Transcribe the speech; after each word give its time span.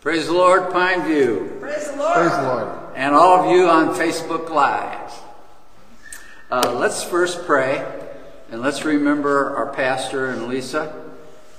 Praise 0.00 0.28
the 0.28 0.32
Lord, 0.32 0.70
Pineview, 0.72 1.60
Praise 1.60 1.90
the 1.90 1.96
Lord. 1.98 2.14
Praise 2.14 2.30
the 2.30 2.42
Lord. 2.42 2.78
and 2.94 3.14
all 3.14 3.44
of 3.44 3.50
you 3.54 3.68
on 3.68 3.94
Facebook 3.94 4.48
Live. 4.48 5.12
Uh, 6.50 6.72
let's 6.74 7.04
first 7.04 7.44
pray, 7.44 7.86
and 8.50 8.62
let's 8.62 8.82
remember 8.84 9.54
our 9.54 9.66
pastor 9.74 10.26
and 10.30 10.48
Lisa, 10.48 11.04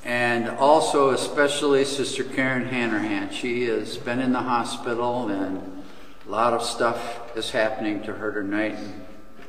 and 0.03 0.49
also 0.49 1.11
especially 1.11 1.85
Sister 1.85 2.23
Karen 2.23 2.65
Hanrahan. 2.65 3.31
She 3.31 3.65
has 3.65 3.97
been 3.97 4.19
in 4.19 4.31
the 4.33 4.39
hospital, 4.41 5.29
and 5.29 5.83
a 6.27 6.31
lot 6.31 6.53
of 6.53 6.63
stuff 6.63 7.37
is 7.37 7.51
happening 7.51 8.01
to 8.03 8.13
her 8.13 8.31
tonight, 8.33 8.73
and 8.73 9.05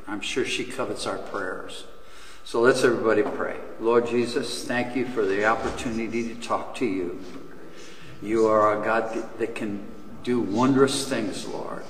I'm 0.07 0.21
sure 0.21 0.45
she 0.45 0.63
covets 0.65 1.07
our 1.07 1.17
prayers. 1.17 1.85
So 2.45 2.61
let's 2.61 2.83
everybody 2.83 3.23
pray. 3.23 3.57
Lord 3.79 4.05
Jesus, 4.05 4.65
thank 4.65 4.95
you 4.95 5.07
for 5.07 5.25
the 5.25 5.45
opportunity 5.45 6.27
to 6.27 6.35
talk 6.35 6.75
to 6.75 6.85
you. 6.85 7.19
You 8.23 8.47
are 8.47 8.81
a 8.81 8.85
God 8.85 9.13
that- 9.37 9.53
can 9.55 9.81
do 10.23 10.39
wondrous 10.39 11.07
things, 11.07 11.45
Lord. 11.45 11.83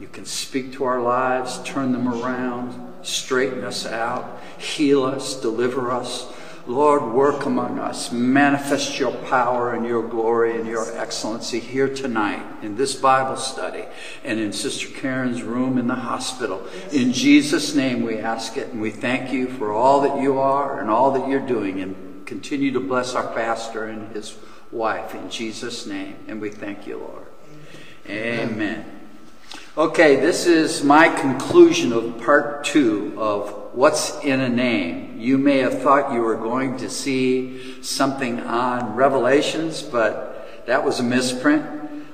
You 0.00 0.08
can 0.10 0.24
speak 0.24 0.72
to 0.74 0.84
our 0.84 1.00
lives, 1.00 1.60
turn 1.64 1.92
them 1.92 2.08
around, 2.08 2.74
straighten 3.02 3.62
us 3.62 3.84
out, 3.84 4.40
heal 4.56 5.04
us, 5.04 5.34
deliver 5.34 5.90
us. 5.90 6.26
Lord, 6.66 7.12
work 7.12 7.44
among 7.44 7.78
us. 7.78 8.10
Manifest 8.10 8.98
your 8.98 9.12
power 9.12 9.74
and 9.74 9.84
your 9.84 10.02
glory 10.02 10.58
and 10.58 10.66
your 10.66 10.86
excellency 10.96 11.60
here 11.60 11.88
tonight 11.88 12.42
in 12.62 12.76
this 12.76 12.94
Bible 12.94 13.36
study 13.36 13.84
and 14.24 14.40
in 14.40 14.54
Sister 14.54 14.88
Karen's 14.88 15.42
room 15.42 15.76
in 15.76 15.88
the 15.88 15.94
hospital. 15.94 16.62
In 16.90 17.12
Jesus' 17.12 17.74
name 17.74 18.02
we 18.02 18.16
ask 18.16 18.56
it 18.56 18.68
and 18.72 18.80
we 18.80 18.90
thank 18.90 19.30
you 19.30 19.48
for 19.48 19.72
all 19.72 20.00
that 20.00 20.22
you 20.22 20.38
are 20.38 20.80
and 20.80 20.88
all 20.88 21.10
that 21.12 21.28
you're 21.28 21.46
doing 21.46 21.82
and 21.82 22.24
continue 22.24 22.72
to 22.72 22.80
bless 22.80 23.14
our 23.14 23.26
pastor 23.34 23.84
and 23.84 24.16
his 24.16 24.34
wife 24.74 25.14
in 25.14 25.30
Jesus' 25.30 25.86
name. 25.86 26.16
And 26.28 26.40
we 26.40 26.50
thank 26.50 26.86
you, 26.86 26.98
Lord. 26.98 27.26
Amen. 28.08 28.84
Okay, 29.76 30.16
this 30.16 30.46
is 30.46 30.84
my 30.84 31.08
conclusion 31.08 31.92
of 31.92 32.20
part 32.20 32.64
two 32.64 33.14
of 33.16 33.50
What's 33.72 34.22
in 34.22 34.40
a 34.40 34.48
Name. 34.48 35.18
You 35.18 35.38
may 35.38 35.58
have 35.58 35.80
thought 35.80 36.12
you 36.12 36.20
were 36.20 36.36
going 36.36 36.76
to 36.76 36.90
see 36.90 37.82
something 37.82 38.40
on 38.40 38.94
Revelations, 38.94 39.82
but 39.82 40.64
that 40.66 40.84
was 40.84 41.00
a 41.00 41.02
misprint. 41.02 41.64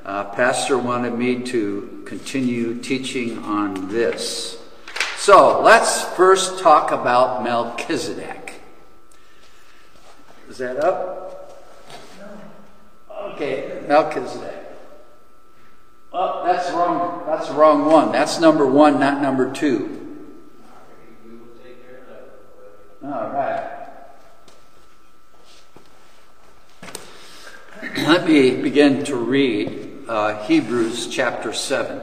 Uh, 0.05 0.24
Pastor 0.24 0.78
wanted 0.78 1.19
me 1.19 1.42
to 1.42 2.02
continue 2.06 2.78
teaching 2.78 3.39
on 3.39 3.89
this. 3.89 4.58
So 5.19 5.61
let's 5.61 6.02
first 6.02 6.61
talk 6.61 6.92
about 6.92 7.42
Melchizedek. 7.45 8.55
Is 10.48 10.56
that 10.58 10.78
up? 10.78 11.30
Okay, 13.41 13.80
Melchizedek. 13.88 14.55
Well, 16.12 16.44
that's 16.44 16.70
wrong. 16.72 17.24
That's 17.24 17.48
the 17.48 17.55
wrong 17.55 17.86
one. 17.86 18.12
That's 18.12 18.38
number 18.38 18.66
one, 18.66 19.00
not 19.00 19.22
number 19.22 19.50
two. 19.50 19.96
All 23.02 23.30
right. 23.30 23.88
Let 27.96 28.28
me 28.28 28.61
begin 28.61 29.05
to 29.05 29.16
read 29.16 30.05
uh, 30.06 30.42
Hebrews 30.42 31.06
chapter 31.06 31.55
7. 31.55 32.02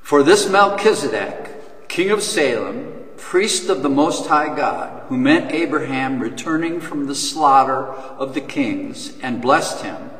For 0.00 0.22
this 0.22 0.48
Melchizedek, 0.48 1.88
king 1.88 2.10
of 2.10 2.22
Salem, 2.22 2.95
priest 3.16 3.68
of 3.68 3.82
the 3.82 3.88
Most 3.88 4.26
High 4.26 4.54
God, 4.54 5.04
who 5.08 5.16
met 5.16 5.52
Abraham 5.52 6.20
returning 6.20 6.80
from 6.80 7.06
the 7.06 7.14
slaughter 7.14 7.86
of 7.86 8.34
the 8.34 8.40
kings 8.40 9.18
and 9.20 9.42
blessed 9.42 9.82
him, 9.82 10.10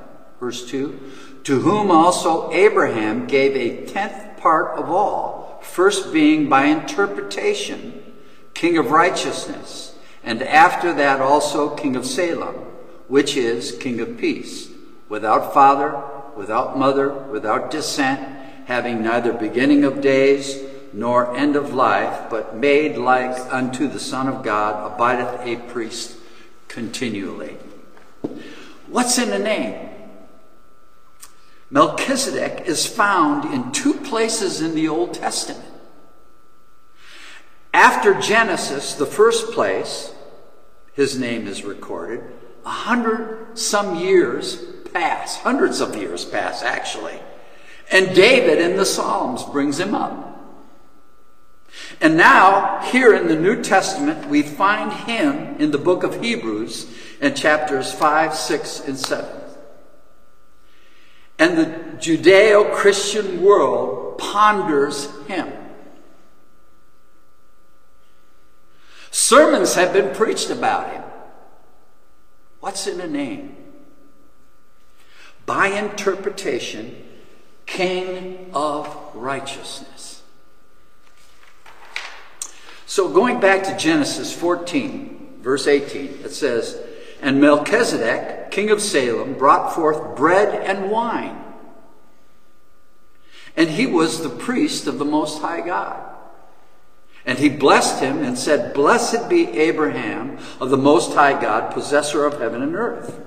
verse 0.40 0.68
2, 0.68 0.98
to 1.44 1.60
whom 1.60 1.90
also 1.90 2.52
Abraham 2.52 3.26
gave 3.26 3.54
a 3.54 3.86
tenth 3.86 4.38
part 4.38 4.78
of 4.78 4.90
all, 4.90 5.60
first 5.62 6.12
being 6.12 6.48
by 6.48 6.64
interpretation 6.64 8.02
king 8.56 8.78
of 8.78 8.90
righteousness, 8.90 9.94
and 10.24 10.42
after 10.42 10.92
that 10.94 11.20
also 11.20 11.76
king 11.76 11.94
of 11.94 12.06
Salem, 12.06 12.54
which 13.06 13.36
is 13.36 13.76
king 13.78 14.00
of 14.00 14.16
peace, 14.16 14.70
without 15.10 15.52
father, 15.52 16.02
without 16.34 16.78
mother, 16.78 17.10
without 17.10 17.70
descent, 17.70 18.20
having 18.64 19.02
neither 19.02 19.32
beginning 19.32 19.84
of 19.84 20.00
days 20.00 20.58
nor 20.96 21.36
end 21.36 21.56
of 21.56 21.74
life, 21.74 22.30
but 22.30 22.56
made 22.56 22.96
like 22.96 23.38
unto 23.52 23.86
the 23.86 24.00
Son 24.00 24.26
of 24.28 24.42
God, 24.42 24.94
abideth 24.94 25.46
a 25.46 25.56
priest 25.70 26.16
continually. 26.68 27.58
What's 28.86 29.18
in 29.18 29.30
a 29.30 29.38
name? 29.38 29.90
Melchizedek 31.70 32.66
is 32.66 32.86
found 32.86 33.52
in 33.52 33.72
two 33.72 33.92
places 33.92 34.62
in 34.62 34.74
the 34.74 34.88
Old 34.88 35.12
Testament. 35.12 35.68
After 37.74 38.14
Genesis, 38.14 38.94
the 38.94 39.04
first 39.04 39.52
place, 39.52 40.14
his 40.94 41.18
name 41.18 41.46
is 41.46 41.62
recorded, 41.62 42.22
a 42.64 42.70
hundred 42.70 43.58
some 43.58 43.96
years 43.96 44.64
pass, 44.94 45.36
hundreds 45.36 45.80
of 45.80 45.94
years 45.94 46.24
pass 46.24 46.62
actually. 46.62 47.20
And 47.92 48.16
David 48.16 48.62
in 48.62 48.78
the 48.78 48.86
Psalms 48.86 49.44
brings 49.44 49.78
him 49.78 49.94
up. 49.94 50.35
And 52.00 52.16
now, 52.16 52.80
here 52.90 53.14
in 53.14 53.28
the 53.28 53.36
New 53.36 53.62
Testament, 53.62 54.28
we 54.28 54.42
find 54.42 54.92
him 54.92 55.56
in 55.58 55.70
the 55.70 55.78
book 55.78 56.02
of 56.02 56.22
Hebrews 56.22 56.92
in 57.20 57.34
chapters 57.34 57.92
5, 57.92 58.34
6, 58.34 58.80
and 58.80 58.98
7. 58.98 59.40
And 61.38 61.58
the 61.58 61.66
Judeo 61.98 62.74
Christian 62.74 63.42
world 63.42 64.18
ponders 64.18 65.08
him. 65.26 65.52
Sermons 69.10 69.74
have 69.74 69.92
been 69.92 70.14
preached 70.14 70.50
about 70.50 70.92
him. 70.92 71.02
What's 72.60 72.86
in 72.86 73.00
a 73.00 73.06
name? 73.06 73.56
By 75.46 75.68
interpretation, 75.68 77.04
King 77.64 78.50
of 78.52 78.94
Righteousness. 79.14 80.15
So 82.86 83.08
going 83.08 83.40
back 83.40 83.64
to 83.64 83.76
Genesis 83.76 84.32
14, 84.32 85.40
verse 85.40 85.66
18, 85.66 86.20
it 86.24 86.30
says, 86.30 86.80
And 87.20 87.40
Melchizedek, 87.40 88.50
king 88.52 88.70
of 88.70 88.80
Salem, 88.80 89.34
brought 89.34 89.74
forth 89.74 90.16
bread 90.16 90.54
and 90.64 90.90
wine. 90.90 91.42
And 93.56 93.70
he 93.70 93.86
was 93.86 94.22
the 94.22 94.28
priest 94.28 94.86
of 94.86 94.98
the 94.98 95.04
Most 95.04 95.42
High 95.42 95.62
God. 95.62 96.14
And 97.24 97.40
he 97.40 97.48
blessed 97.48 98.00
him 98.00 98.22
and 98.22 98.38
said, 98.38 98.72
Blessed 98.72 99.28
be 99.28 99.48
Abraham 99.58 100.38
of 100.60 100.70
the 100.70 100.76
Most 100.76 101.14
High 101.14 101.40
God, 101.40 101.72
possessor 101.72 102.24
of 102.24 102.38
heaven 102.38 102.62
and 102.62 102.76
earth. 102.76 103.20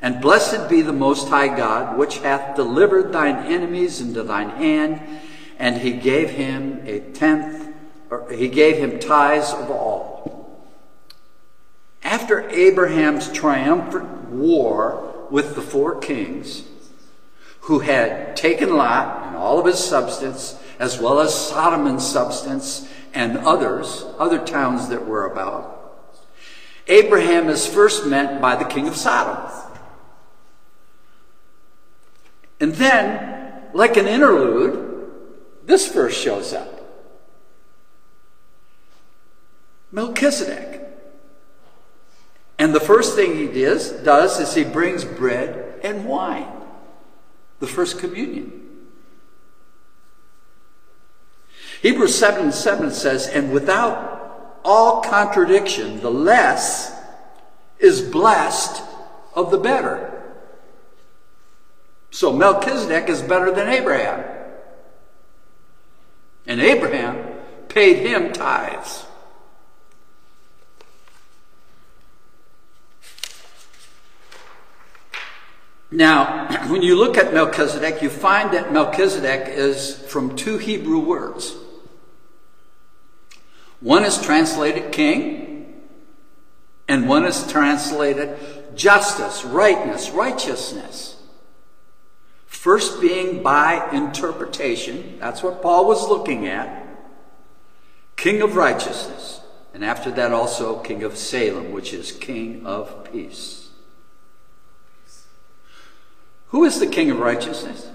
And 0.00 0.22
blessed 0.22 0.70
be 0.70 0.80
the 0.80 0.92
Most 0.92 1.28
High 1.28 1.54
God, 1.54 1.98
which 1.98 2.18
hath 2.18 2.56
delivered 2.56 3.12
thine 3.12 3.44
enemies 3.44 4.00
into 4.00 4.22
thine 4.22 4.50
hand. 4.50 5.02
And 5.58 5.78
he 5.78 5.92
gave 5.92 6.30
him 6.30 6.80
a 6.86 7.00
tenth, 7.00 7.73
he 8.30 8.48
gave 8.48 8.76
him 8.76 8.98
tithes 8.98 9.52
of 9.52 9.70
all. 9.70 10.64
After 12.02 12.48
Abraham's 12.50 13.32
triumphant 13.32 14.28
war 14.28 15.26
with 15.30 15.54
the 15.54 15.62
four 15.62 15.98
kings, 15.98 16.64
who 17.60 17.78
had 17.78 18.36
taken 18.36 18.76
Lot 18.76 19.26
and 19.26 19.36
all 19.36 19.58
of 19.58 19.66
his 19.66 19.78
substance, 19.78 20.58
as 20.78 21.00
well 21.00 21.20
as 21.20 21.48
Sodom 21.48 21.86
and 21.86 22.00
substance 22.00 22.88
and 23.14 23.38
others, 23.38 24.04
other 24.18 24.38
towns 24.44 24.88
that 24.88 25.06
were 25.06 25.24
about. 25.24 25.70
Abraham 26.86 27.48
is 27.48 27.66
first 27.66 28.06
met 28.06 28.40
by 28.40 28.56
the 28.56 28.64
king 28.64 28.86
of 28.86 28.96
Sodom. 28.96 29.50
And 32.60 32.74
then, 32.74 33.62
like 33.72 33.96
an 33.96 34.06
interlude, 34.06 35.10
this 35.64 35.90
verse 35.90 36.14
shows 36.14 36.52
up 36.52 36.73
Melchizedek. 39.94 40.80
And 42.58 42.74
the 42.74 42.80
first 42.80 43.14
thing 43.14 43.36
he 43.36 43.46
does, 43.46 43.92
does 43.92 44.40
is 44.40 44.54
he 44.54 44.64
brings 44.64 45.04
bread 45.04 45.80
and 45.84 46.04
wine, 46.04 46.48
the 47.60 47.68
first 47.68 48.00
communion. 48.00 48.60
Hebrews 51.80 52.18
7 52.18 52.50
7 52.50 52.90
says, 52.90 53.28
And 53.28 53.52
without 53.52 54.58
all 54.64 55.00
contradiction, 55.00 56.00
the 56.00 56.10
less 56.10 56.92
is 57.78 58.00
blessed 58.00 58.82
of 59.34 59.52
the 59.52 59.58
better. 59.58 60.10
So 62.10 62.32
Melchizedek 62.32 63.08
is 63.08 63.22
better 63.22 63.52
than 63.52 63.68
Abraham. 63.68 64.24
And 66.46 66.60
Abraham 66.60 67.38
paid 67.68 67.98
him 68.06 68.32
tithes. 68.32 69.03
Now, 75.94 76.66
when 76.70 76.82
you 76.82 76.96
look 76.96 77.16
at 77.16 77.32
Melchizedek, 77.32 78.02
you 78.02 78.10
find 78.10 78.52
that 78.52 78.72
Melchizedek 78.72 79.48
is 79.48 79.96
from 80.08 80.36
two 80.36 80.58
Hebrew 80.58 80.98
words. 80.98 81.56
One 83.80 84.04
is 84.04 84.20
translated 84.20 84.92
king, 84.92 85.82
and 86.88 87.08
one 87.08 87.24
is 87.24 87.46
translated 87.50 88.36
justice, 88.74 89.44
rightness, 89.44 90.10
righteousness. 90.10 91.22
First 92.46 93.00
being 93.00 93.42
by 93.42 93.90
interpretation, 93.92 95.18
that's 95.20 95.42
what 95.42 95.62
Paul 95.62 95.86
was 95.86 96.08
looking 96.08 96.46
at. 96.46 96.82
King 98.16 98.42
of 98.42 98.56
righteousness. 98.56 99.42
And 99.74 99.84
after 99.84 100.10
that, 100.12 100.32
also 100.32 100.78
King 100.78 101.02
of 101.02 101.16
Salem, 101.16 101.72
which 101.72 101.92
is 101.92 102.10
King 102.10 102.64
of 102.64 103.12
peace. 103.12 103.63
Who 106.54 106.64
is 106.66 106.78
the 106.78 106.86
King 106.86 107.10
of 107.10 107.18
righteousness? 107.18 107.90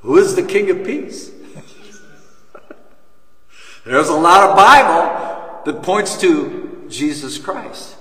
Who 0.00 0.16
is 0.16 0.34
the 0.34 0.42
King 0.42 0.68
of 0.68 0.84
peace? 0.84 1.30
There's 3.84 4.08
a 4.08 4.12
lot 4.12 4.50
of 4.50 4.56
Bible 4.56 5.62
that 5.64 5.84
points 5.84 6.20
to 6.22 6.84
Jesus 6.88 7.38
Christ. 7.38 7.94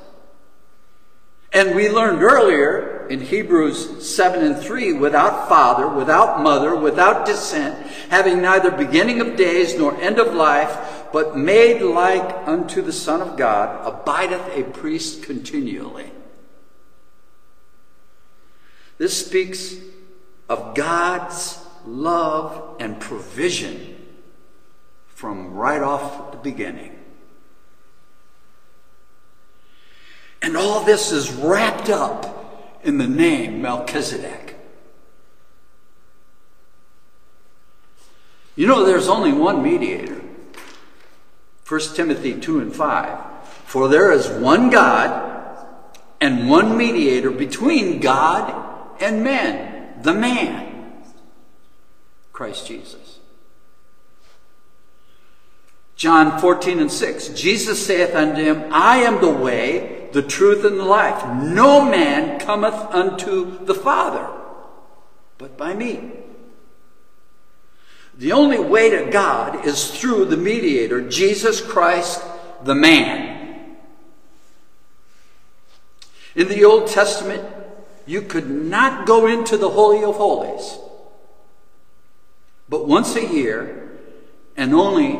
And 1.53 1.75
we 1.75 1.89
learned 1.89 2.23
earlier 2.23 3.05
in 3.07 3.21
Hebrews 3.21 4.03
7 4.03 4.43
and 4.43 4.57
3 4.57 4.93
without 4.93 5.47
father, 5.47 5.87
without 5.87 6.41
mother, 6.41 6.75
without 6.75 7.27
descent, 7.27 7.85
having 8.09 8.41
neither 8.41 8.71
beginning 8.71 9.21
of 9.21 9.35
days 9.35 9.77
nor 9.77 9.95
end 10.01 10.17
of 10.17 10.33
life, 10.33 11.05
but 11.13 11.37
made 11.37 11.83
like 11.83 12.47
unto 12.47 12.81
the 12.81 12.91
Son 12.91 13.21
of 13.21 13.37
God, 13.37 13.85
abideth 13.85 14.57
a 14.57 14.63
priest 14.63 15.21
continually. 15.21 16.14
This 18.97 19.25
speaks 19.25 19.75
of 20.47 20.75
God's 20.75 21.59
love 21.85 22.77
and 22.79 22.99
provision 22.99 23.95
from 25.07 25.53
right 25.53 25.81
off 25.81 26.31
the 26.31 26.37
beginning. 26.37 26.97
And 30.41 30.55
all 30.55 30.83
this 30.83 31.11
is 31.11 31.31
wrapped 31.31 31.89
up 31.89 32.79
in 32.83 32.97
the 32.97 33.07
name 33.07 33.61
Melchizedek. 33.61 34.55
You 38.55 38.67
know, 38.67 38.85
there's 38.85 39.07
only 39.07 39.33
one 39.33 39.61
mediator 39.63 40.21
1 41.67 41.79
Timothy 41.95 42.39
2 42.39 42.59
and 42.59 42.75
5. 42.75 43.19
For 43.65 43.87
there 43.87 44.11
is 44.11 44.29
one 44.29 44.69
God 44.69 45.67
and 46.21 46.47
one 46.47 46.77
mediator 46.77 47.31
between 47.31 47.99
God 47.99 48.74
and 48.99 49.23
men, 49.23 50.01
the 50.01 50.13
man, 50.13 51.03
Christ 52.33 52.67
Jesus. 52.67 53.19
John 55.95 56.39
14 56.39 56.79
and 56.79 56.91
6. 56.91 57.29
Jesus 57.29 57.85
saith 57.85 58.13
unto 58.13 58.41
him, 58.43 58.65
I 58.71 58.97
am 58.97 59.21
the 59.21 59.31
way, 59.31 60.09
the 60.11 60.21
truth, 60.21 60.65
and 60.65 60.77
the 60.77 60.85
life. 60.85 61.25
No 61.41 61.83
man 61.83 62.39
cometh 62.39 62.73
unto 62.73 63.63
the 63.65 63.75
Father 63.75 64.27
but 65.37 65.57
by 65.57 65.73
me. 65.73 66.11
The 68.17 68.31
only 68.31 68.59
way 68.59 68.89
to 68.89 69.11
God 69.11 69.65
is 69.65 69.91
through 69.91 70.25
the 70.25 70.37
mediator, 70.37 71.07
Jesus 71.07 71.59
Christ, 71.59 72.23
the 72.63 72.75
man. 72.75 73.75
In 76.33 76.47
the 76.47 76.63
Old 76.63 76.87
Testament, 76.87 77.43
you 78.05 78.21
could 78.21 78.49
not 78.49 79.05
go 79.05 79.27
into 79.27 79.57
the 79.57 79.69
Holy 79.69 80.03
of 80.03 80.15
Holies, 80.15 80.77
but 82.69 82.87
once 82.87 83.15
a 83.15 83.25
year 83.25 83.97
and 84.55 84.73
only 84.73 85.19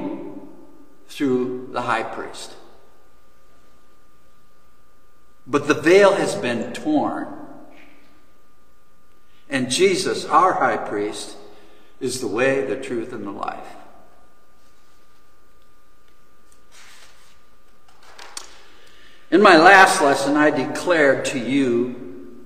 through 1.08 1.70
the 1.72 1.82
high 1.82 2.04
priest. 2.04 2.54
But 5.48 5.68
the 5.68 5.74
veil 5.74 6.16
has 6.16 6.36
been 6.36 6.74
torn. 6.74 7.28
And 9.48 9.70
Jesus, 9.70 10.26
our 10.26 10.54
high 10.54 10.78
priest, 10.78 11.38
is 12.00 12.20
the 12.20 12.28
way, 12.28 12.66
the 12.66 12.76
truth, 12.76 13.14
and 13.14 13.26
the 13.26 13.32
life. 13.32 13.76
In 19.30 19.42
my 19.42 19.58
last 19.58 20.02
lesson, 20.02 20.36
I 20.36 20.50
declared 20.50 21.26
to 21.26 21.40
you 21.40 22.05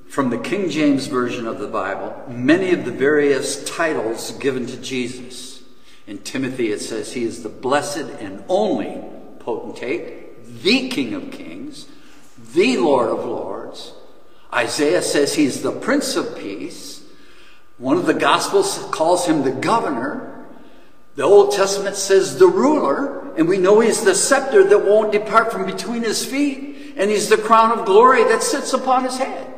from 0.10 0.32
the 0.32 0.38
King 0.40 0.72
James 0.72 1.06
Version 1.06 1.46
of 1.46 1.60
the 1.60 1.68
Bible 1.68 2.24
many 2.28 2.74
of 2.74 2.84
the 2.84 2.92
various 2.92 3.64
titles 3.64 4.32
given 4.32 4.66
to 4.66 4.78
Jesus. 4.78 5.62
In 6.08 6.18
Timothy, 6.18 6.72
it 6.72 6.82
says 6.82 7.14
he 7.14 7.24
is 7.24 7.44
the 7.44 7.50
blessed 7.50 8.10
and 8.20 8.44
only 8.50 9.00
potentate, 9.38 10.64
the 10.64 10.90
King 10.90 11.14
of 11.14 11.32
Kings, 11.32 11.86
the 12.54 12.78
Lord 12.78 13.10
of 13.10 13.24
Lords. 13.24 13.94
Isaiah 14.52 15.04
says 15.04 15.36
he's 15.36 15.62
the 15.62 15.72
Prince 15.72 16.16
of 16.16 16.36
Peace. 16.40 17.04
One 17.78 17.98
of 17.98 18.08
the 18.08 18.16
Gospels 18.16 18.90
calls 18.92 19.28
him 19.28 19.44
the 19.44 19.52
governor. 19.52 20.48
The 21.16 21.24
Old 21.24 21.54
Testament 21.54 21.96
says 21.96 22.40
the 22.40 22.48
ruler, 22.48 23.32
and 23.36 23.48
we 23.48 23.60
know 23.60 23.80
he's 23.80 24.04
the 24.04 24.16
scepter 24.16 24.64
that 24.64 24.86
won't 24.86 25.12
depart 25.12 25.52
from 25.52 25.68
between 25.68 26.02
his 26.02 26.26
feet, 26.26 26.96
and 26.98 27.12
he's 27.12 27.30
the 27.30 27.38
crown 27.38 27.78
of 27.78 27.86
glory 27.86 28.24
that 28.24 28.42
sits 28.42 28.74
upon 28.74 29.04
his 29.04 29.20
head. 29.20 29.49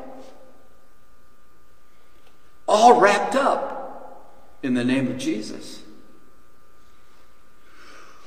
All 2.71 3.01
wrapped 3.01 3.35
up 3.35 4.31
in 4.63 4.75
the 4.75 4.85
name 4.85 5.09
of 5.09 5.17
Jesus. 5.17 5.81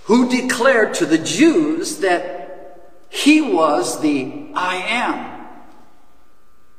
Who 0.04 0.28
declared 0.28 0.92
to 0.94 1.06
the 1.06 1.16
Jews 1.16 2.00
that 2.00 2.82
he 3.08 3.40
was 3.40 4.02
the 4.02 4.48
I 4.54 4.76
am. 4.76 5.46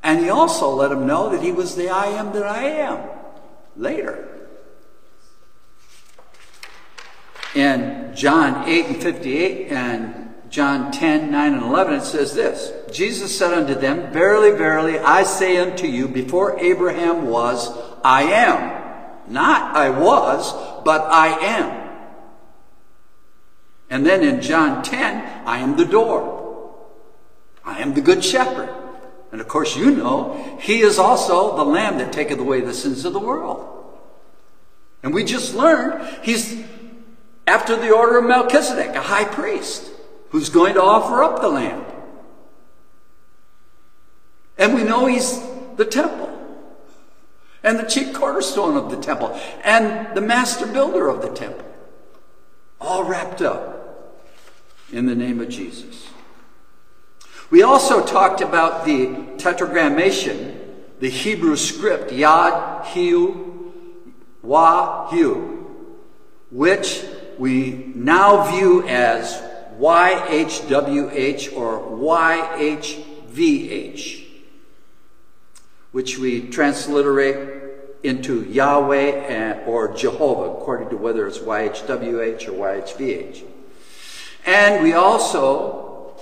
And 0.03 0.19
he 0.19 0.29
also 0.29 0.69
let 0.75 0.91
them 0.91 1.07
know 1.07 1.29
that 1.31 1.41
he 1.41 1.51
was 1.51 1.75
the 1.75 1.89
I 1.89 2.06
am 2.09 2.33
that 2.33 2.44
I 2.44 2.65
am 2.65 3.09
later. 3.75 4.47
In 7.56 8.12
John 8.15 8.69
8 8.69 8.85
and 8.85 9.01
58 9.01 9.71
and 9.71 10.25
John 10.56 10.90
10, 10.90 11.31
9 11.31 11.54
and 11.54 11.63
11, 11.63 11.96
it 11.96 12.04
says 12.04 12.34
this 12.34 12.72
Jesus 12.90 13.38
said 13.38 13.54
unto 13.54 13.75
them, 13.75 14.13
Verily, 14.13 14.52
verily, 14.52 14.98
I 14.98 15.24
say 15.24 15.58
unto 15.58 15.86
you, 15.86 16.08
before 16.08 16.58
Abraham 16.58 17.27
was, 17.27 17.77
I 18.06 18.24
am. 18.24 19.29
Not 19.29 19.75
I 19.75 19.89
was, 19.89 20.53
but 20.86 21.01
I 21.12 21.27
am. 21.27 21.89
And 23.89 24.06
then 24.06 24.24
in 24.24 24.39
John 24.39 24.82
10, 24.82 25.46
I 25.46 25.58
am 25.58 25.75
the 25.75 25.84
door. 25.84 26.74
I 27.65 27.79
am 27.79 27.94
the 27.94 28.00
good 28.00 28.24
shepherd. 28.24 28.74
And 29.34 29.41
of 29.41 29.50
course, 29.50 29.75
you 29.75 29.91
know, 29.91 30.58
he 30.62 30.79
is 30.79 30.98
also 30.98 31.58
the 31.58 31.65
Lamb 31.65 31.98
that 31.98 32.13
taketh 32.13 32.39
away 32.39 32.62
the 32.62 32.74
sins 32.74 33.03
of 33.03 33.12
the 33.12 33.20
world. 33.20 33.91
And 35.03 35.13
we 35.13 35.25
just 35.25 35.53
learned 35.53 36.24
he's, 36.24 36.63
after 37.46 37.75
the 37.75 37.91
order 37.91 38.20
of 38.20 38.24
Melchizedek, 38.24 38.96
a 38.96 39.01
high 39.01 39.25
priest 39.25 39.91
who's 40.36 40.50
going 40.50 40.74
to 40.74 40.84
offer 40.84 41.24
up 41.24 41.39
the 41.39 41.48
lamb. 41.48 41.82
And 44.58 44.75
we 44.75 44.84
know 44.84 45.06
he's 45.06 45.39
the 45.77 45.86
temple 45.86 46.30
and 47.63 47.80
the 47.80 47.84
chief 47.84 48.13
cornerstone 48.13 48.75
of 48.75 48.92
the 48.92 48.98
temple 48.98 49.39
and 49.63 50.13
the 50.13 50.20
master 50.20 50.68
builder 50.68 51.08
of 51.08 51.22
the 51.22 51.30
temple. 51.30 51.65
All 52.82 53.06
wrapped 53.06 53.42
up 53.42 54.13
in 54.92 55.06
the 55.06 55.15
name 55.15 55.39
of 55.39 55.48
Jesus. 55.48 56.10
We 57.50 57.63
also 57.63 58.06
talked 58.06 58.42
about 58.42 58.84
the 58.84 59.06
tetragrammation, 59.38 60.60
the 61.00 61.10
Hebrew 61.10 61.56
script, 61.56 62.12
Yad, 62.12 62.88
Hu, 62.88 63.72
Wah, 64.44 65.10
Hu, 65.12 65.65
which 66.51 67.06
we 67.38 67.94
now 67.96 68.51
view 68.51 68.86
as 68.86 69.42
YHWH 69.79 71.55
or 71.55 71.79
YHVH, 71.98 74.25
which 75.91 76.17
we 76.17 76.50
transliterate 76.50 77.62
into 78.03 78.44
Yahweh 78.44 79.63
or 79.65 79.94
Jehovah, 79.94 80.51
according 80.51 80.89
to 80.89 80.98
whether 80.98 81.25
it's 81.27 81.39
YHWH 81.39 82.48
or 82.48 82.51
YHVH. 82.51 83.44
And 84.46 84.84
we 84.84 84.94
also 84.94 86.15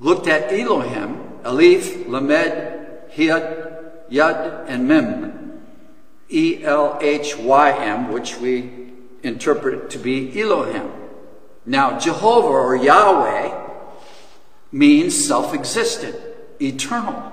looked 0.00 0.26
at 0.26 0.52
Elohim, 0.52 1.38
Aleph, 1.44 2.08
Lamed, 2.08 2.74
Hiyad, 3.12 4.10
Yad, 4.10 4.64
and 4.66 4.88
Mem, 4.88 5.62
E 6.28 6.64
L 6.64 6.98
H 7.00 7.36
Y 7.36 7.70
M, 7.70 8.10
which 8.12 8.36
we 8.38 8.90
interpret 9.22 9.90
to 9.90 9.98
be 9.98 10.40
Elohim. 10.40 10.90
Now, 11.66 11.98
Jehovah 11.98 12.46
or 12.46 12.76
Yahweh 12.76 13.66
means 14.70 15.26
self 15.26 15.52
existent, 15.52 16.16
eternal. 16.60 17.32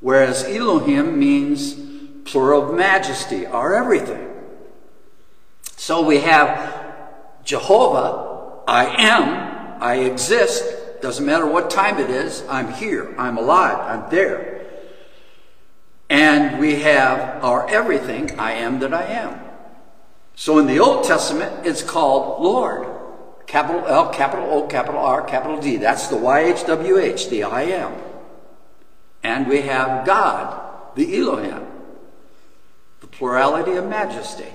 whereas 0.00 0.44
Elohim 0.44 1.18
means 1.18 1.74
plural 2.24 2.70
of 2.70 2.76
majesty, 2.76 3.46
our 3.46 3.74
everything. 3.74 4.28
So 5.76 6.02
we 6.02 6.20
have 6.20 6.94
Jehovah, 7.44 8.62
I 8.66 8.86
am, 8.86 9.82
I 9.82 9.96
exist, 9.96 10.64
doesn't 11.02 11.24
matter 11.24 11.46
what 11.46 11.70
time 11.70 11.98
it 11.98 12.10
is, 12.10 12.44
I'm 12.48 12.72
here, 12.72 13.14
I'm 13.18 13.36
alive, 13.38 13.78
I'm 13.78 14.10
there. 14.10 14.66
And 16.08 16.58
we 16.60 16.80
have 16.80 17.42
our 17.44 17.68
everything, 17.68 18.38
I 18.38 18.52
am 18.52 18.80
that 18.80 18.92
I 18.92 19.04
am. 19.04 19.40
So 20.34 20.58
in 20.58 20.66
the 20.66 20.80
Old 20.80 21.04
Testament, 21.04 21.66
it's 21.66 21.82
called 21.82 22.42
Lord. 22.42 22.86
Capital 23.50 23.84
L, 23.84 24.10
capital 24.10 24.48
O, 24.48 24.68
capital 24.68 25.00
R, 25.00 25.24
capital 25.24 25.60
D. 25.60 25.76
That's 25.76 26.06
the 26.06 26.14
YHWH, 26.14 27.30
the 27.30 27.42
I 27.42 27.62
am. 27.62 27.92
And 29.24 29.48
we 29.48 29.62
have 29.62 30.06
God, 30.06 30.94
the 30.94 31.18
Elohim, 31.18 31.66
the 33.00 33.08
plurality 33.08 33.72
of 33.72 33.88
majesty. 33.88 34.46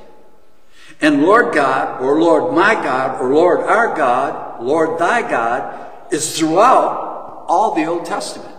And 1.02 1.24
Lord 1.24 1.54
God, 1.54 2.02
or 2.02 2.22
Lord 2.22 2.54
my 2.54 2.74
God, 2.74 3.22
or 3.22 3.34
Lord 3.34 3.60
our 3.68 3.98
God, 3.98 4.64
Lord 4.64 4.98
thy 4.98 5.30
God, 5.30 5.92
is 6.14 6.40
throughout 6.40 7.44
all 7.50 7.76
the 7.76 7.84
Old 7.84 8.06
Testament. 8.06 8.56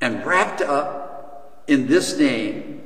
And 0.00 0.24
wrapped 0.24 0.60
up 0.60 1.64
in 1.66 1.88
this 1.88 2.16
name 2.16 2.84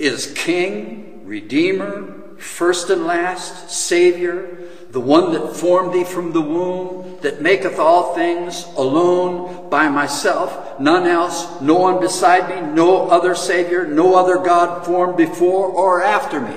is 0.00 0.32
King, 0.34 1.22
Redeemer, 1.24 2.25
first 2.38 2.90
and 2.90 3.06
last, 3.06 3.70
Savior, 3.70 4.58
the 4.90 5.00
one 5.00 5.32
that 5.32 5.56
formed 5.56 5.92
thee 5.92 6.04
from 6.04 6.32
the 6.32 6.40
womb, 6.40 7.18
that 7.20 7.42
maketh 7.42 7.78
all 7.78 8.14
things 8.14 8.64
alone 8.76 9.68
by 9.68 9.88
myself, 9.88 10.78
none 10.80 11.06
else, 11.06 11.60
no 11.60 11.74
one 11.74 12.00
beside 12.00 12.48
me, 12.48 12.72
no 12.72 13.08
other 13.08 13.34
Savior, 13.34 13.86
no 13.86 14.14
other 14.14 14.36
God 14.36 14.86
formed 14.86 15.16
before 15.16 15.68
or 15.68 16.02
after 16.02 16.40
me. 16.40 16.56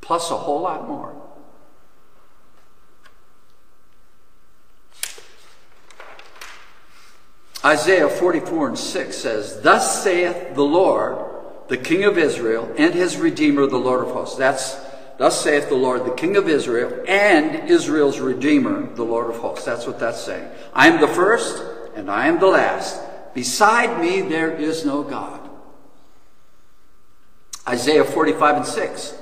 Plus 0.00 0.30
a 0.30 0.36
whole 0.36 0.60
lot 0.60 0.88
more. 0.88 1.14
Isaiah 7.64 8.08
44 8.08 8.68
and 8.68 8.78
6 8.78 9.16
says, 9.16 9.60
Thus 9.60 10.04
saith 10.04 10.54
the 10.54 10.62
Lord, 10.62 11.35
the 11.68 11.76
King 11.76 12.04
of 12.04 12.16
Israel, 12.18 12.72
and 12.78 12.94
his 12.94 13.16
Redeemer, 13.16 13.66
the 13.66 13.76
Lord 13.76 14.06
of 14.06 14.12
hosts. 14.12 14.36
That's 14.36 14.76
Thus 15.18 15.42
saith 15.42 15.68
the 15.68 15.76
Lord, 15.76 16.04
the 16.04 16.14
King 16.14 16.36
of 16.36 16.48
Israel, 16.48 17.02
and 17.08 17.70
Israel's 17.70 18.20
Redeemer, 18.20 18.94
the 18.94 19.04
Lord 19.04 19.30
of 19.30 19.38
hosts. 19.38 19.64
That's 19.64 19.86
what 19.86 19.98
that's 19.98 20.20
saying. 20.20 20.48
I 20.74 20.88
am 20.88 21.00
the 21.00 21.08
first, 21.08 21.62
and 21.94 22.10
I 22.10 22.26
am 22.26 22.38
the 22.38 22.46
last. 22.46 23.00
Beside 23.32 24.00
me 24.00 24.20
there 24.20 24.50
is 24.52 24.84
no 24.84 25.02
God. 25.02 25.40
Isaiah 27.66 28.04
45 28.04 28.56
and 28.58 28.66
6. 28.66 29.18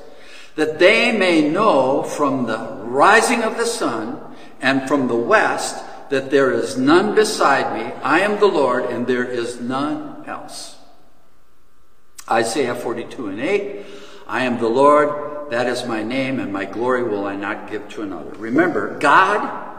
That 0.57 0.79
they 0.79 1.17
may 1.17 1.49
know 1.49 2.03
from 2.03 2.47
the 2.47 2.59
rising 2.83 3.43
of 3.43 3.57
the 3.57 3.67
sun 3.67 4.21
and 4.61 4.89
from 4.89 5.09
the 5.09 5.17
west 5.17 5.83
that 6.11 6.31
there 6.31 6.53
is 6.53 6.77
none 6.77 7.15
beside 7.15 7.75
me. 7.75 7.93
I 8.03 8.21
am 8.21 8.39
the 8.39 8.47
Lord, 8.47 8.85
and 8.85 9.07
there 9.07 9.25
is 9.25 9.61
none 9.61 10.25
else. 10.27 10.74
Isaiah 12.31 12.75
42 12.75 13.29
and 13.29 13.41
8. 13.41 13.87
I 14.27 14.45
am 14.45 14.59
the 14.59 14.69
Lord, 14.69 15.51
that 15.51 15.67
is 15.67 15.85
my 15.85 16.03
name, 16.03 16.41
and 16.41 16.53
my 16.53 16.65
glory 16.65 17.03
will 17.03 17.27
I 17.27 17.37
not 17.37 17.71
give 17.71 17.89
to 17.91 18.03
another. 18.03 18.31
Remember, 18.31 18.99
God, 18.99 19.73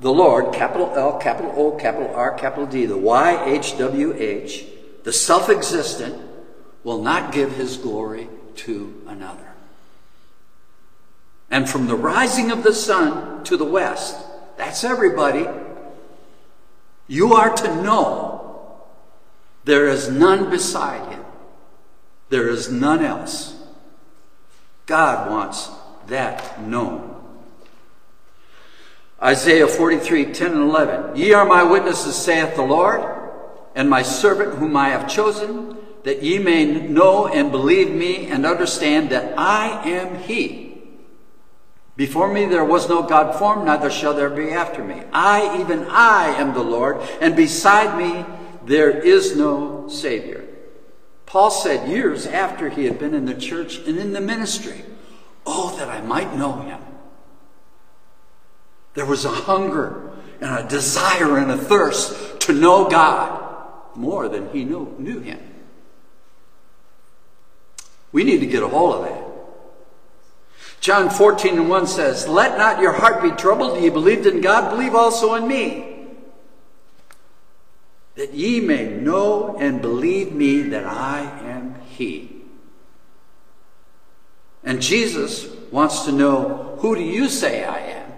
the 0.00 0.12
Lord, 0.12 0.54
capital 0.54 0.92
L, 0.96 1.18
capital 1.18 1.52
O, 1.54 1.72
capital 1.72 2.14
R, 2.14 2.34
capital 2.34 2.66
D, 2.66 2.86
the 2.86 2.96
Y, 2.96 3.44
H, 3.44 3.76
W, 3.78 4.14
H, 4.14 4.64
the 5.04 5.12
self 5.12 5.48
existent, 5.48 6.20
will 6.82 7.02
not 7.02 7.32
give 7.32 7.52
his 7.52 7.76
glory 7.76 8.28
to 8.56 9.02
another. 9.06 9.52
And 11.50 11.68
from 11.68 11.86
the 11.86 11.94
rising 11.94 12.50
of 12.50 12.62
the 12.62 12.72
sun 12.72 13.44
to 13.44 13.56
the 13.56 13.64
west, 13.64 14.16
that's 14.56 14.84
everybody, 14.84 15.46
you 17.06 17.34
are 17.34 17.54
to 17.54 17.82
know 17.82 18.86
there 19.64 19.86
is 19.86 20.08
none 20.08 20.50
beside 20.50 21.12
him. 21.12 21.21
There 22.32 22.48
is 22.48 22.72
none 22.72 23.04
else. 23.04 23.54
God 24.86 25.30
wants 25.30 25.68
that 26.06 26.62
known. 26.62 27.14
Isaiah 29.22 29.68
43, 29.68 30.32
10 30.32 30.52
and 30.52 30.62
11. 30.62 31.16
Ye 31.16 31.34
are 31.34 31.44
my 31.44 31.62
witnesses, 31.62 32.16
saith 32.16 32.56
the 32.56 32.62
Lord, 32.62 33.02
and 33.74 33.90
my 33.90 34.00
servant 34.00 34.54
whom 34.54 34.78
I 34.78 34.88
have 34.88 35.10
chosen, 35.10 35.76
that 36.04 36.22
ye 36.22 36.38
may 36.38 36.64
know 36.64 37.26
and 37.26 37.50
believe 37.50 37.90
me 37.90 38.28
and 38.28 38.46
understand 38.46 39.10
that 39.10 39.38
I 39.38 39.86
am 39.86 40.16
he. 40.20 40.80
Before 41.96 42.32
me 42.32 42.46
there 42.46 42.64
was 42.64 42.88
no 42.88 43.02
God 43.02 43.38
formed, 43.38 43.66
neither 43.66 43.90
shall 43.90 44.14
there 44.14 44.30
be 44.30 44.52
after 44.52 44.82
me. 44.82 45.02
I, 45.12 45.60
even 45.60 45.84
I, 45.90 46.28
am 46.28 46.54
the 46.54 46.64
Lord, 46.64 46.96
and 47.20 47.36
beside 47.36 47.98
me 47.98 48.24
there 48.64 48.90
is 48.90 49.36
no 49.36 49.86
Savior. 49.88 50.41
Paul 51.32 51.50
said 51.50 51.88
years 51.88 52.26
after 52.26 52.68
he 52.68 52.84
had 52.84 52.98
been 52.98 53.14
in 53.14 53.24
the 53.24 53.32
church 53.32 53.78
and 53.86 53.96
in 53.96 54.12
the 54.12 54.20
ministry, 54.20 54.84
Oh, 55.46 55.74
that 55.78 55.88
I 55.88 56.02
might 56.02 56.36
know 56.36 56.60
him. 56.60 56.78
There 58.92 59.06
was 59.06 59.24
a 59.24 59.30
hunger 59.30 60.12
and 60.42 60.58
a 60.58 60.68
desire 60.68 61.38
and 61.38 61.50
a 61.50 61.56
thirst 61.56 62.38
to 62.42 62.52
know 62.52 62.86
God 62.86 63.66
more 63.96 64.28
than 64.28 64.50
he 64.50 64.66
knew, 64.66 64.94
knew 64.98 65.20
him. 65.20 65.40
We 68.12 68.24
need 68.24 68.40
to 68.40 68.46
get 68.46 68.62
a 68.62 68.68
hold 68.68 68.96
of 68.96 69.04
that. 69.04 69.24
John 70.82 71.08
14 71.08 71.60
and 71.60 71.70
1 71.70 71.86
says, 71.86 72.28
Let 72.28 72.58
not 72.58 72.82
your 72.82 72.92
heart 72.92 73.22
be 73.22 73.30
troubled. 73.30 73.82
Ye 73.82 73.88
believed 73.88 74.26
in 74.26 74.42
God, 74.42 74.68
believe 74.68 74.94
also 74.94 75.32
in 75.36 75.48
me. 75.48 75.91
That 78.14 78.34
ye 78.34 78.60
may 78.60 78.88
know 78.88 79.56
and 79.58 79.80
believe 79.80 80.32
me 80.32 80.62
that 80.62 80.84
I 80.84 81.20
am 81.44 81.76
He. 81.88 82.42
And 84.64 84.80
Jesus 84.80 85.48
wants 85.70 86.04
to 86.04 86.12
know, 86.12 86.76
Who 86.80 86.94
do 86.94 87.02
you 87.02 87.28
say 87.28 87.64
I 87.64 87.78
am? 87.78 88.12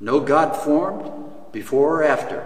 No 0.00 0.20
God 0.20 0.56
formed 0.56 1.52
before 1.52 2.00
or 2.00 2.04
after. 2.04 2.44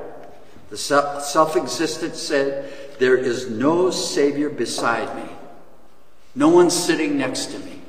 The 0.69 0.77
self 0.77 1.57
existent 1.57 2.17
said, 2.17 2.99
There 2.99 3.17
is 3.17 3.49
no 3.49 3.91
Savior 3.91 4.51
beside 4.51 5.17
me. 5.17 5.33
No 6.35 6.49
one 6.49 6.71
sitting 6.71 7.17
next 7.17 7.47
to 7.47 7.59
me 7.61 7.81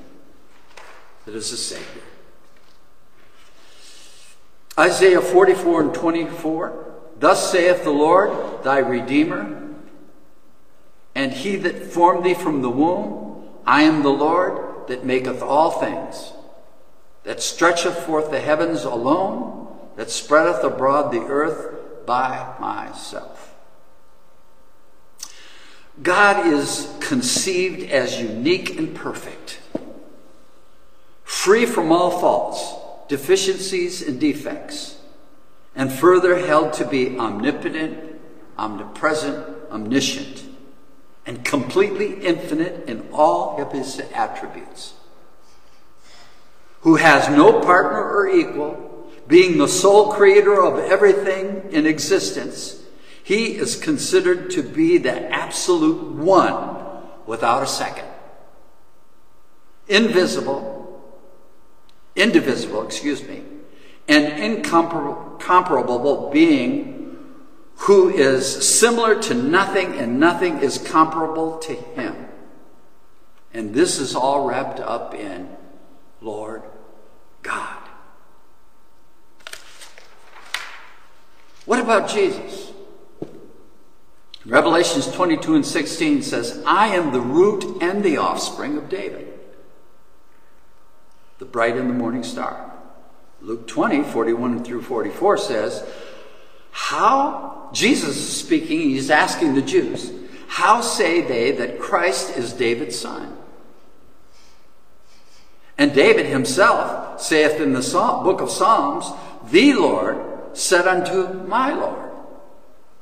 that 1.25 1.35
is 1.35 1.51
a 1.51 1.57
Savior. 1.57 2.06
Isaiah 4.79 5.21
44 5.21 5.81
and 5.81 5.93
24 5.93 6.85
Thus 7.19 7.51
saith 7.51 7.83
the 7.83 7.89
Lord, 7.89 8.63
thy 8.63 8.77
Redeemer, 8.77 9.73
and 11.15 11.33
he 11.33 11.55
that 11.55 11.83
formed 11.83 12.23
thee 12.23 12.35
from 12.35 12.61
the 12.61 12.69
womb, 12.69 13.49
I 13.65 13.81
am 13.81 14.03
the 14.03 14.09
Lord 14.09 14.87
that 14.87 15.03
maketh 15.03 15.41
all 15.41 15.71
things, 15.71 16.31
that 17.23 17.41
stretcheth 17.41 17.97
forth 18.05 18.29
the 18.29 18.39
heavens 18.39 18.83
alone, 18.83 19.67
that 19.95 20.11
spreadeth 20.11 20.63
abroad 20.63 21.11
the 21.11 21.21
earth 21.21 22.05
by 22.05 22.55
myself. 22.59 23.55
God 26.03 26.45
is 26.45 26.95
conceived 26.99 27.89
as 27.89 28.21
unique 28.21 28.77
and 28.77 28.95
perfect, 28.95 29.59
free 31.23 31.65
from 31.65 31.91
all 31.91 32.19
faults, 32.19 32.75
deficiencies, 33.07 34.01
and 34.01 34.19
defects, 34.19 34.99
and 35.75 35.91
further 35.91 36.45
held 36.45 36.73
to 36.73 36.85
be 36.85 37.17
omnipotent, 37.17 38.19
omnipresent, 38.57 39.45
omniscient, 39.71 40.43
and 41.25 41.43
completely 41.43 42.25
infinite 42.25 42.87
in 42.87 43.07
all 43.11 43.61
of 43.61 43.71
his 43.71 43.99
attributes. 44.13 44.93
Who 46.81 46.95
has 46.95 47.29
no 47.29 47.59
partner 47.61 48.03
or 48.03 48.29
equal, 48.29 49.11
being 49.27 49.57
the 49.57 49.67
sole 49.67 50.13
creator 50.13 50.61
of 50.61 50.79
everything 50.79 51.69
in 51.71 51.85
existence 51.85 52.77
he 53.27 53.57
is 53.57 53.75
considered 53.75 54.51
to 54.51 54.63
be 54.63 54.97
the 54.97 55.29
absolute 55.33 56.13
one 56.13 56.77
without 57.25 57.61
a 57.61 57.67
second. 57.67 58.07
Invisible, 59.89 60.76
indivisible, 62.17 62.83
excuse 62.85 63.23
me, 63.23 63.43
an 64.07 64.25
incomparable 64.41 66.29
being 66.31 66.97
who 67.81 68.09
is 68.09 68.77
similar 68.77 69.21
to 69.21 69.33
nothing 69.33 69.93
and 69.93 70.19
nothing 70.19 70.59
is 70.59 70.77
comparable 70.77 71.59
to 71.59 71.73
him. 71.73 72.27
And 73.53 73.73
this 73.73 73.99
is 73.99 74.15
all 74.15 74.47
wrapped 74.47 74.79
up 74.79 75.13
in 75.13 75.55
Lord 76.21 76.63
God. 77.43 77.77
What 81.65 81.79
about 81.79 82.09
Jesus? 82.09 82.71
Revelations 84.45 85.11
22 85.11 85.55
and 85.55 85.65
16 85.65 86.21
says, 86.21 86.63
I 86.65 86.87
am 86.95 87.11
the 87.11 87.19
root 87.19 87.81
and 87.81 88.01
the 88.01 88.17
offspring 88.17 88.77
of 88.77 88.87
David, 88.87 89.26
the 91.39 91.45
bright 91.45 91.77
and 91.77 91.89
the 91.89 91.93
morning 91.93 92.23
star. 92.23 92.71
Luke 93.41 93.67
20, 93.67 94.03
41 94.03 94.63
through 94.63 94.81
44 94.81 95.37
says, 95.37 95.87
How, 96.71 97.69
Jesus 97.73 98.17
is 98.17 98.37
speaking, 98.37 98.81
he's 98.81 99.11
asking 99.11 99.55
the 99.55 99.61
Jews, 99.61 100.11
How 100.47 100.81
say 100.81 101.21
they 101.21 101.51
that 101.51 101.79
Christ 101.79 102.35
is 102.35 102.53
David's 102.53 102.97
son? 102.97 103.37
And 105.77 105.93
David 105.93 106.25
himself 106.25 107.21
saith 107.21 107.61
in 107.61 107.73
the 107.73 107.81
book 108.23 108.41
of 108.41 108.49
Psalms, 108.49 109.11
The 109.51 109.73
Lord 109.73 110.57
said 110.57 110.87
unto 110.87 111.45
my 111.47 111.71
Lord. 111.71 112.07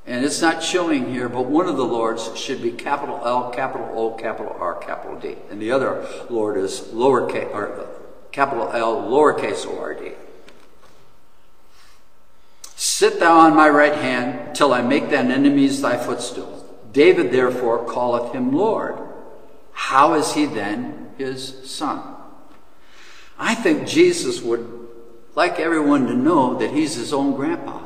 And 0.06 0.24
it's 0.24 0.42
not 0.42 0.62
showing 0.62 1.12
here, 1.12 1.30
but 1.30 1.46
one 1.46 1.68
of 1.68 1.78
the 1.78 1.86
Lords 1.86 2.38
should 2.38 2.62
be 2.62 2.72
capital 2.72 3.22
L, 3.26 3.50
capital 3.50 3.90
O, 3.96 4.12
capital 4.12 4.56
R, 4.60 4.76
capital 4.76 5.18
D. 5.18 5.36
And 5.50 5.60
the 5.60 5.72
other 5.72 6.06
Lord 6.30 6.58
is 6.58 6.82
lowercase, 6.94 7.52
or 7.52 7.88
capital 8.36 8.70
L, 8.74 9.04
lowercase 9.04 9.66
o 9.66 9.80
r 9.80 9.94
d. 9.94 10.12
Sit 12.76 13.22
thou 13.22 13.40
on 13.40 13.56
my 13.56 13.70
right 13.70 13.96
hand 13.96 14.54
till 14.54 14.74
I 14.74 14.82
make 14.82 15.10
thine 15.10 15.32
enemies 15.32 15.82
thy 15.82 15.96
footstool. 15.96 16.54
David 16.92 17.32
therefore 17.32 17.90
calleth 17.90 18.34
him 18.34 18.52
Lord. 18.52 19.00
How 19.72 20.16
is 20.16 20.34
he 20.34 20.46
then 20.46 21.12
his 21.18 21.40
son? 21.64 22.02
I 23.40 23.56
think 23.56 23.88
Jesus 23.88 24.42
would 24.42 24.68
like 25.34 25.58
everyone 25.58 26.08
to 26.08 26.14
know 26.14 26.56
that 26.56 26.72
he's 26.72 26.96
his 26.96 27.14
own 27.14 27.36
grandpa. 27.36 27.80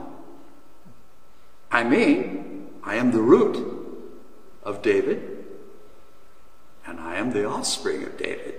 I 1.72 1.84
mean, 1.84 2.70
I 2.84 2.96
am 2.96 3.12
the 3.12 3.22
root 3.22 3.56
of 4.64 4.82
David, 4.82 5.46
and 6.88 7.00
I 7.00 7.18
am 7.18 7.34
the 7.34 7.46
offspring 7.46 8.02
of 8.04 8.18
David. 8.18 8.59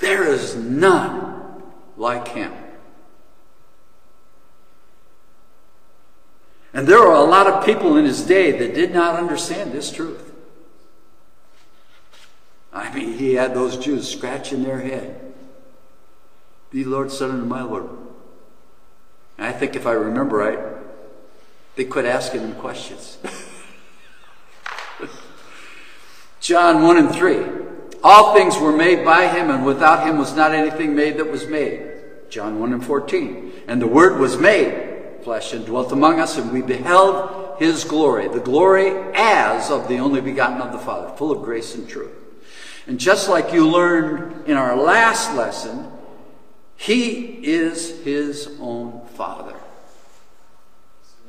There 0.00 0.26
is 0.26 0.56
none 0.56 1.62
like 1.96 2.28
him. 2.28 2.52
And 6.72 6.86
there 6.86 7.00
were 7.00 7.12
a 7.12 7.22
lot 7.22 7.46
of 7.46 7.64
people 7.64 7.96
in 7.96 8.04
his 8.04 8.22
day 8.22 8.52
that 8.52 8.74
did 8.74 8.92
not 8.92 9.16
understand 9.16 9.72
this 9.72 9.90
truth. 9.90 10.32
I 12.72 12.94
mean, 12.94 13.18
he 13.18 13.34
had 13.34 13.54
those 13.54 13.76
Jews 13.76 14.08
scratching 14.08 14.62
their 14.62 14.80
head. 14.80 15.32
The 16.70 16.84
Lord 16.84 17.10
said 17.10 17.30
unto 17.30 17.44
my 17.44 17.62
Lord, 17.62 17.88
and 19.36 19.46
I 19.48 19.52
think 19.52 19.74
if 19.74 19.86
I 19.86 19.92
remember 19.92 20.36
right, 20.36 20.58
they 21.74 21.84
quit 21.84 22.04
asking 22.04 22.42
him 22.42 22.54
questions. 22.54 23.18
John 26.40 26.82
1 26.82 26.96
and 26.96 27.12
3. 27.12 27.59
All 28.02 28.34
things 28.34 28.58
were 28.58 28.72
made 28.72 29.04
by 29.04 29.28
him, 29.28 29.50
and 29.50 29.64
without 29.64 30.06
him 30.06 30.18
was 30.18 30.34
not 30.34 30.52
anything 30.52 30.94
made 30.94 31.18
that 31.18 31.30
was 31.30 31.46
made. 31.46 31.86
John 32.30 32.58
1 32.60 32.72
and 32.72 32.84
14. 32.84 33.52
And 33.68 33.82
the 33.82 33.86
Word 33.86 34.18
was 34.18 34.38
made 34.38 34.90
flesh 35.22 35.52
and 35.52 35.66
dwelt 35.66 35.92
among 35.92 36.20
us, 36.20 36.38
and 36.38 36.52
we 36.52 36.62
beheld 36.62 37.56
his 37.58 37.84
glory, 37.84 38.28
the 38.28 38.40
glory 38.40 38.90
as 39.14 39.70
of 39.70 39.86
the 39.88 39.98
only 39.98 40.20
begotten 40.20 40.60
of 40.62 40.72
the 40.72 40.78
Father, 40.78 41.14
full 41.16 41.30
of 41.30 41.42
grace 41.42 41.74
and 41.74 41.88
truth. 41.88 42.12
And 42.86 42.98
just 42.98 43.28
like 43.28 43.52
you 43.52 43.68
learned 43.68 44.48
in 44.48 44.56
our 44.56 44.76
last 44.76 45.34
lesson, 45.36 45.92
he 46.76 47.38
is 47.44 48.02
his 48.02 48.56
own 48.60 49.06
Father. 49.14 49.54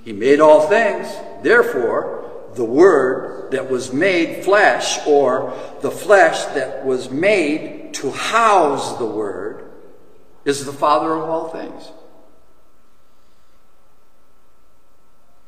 He 0.03 0.13
made 0.13 0.39
all 0.39 0.67
things. 0.67 1.07
Therefore, 1.43 2.30
the 2.55 2.65
Word 2.65 3.51
that 3.51 3.69
was 3.69 3.93
made 3.93 4.43
flesh, 4.43 4.99
or 5.05 5.53
the 5.81 5.91
flesh 5.91 6.45
that 6.53 6.85
was 6.85 7.09
made 7.09 7.93
to 7.95 8.11
house 8.11 8.97
the 8.97 9.05
Word, 9.05 9.71
is 10.45 10.65
the 10.65 10.73
Father 10.73 11.13
of 11.13 11.29
all 11.29 11.49
things. 11.49 11.91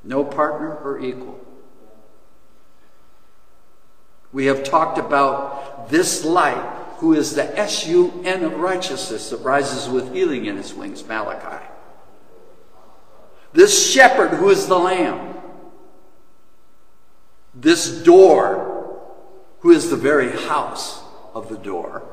No 0.04 0.24
partner 0.24 0.76
or 0.76 1.00
equal. 1.00 1.40
We 4.34 4.48
have 4.48 4.64
talked 4.64 4.98
about 4.98 5.90
this 5.90 6.26
light 6.26 6.80
who 6.98 7.14
is 7.14 7.36
the 7.36 7.58
S-U-N 7.60 8.44
of 8.44 8.60
righteousness 8.60 9.30
that 9.30 9.38
rises 9.38 9.90
with 9.90 10.14
healing 10.14 10.46
in 10.46 10.58
his 10.58 10.74
wings, 10.74 11.06
Malachi. 11.06 11.64
This 13.54 13.92
shepherd 13.92 14.32
who 14.32 14.50
is 14.50 14.68
the 14.68 14.80
lamb. 14.80 15.33
This 17.54 18.04
door 18.04 19.02
who 19.60 19.72
is 19.72 19.90
the 19.90 19.96
very 19.96 20.32
house 20.32 21.02
of 21.34 21.50
the 21.50 21.58
door. 21.58 22.04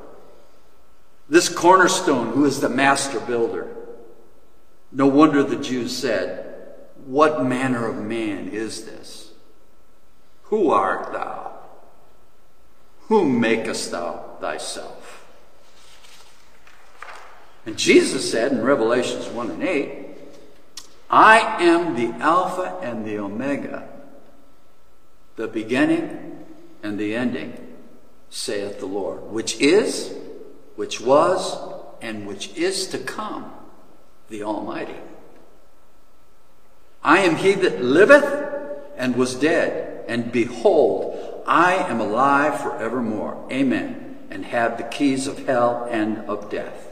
This 1.28 1.48
cornerstone 1.48 2.32
who 2.32 2.44
is 2.44 2.60
the 2.60 2.68
master 2.68 3.20
builder. 3.20 3.68
No 4.92 5.06
wonder 5.06 5.42
the 5.42 5.56
Jews 5.56 5.96
said, 5.96 6.74
What 7.06 7.44
manner 7.44 7.86
of 7.86 7.96
man 7.96 8.48
is 8.48 8.84
this? 8.84 9.32
Who 10.44 10.70
art 10.70 11.12
thou? 11.12 11.52
Whom 13.02 13.40
makest 13.40 13.92
thou 13.92 14.36
thyself. 14.40 15.26
And 17.66 17.76
Jesus 17.76 18.30
said 18.30 18.52
in 18.52 18.62
Revelations 18.62 19.28
1 19.28 19.50
and 19.50 19.62
8, 19.62 20.06
I 21.10 21.62
am 21.62 21.94
the 21.94 22.16
Alpha 22.22 22.78
and 22.82 23.04
the 23.04 23.18
Omega, 23.18 23.88
the 25.36 25.48
beginning 25.48 26.46
and 26.82 26.98
the 26.98 27.14
ending, 27.14 27.76
saith 28.28 28.80
the 28.80 28.86
Lord, 28.86 29.22
which 29.24 29.60
is, 29.60 30.14
which 30.76 31.00
was, 31.00 31.58
and 32.00 32.26
which 32.26 32.56
is 32.56 32.86
to 32.88 32.98
come, 32.98 33.52
the 34.28 34.42
Almighty. 34.42 34.96
I 37.02 37.20
am 37.20 37.36
he 37.36 37.54
that 37.54 37.82
liveth 37.82 38.48
and 38.96 39.16
was 39.16 39.34
dead, 39.34 40.04
and 40.08 40.30
behold, 40.30 41.42
I 41.46 41.74
am 41.74 42.00
alive 42.00 42.60
forevermore. 42.60 43.48
Amen 43.50 44.10
and 44.30 44.44
have 44.46 44.78
the 44.78 44.84
keys 44.84 45.26
of 45.26 45.46
hell 45.46 45.86
and 45.90 46.18
of 46.28 46.48
death. 46.48 46.86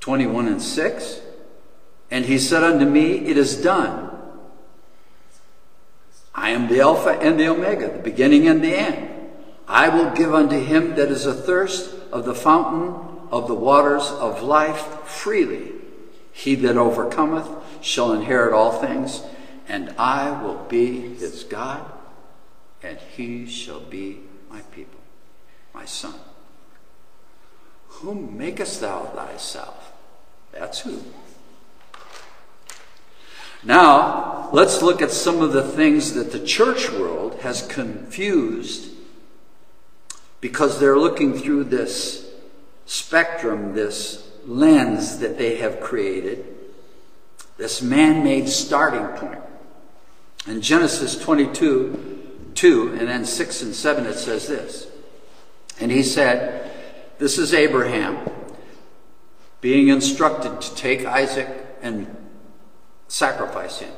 21 0.00 0.46
and 0.46 0.62
6. 0.62 1.20
And 2.10 2.26
he 2.26 2.38
said 2.38 2.62
unto 2.62 2.84
me, 2.84 3.26
It 3.26 3.36
is 3.36 3.60
done. 3.60 4.07
I 6.38 6.50
am 6.50 6.68
the 6.68 6.80
Alpha 6.80 7.10
and 7.10 7.38
the 7.38 7.48
Omega, 7.48 7.90
the 7.90 7.98
beginning 7.98 8.46
and 8.46 8.62
the 8.62 8.74
end. 8.74 9.10
I 9.66 9.88
will 9.88 10.10
give 10.10 10.32
unto 10.32 10.58
him 10.58 10.94
that 10.94 11.10
is 11.10 11.26
athirst 11.26 11.94
of 12.12 12.24
the 12.24 12.34
fountain 12.34 12.94
of 13.30 13.48
the 13.48 13.54
waters 13.54 14.04
of 14.04 14.42
life 14.42 14.80
freely. 15.04 15.72
He 16.32 16.54
that 16.56 16.76
overcometh 16.76 17.48
shall 17.82 18.12
inherit 18.12 18.54
all 18.54 18.80
things, 18.80 19.22
and 19.68 19.94
I 19.98 20.42
will 20.42 20.64
be 20.68 21.14
his 21.14 21.44
God 21.44 21.84
and 22.82 22.98
he 23.16 23.46
shall 23.46 23.80
be 23.80 24.20
my 24.50 24.60
people, 24.72 25.00
my 25.74 25.84
son. 25.84 26.14
Whom 27.88 28.38
makest 28.38 28.80
thou 28.80 29.04
thyself? 29.06 29.92
That's 30.52 30.80
who. 30.80 31.02
Now, 33.64 34.50
let's 34.52 34.82
look 34.82 35.02
at 35.02 35.10
some 35.10 35.40
of 35.40 35.52
the 35.52 35.62
things 35.62 36.14
that 36.14 36.32
the 36.32 36.44
church 36.44 36.90
world 36.90 37.40
has 37.40 37.66
confused 37.66 38.90
because 40.40 40.78
they're 40.78 40.98
looking 40.98 41.34
through 41.34 41.64
this 41.64 42.30
spectrum, 42.86 43.74
this 43.74 44.30
lens 44.46 45.18
that 45.18 45.36
they 45.36 45.56
have 45.56 45.80
created, 45.80 46.44
this 47.56 47.82
man 47.82 48.22
made 48.22 48.48
starting 48.48 49.06
point. 49.18 49.40
In 50.46 50.62
Genesis 50.62 51.18
22, 51.18 52.52
2, 52.54 52.88
and 52.92 53.08
then 53.08 53.24
6 53.24 53.62
and 53.62 53.74
7, 53.74 54.06
it 54.06 54.14
says 54.14 54.46
this. 54.46 54.86
And 55.80 55.90
he 55.90 56.02
said, 56.02 56.70
This 57.18 57.36
is 57.36 57.52
Abraham 57.52 58.30
being 59.60 59.88
instructed 59.88 60.60
to 60.60 60.74
take 60.76 61.04
Isaac 61.04 61.48
and 61.82 62.06
sacrifice 63.08 63.80
him. 63.80 63.92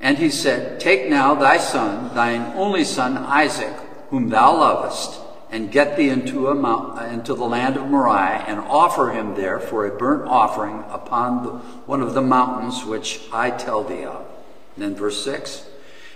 And 0.00 0.18
he 0.18 0.30
said, 0.30 0.80
Take 0.80 1.08
now 1.08 1.34
thy 1.34 1.58
son, 1.58 2.14
thine 2.14 2.52
only 2.56 2.84
son 2.84 3.16
Isaac, 3.18 3.74
whom 4.10 4.30
thou 4.30 4.56
lovest, 4.56 5.20
and 5.50 5.70
get 5.70 5.96
thee 5.96 6.08
into, 6.08 6.48
a 6.48 6.54
mount, 6.54 6.98
uh, 6.98 7.04
into 7.04 7.34
the 7.34 7.44
land 7.44 7.76
of 7.76 7.86
Moriah, 7.86 8.44
and 8.48 8.58
offer 8.58 9.10
him 9.10 9.34
there 9.34 9.60
for 9.60 9.86
a 9.86 9.96
burnt 9.96 10.26
offering 10.26 10.82
upon 10.88 11.44
the, 11.44 11.50
one 11.86 12.00
of 12.00 12.14
the 12.14 12.22
mountains 12.22 12.84
which 12.84 13.20
I 13.32 13.50
tell 13.50 13.84
thee 13.84 14.04
of. 14.04 14.26
And 14.74 14.84
then 14.84 14.94
verse 14.96 15.22
6 15.22 15.66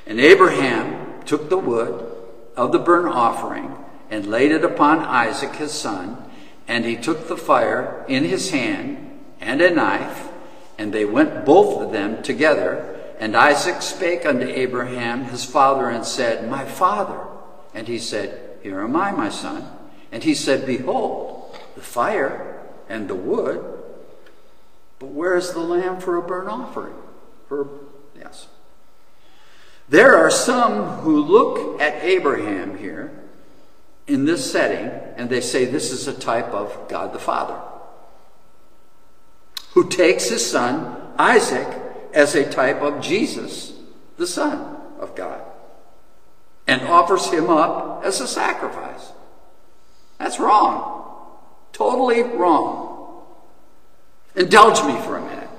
And 0.06 0.18
Abraham 0.18 1.22
took 1.24 1.48
the 1.48 1.58
wood 1.58 2.12
of 2.56 2.72
the 2.72 2.78
burnt 2.78 3.14
offering 3.14 3.76
and 4.10 4.26
laid 4.26 4.52
it 4.52 4.64
upon 4.64 5.00
Isaac 5.00 5.54
his 5.56 5.72
son, 5.72 6.16
And 6.66 6.84
he 6.84 6.96
took 6.96 7.28
the 7.28 7.36
fire 7.36 8.04
in 8.08 8.24
his 8.24 8.50
hand 8.50 9.20
and 9.40 9.60
a 9.60 9.70
knife, 9.70 10.25
and 10.78 10.92
they 10.92 11.04
went 11.04 11.44
both 11.44 11.82
of 11.82 11.92
them 11.92 12.22
together. 12.22 12.94
And 13.18 13.36
Isaac 13.36 13.80
spake 13.82 14.26
unto 14.26 14.46
Abraham 14.46 15.24
his 15.24 15.44
father 15.44 15.88
and 15.88 16.04
said, 16.04 16.48
My 16.48 16.64
father. 16.64 17.26
And 17.74 17.88
he 17.88 17.98
said, 17.98 18.58
Here 18.62 18.80
am 18.80 18.96
I, 18.96 19.10
my 19.10 19.28
son. 19.28 19.66
And 20.12 20.22
he 20.22 20.34
said, 20.34 20.66
Behold, 20.66 21.58
the 21.74 21.80
fire 21.80 22.62
and 22.88 23.08
the 23.08 23.14
wood, 23.14 23.64
but 24.98 25.08
where 25.08 25.36
is 25.36 25.52
the 25.52 25.60
lamb 25.60 26.00
for 26.00 26.16
a 26.16 26.22
burnt 26.22 26.48
offering? 26.48 26.94
For, 27.48 27.68
yes. 28.18 28.48
There 29.88 30.16
are 30.16 30.30
some 30.30 31.00
who 31.00 31.22
look 31.22 31.80
at 31.80 32.02
Abraham 32.02 32.78
here 32.78 33.22
in 34.06 34.24
this 34.24 34.50
setting 34.50 34.90
and 35.16 35.30
they 35.30 35.40
say 35.40 35.64
this 35.64 35.92
is 35.92 36.08
a 36.08 36.12
type 36.12 36.48
of 36.48 36.88
God 36.88 37.12
the 37.12 37.18
Father 37.18 37.60
who 39.76 39.86
takes 39.86 40.30
his 40.30 40.50
son 40.50 40.96
Isaac 41.18 41.68
as 42.14 42.34
a 42.34 42.50
type 42.50 42.80
of 42.80 43.02
Jesus, 43.02 43.74
the 44.16 44.26
Son 44.26 44.74
of 44.98 45.14
God, 45.14 45.42
and 46.66 46.80
offers 46.88 47.30
him 47.30 47.50
up 47.50 48.02
as 48.02 48.22
a 48.22 48.26
sacrifice. 48.26 49.12
That's 50.18 50.40
wrong. 50.40 51.36
Totally 51.74 52.22
wrong. 52.22 53.22
Indulge 54.34 54.82
me 54.82 54.98
for 55.02 55.18
a 55.18 55.20
minute. 55.20 55.50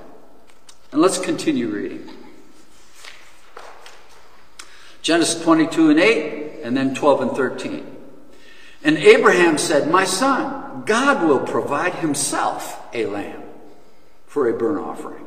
And 0.90 1.00
let's 1.00 1.18
continue 1.18 1.68
reading. 1.68 2.10
Genesis 5.00 5.40
22 5.44 5.90
and 5.90 6.00
8, 6.00 6.62
and 6.64 6.76
then 6.76 6.92
12 6.92 7.20
and 7.20 7.30
13. 7.30 7.96
And 8.82 8.98
Abraham 8.98 9.58
said, 9.58 9.88
My 9.88 10.04
son, 10.04 10.82
God 10.86 11.22
will 11.22 11.46
provide 11.46 11.94
himself 11.94 12.82
a 12.92 13.06
lamb 13.06 13.47
for 14.28 14.48
a 14.48 14.56
burnt 14.56 14.78
offering. 14.78 15.24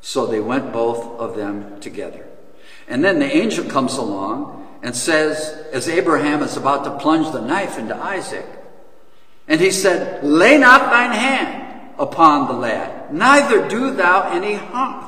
So 0.00 0.26
they 0.26 0.40
went 0.40 0.72
both 0.72 1.04
of 1.20 1.36
them 1.36 1.80
together. 1.80 2.26
And 2.88 3.04
then 3.04 3.18
the 3.18 3.36
angel 3.36 3.66
comes 3.66 3.96
along 3.96 4.78
and 4.82 4.96
says, 4.96 5.66
as 5.72 5.88
Abraham 5.88 6.42
is 6.42 6.56
about 6.56 6.84
to 6.84 6.98
plunge 6.98 7.30
the 7.32 7.42
knife 7.42 7.78
into 7.78 7.96
Isaac, 7.96 8.46
and 9.48 9.60
he 9.60 9.70
said, 9.70 10.22
Lay 10.22 10.58
not 10.58 10.90
thine 10.90 11.10
hand 11.10 11.94
upon 11.98 12.46
the 12.46 12.54
lad, 12.54 13.12
neither 13.12 13.66
do 13.68 13.90
thou 13.90 14.30
any 14.30 14.56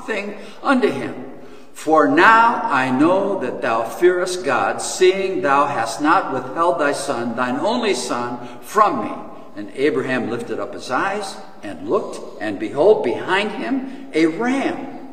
thing 0.07 0.38
unto 0.62 0.88
him. 0.88 1.27
For 1.73 2.09
now 2.09 2.62
I 2.64 2.90
know 2.90 3.38
that 3.40 3.62
thou 3.62 3.85
fearest 3.85 4.45
God, 4.45 4.83
seeing 4.83 5.40
thou 5.40 5.66
hast 5.66 6.03
not 6.03 6.33
withheld 6.33 6.81
thy 6.81 6.93
son, 6.93 7.37
thine 7.37 7.57
only 7.61 7.95
son, 7.95 8.59
from 8.61 9.05
me. 9.05 9.30
And 9.57 9.71
Abraham 9.75 10.31
lifted 10.31 10.59
up 10.59 10.75
his 10.75 10.91
eyes 10.91 11.37
and 11.63 11.89
looked, 11.89 12.41
and 12.41 12.59
behold, 12.59 13.05
behind 13.05 13.53
him 13.53 14.11
a 14.15 14.27
ram 14.27 15.09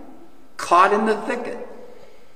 caught 0.58 0.94
in 0.94 1.06
the 1.06 1.20
thicket 1.22 1.68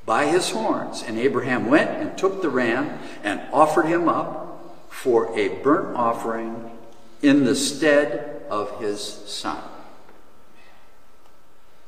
by 0.05 0.25
his 0.25 0.49
horns. 0.49 1.03
And 1.03 1.17
Abraham 1.17 1.67
went 1.67 1.89
and 1.89 2.17
took 2.17 2.41
the 2.41 2.49
ram 2.49 2.99
and 3.23 3.41
offered 3.53 3.85
him 3.85 4.09
up 4.09 4.87
for 4.89 5.37
a 5.37 5.49
burnt 5.61 5.95
offering 5.95 6.71
in 7.21 7.45
the 7.45 7.55
stead 7.55 8.43
of 8.49 8.79
his 8.79 9.01
son. 9.01 9.61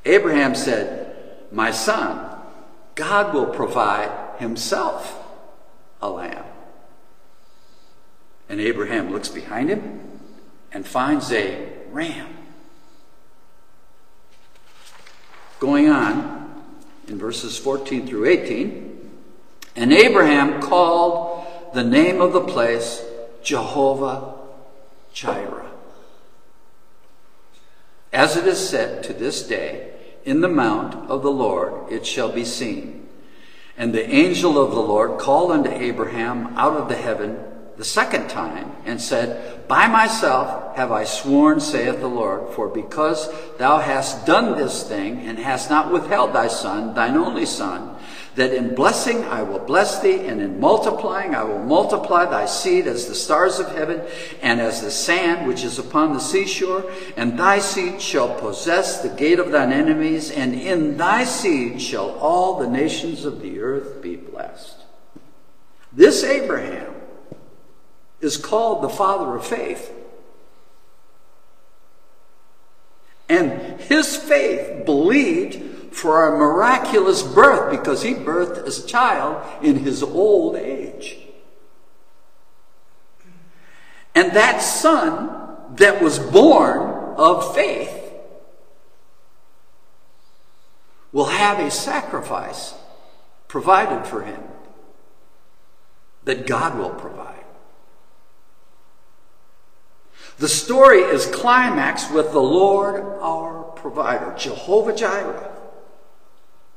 Abraham 0.05 0.55
said, 0.55 1.15
My 1.51 1.71
son, 1.71 2.37
God 2.95 3.33
will 3.33 3.47
provide 3.47 4.39
himself 4.39 5.19
a 6.01 6.09
lamb. 6.09 6.45
And 8.53 8.61
Abraham 8.61 9.11
looks 9.11 9.29
behind 9.29 9.69
him 9.69 9.99
and 10.71 10.85
finds 10.85 11.31
a 11.31 11.69
ram. 11.89 12.27
Going 15.59 15.89
on 15.89 16.63
in 17.07 17.17
verses 17.17 17.57
14 17.57 18.05
through 18.05 18.25
18, 18.25 19.09
and 19.75 19.91
Abraham 19.91 20.61
called 20.61 21.47
the 21.73 21.83
name 21.83 22.21
of 22.21 22.31
the 22.31 22.41
place 22.41 23.03
Jehovah 23.41 24.35
Jireh. 25.13 25.71
As 28.13 28.37
it 28.37 28.45
is 28.45 28.69
said 28.69 29.03
to 29.05 29.13
this 29.13 29.47
day, 29.47 29.93
in 30.25 30.41
the 30.41 30.47
mount 30.47 30.93
of 31.09 31.23
the 31.23 31.31
Lord 31.31 31.91
it 31.91 32.05
shall 32.05 32.31
be 32.31 32.45
seen. 32.45 33.09
And 33.79 33.95
the 33.95 34.07
angel 34.07 34.63
of 34.63 34.69
the 34.69 34.79
Lord 34.79 35.19
called 35.19 35.49
unto 35.49 35.71
Abraham 35.71 36.55
out 36.55 36.77
of 36.77 36.87
the 36.87 36.95
heaven 36.97 37.49
the 37.77 37.83
second 37.83 38.29
time 38.29 38.71
and 38.85 39.01
said, 39.01 39.67
By 39.67 39.87
myself 39.87 40.75
have 40.75 40.91
I 40.91 41.05
sworn, 41.05 41.59
saith 41.59 41.99
the 41.99 42.07
Lord, 42.07 42.53
for 42.53 42.67
because 42.67 43.29
thou 43.57 43.79
hast 43.79 44.25
done 44.25 44.57
this 44.57 44.87
thing 44.87 45.19
and 45.19 45.39
hast 45.39 45.69
not 45.69 45.91
withheld 45.91 46.33
thy 46.33 46.47
son, 46.47 46.93
thine 46.93 47.17
only 47.17 47.45
son, 47.45 47.95
that 48.35 48.53
in 48.53 48.75
blessing 48.75 49.23
I 49.25 49.43
will 49.43 49.59
bless 49.59 50.01
thee, 50.01 50.25
and 50.25 50.41
in 50.41 50.59
multiplying 50.59 51.35
I 51.35 51.43
will 51.43 51.63
multiply 51.63 52.25
thy 52.25 52.45
seed 52.45 52.87
as 52.87 53.07
the 53.07 53.15
stars 53.15 53.59
of 53.59 53.75
heaven, 53.75 54.01
and 54.41 54.59
as 54.59 54.81
the 54.81 54.91
sand 54.91 55.47
which 55.47 55.63
is 55.63 55.79
upon 55.79 56.13
the 56.13 56.19
seashore, 56.19 56.91
and 57.15 57.37
thy 57.37 57.59
seed 57.59 58.01
shall 58.01 58.39
possess 58.39 59.01
the 59.01 59.09
gate 59.09 59.39
of 59.39 59.51
thine 59.51 59.71
enemies, 59.71 60.29
and 60.31 60.53
in 60.53 60.97
thy 60.97 61.23
seed 61.23 61.81
shall 61.81 62.11
all 62.19 62.59
the 62.59 62.69
nations 62.69 63.25
of 63.25 63.41
the 63.41 63.59
earth 63.59 64.01
be 64.01 64.15
blessed. 64.15 64.83
This 65.91 66.23
Abraham 66.23 66.93
is 68.23 68.37
called 68.37 68.81
the 68.81 68.89
father 68.89 69.35
of 69.35 69.45
faith. 69.45 69.91
And 73.29 73.79
his 73.81 74.15
faith 74.15 74.85
believed 74.85 75.93
for 75.93 76.27
a 76.27 76.37
miraculous 76.37 77.21
birth 77.21 77.71
because 77.71 78.01
he 78.01 78.13
birthed 78.13 78.65
a 78.65 78.87
child 78.87 79.43
in 79.63 79.77
his 79.77 80.03
old 80.03 80.55
age. 80.55 81.17
And 84.15 84.31
that 84.33 84.61
son 84.61 85.75
that 85.75 86.01
was 86.01 86.19
born 86.19 87.15
of 87.17 87.55
faith 87.55 87.99
will 91.11 91.25
have 91.25 91.59
a 91.59 91.71
sacrifice 91.71 92.73
provided 93.47 94.05
for 94.07 94.23
him 94.23 94.41
that 96.23 96.47
God 96.47 96.77
will 96.77 96.89
provide. 96.89 97.32
The 100.37 100.47
story 100.47 100.99
is 100.99 101.25
climaxed 101.27 102.11
with 102.11 102.31
the 102.31 102.41
Lord 102.41 103.03
our 103.21 103.63
provider, 103.63 104.33
Jehovah 104.37 104.95
Jireh. 104.95 105.51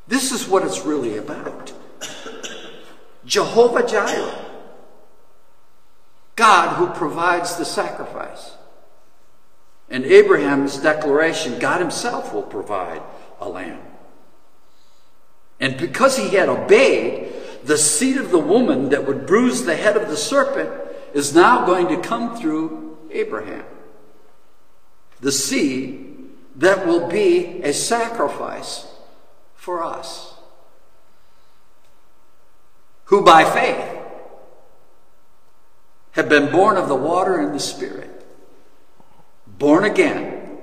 This 0.07 0.33
is 0.33 0.47
what 0.47 0.65
it's 0.65 0.85
really 0.85 1.17
about. 1.17 1.73
Jehovah 3.25 3.87
Jireh. 3.87 4.45
God 6.37 6.77
who 6.77 6.89
provides 6.99 7.57
the 7.57 7.65
sacrifice. 7.65 8.53
And 9.89 10.05
Abraham's 10.05 10.79
declaration 10.79 11.59
God 11.59 11.81
himself 11.81 12.35
will 12.35 12.43
provide 12.43 13.03
a 13.41 13.49
lamb. 13.49 13.81
And 15.59 15.79
because 15.79 16.19
he 16.19 16.37
had 16.37 16.49
obeyed, 16.49 17.33
the 17.65 17.79
seed 17.79 18.19
of 18.19 18.31
the 18.31 18.39
woman 18.39 18.91
that 18.91 19.07
would 19.07 19.27
bruise 19.27 19.65
the 19.65 19.77
head 19.77 19.97
of 19.97 20.09
the 20.09 20.17
serpent 20.17 20.71
is 21.15 21.35
now 21.35 21.65
going 21.65 21.89
to 21.89 21.97
come 22.07 22.37
through 22.37 22.86
Abraham. 23.17 23.65
The 25.21 25.33
seed 25.33 26.29
that 26.57 26.87
will 26.87 27.09
be 27.09 27.63
a 27.63 27.73
sacrifice 27.73 28.87
for 29.55 29.83
us, 29.83 30.35
who 33.05 33.23
by 33.25 33.45
faith 33.45 34.03
have 36.13 36.29
been 36.29 36.51
born 36.51 36.77
of 36.77 36.89
the 36.89 36.95
water 36.95 37.39
and 37.41 37.55
the 37.55 37.61
Spirit, 37.61 38.25
born 39.47 39.85
again. 39.85 40.59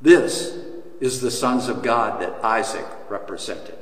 This 0.00 0.56
is 1.00 1.20
the 1.20 1.30
sons 1.30 1.68
of 1.68 1.82
God 1.82 2.20
that 2.20 2.44
Isaac 2.44 2.86
represented. 3.08 3.78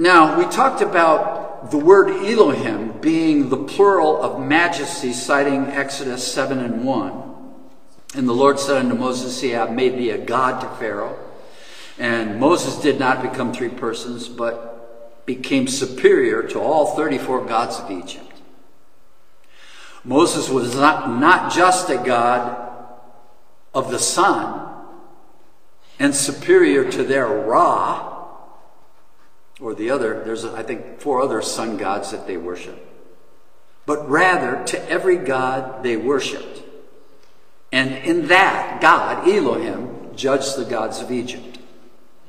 Now, 0.00 0.38
we 0.38 0.46
talked 0.46 0.80
about 0.80 1.70
the 1.70 1.76
word 1.76 2.08
Elohim 2.24 3.02
being 3.02 3.50
the 3.50 3.58
plural 3.58 4.22
of 4.22 4.40
majesty, 4.40 5.12
citing 5.12 5.66
Exodus 5.66 6.26
7 6.32 6.58
and 6.58 6.82
1. 6.86 7.22
And 8.14 8.26
the 8.26 8.32
Lord 8.32 8.58
said 8.58 8.78
unto 8.78 8.94
Moses, 8.94 9.38
See, 9.38 9.54
I 9.54 9.68
made 9.70 9.98
thee 9.98 10.08
a 10.08 10.16
God 10.16 10.62
to 10.62 10.68
Pharaoh. 10.78 11.18
And 11.98 12.40
Moses 12.40 12.76
did 12.80 12.98
not 12.98 13.20
become 13.20 13.52
three 13.52 13.68
persons, 13.68 14.26
but 14.26 15.26
became 15.26 15.68
superior 15.68 16.44
to 16.44 16.58
all 16.58 16.96
34 16.96 17.44
gods 17.44 17.78
of 17.78 17.90
Egypt. 17.90 18.40
Moses 20.02 20.48
was 20.48 20.76
not, 20.76 21.20
not 21.20 21.52
just 21.52 21.90
a 21.90 21.98
God 21.98 22.72
of 23.74 23.90
the 23.90 23.98
sun 23.98 24.66
and 25.98 26.14
superior 26.14 26.90
to 26.90 27.04
their 27.04 27.26
Ra, 27.26 28.19
or 29.60 29.74
the 29.74 29.90
the 29.90 29.90
other, 29.90 30.22
there's, 30.24 30.44
I 30.44 30.62
think, 30.62 31.00
four 31.00 31.20
other 31.20 31.42
sun 31.42 31.76
gods 31.76 32.12
that 32.12 32.26
they 32.26 32.36
worship. 32.36 32.86
But 33.86 34.08
rather 34.08 34.64
to 34.66 34.88
every 34.88 35.16
god 35.16 35.82
they 35.82 35.96
worshiped. 35.96 36.62
And 37.72 37.92
in 38.04 38.28
that, 38.28 38.80
God, 38.80 39.28
Elohim, 39.28 40.14
judged 40.16 40.56
the 40.56 40.64
gods 40.64 41.00
of 41.00 41.10
Egypt. 41.10 41.58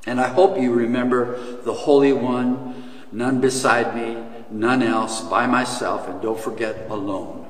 And 0.05 0.19
I 0.19 0.27
hope 0.27 0.57
you 0.57 0.73
remember 0.73 1.61
the 1.61 1.73
Holy 1.73 2.13
One, 2.13 2.91
none 3.11 3.39
beside 3.39 3.95
me, 3.95 4.23
none 4.49 4.81
else, 4.81 5.21
by 5.21 5.45
myself, 5.45 6.07
and 6.07 6.21
don't 6.21 6.39
forget 6.39 6.89
alone. 6.89 7.49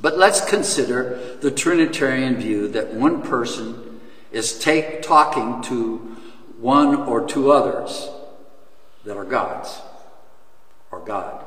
But 0.00 0.18
let's 0.18 0.44
consider 0.44 1.36
the 1.40 1.50
Trinitarian 1.50 2.36
view 2.36 2.68
that 2.68 2.94
one 2.94 3.22
person 3.22 4.00
is 4.30 4.58
take, 4.58 5.02
talking 5.02 5.62
to 5.62 6.16
one 6.58 6.96
or 6.96 7.26
two 7.26 7.52
others 7.52 8.10
that 9.06 9.16
are 9.16 9.24
gods 9.24 9.80
or 10.90 11.00
God. 11.00 11.44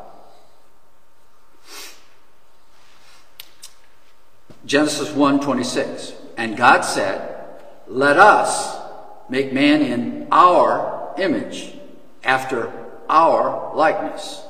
Genesis 4.66 5.12
1:26. 5.12 6.14
And 6.38 6.56
God 6.56 6.82
said, 6.82 7.38
"Let 7.88 8.18
us 8.18 8.78
make 9.28 9.52
man 9.52 9.82
in 9.82 10.28
our 10.32 11.14
image, 11.18 11.78
after 12.24 12.72
our 13.10 13.74
likeness, 13.76 14.42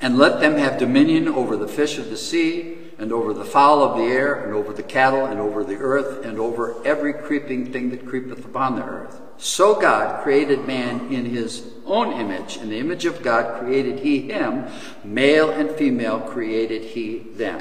and 0.00 0.18
let 0.18 0.40
them 0.40 0.56
have 0.56 0.78
dominion 0.78 1.28
over 1.28 1.56
the 1.56 1.68
fish 1.68 1.98
of 1.98 2.08
the 2.08 2.16
sea, 2.16 2.85
and 2.98 3.12
over 3.12 3.34
the 3.34 3.44
fowl 3.44 3.82
of 3.82 3.96
the 3.98 4.04
air, 4.04 4.34
and 4.34 4.54
over 4.54 4.72
the 4.72 4.82
cattle, 4.82 5.26
and 5.26 5.38
over 5.38 5.62
the 5.62 5.76
earth, 5.76 6.24
and 6.24 6.38
over 6.38 6.76
every 6.84 7.12
creeping 7.12 7.72
thing 7.72 7.90
that 7.90 8.06
creepeth 8.06 8.44
upon 8.44 8.76
the 8.76 8.84
earth." 8.84 9.20
So 9.38 9.74
God 9.74 10.22
created 10.22 10.66
man 10.66 11.08
in 11.10 11.26
his 11.26 11.64
own 11.84 12.12
image. 12.12 12.56
In 12.56 12.70
the 12.70 12.78
image 12.78 13.04
of 13.04 13.22
God 13.22 13.60
created 13.60 14.00
he 14.00 14.20
him, 14.20 14.64
male 15.04 15.50
and 15.50 15.70
female 15.70 16.20
created 16.20 16.82
he 16.82 17.18
them. 17.34 17.60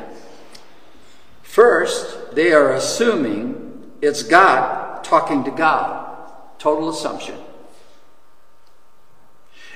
First, 1.44 2.36
they 2.36 2.54
are 2.54 2.72
assuming 2.72 3.92
it's 4.02 4.24
God 4.24 5.04
talking 5.04 5.44
to 5.44 5.52
God. 5.52 6.08
Total 6.60 6.90
assumption. 6.90 7.36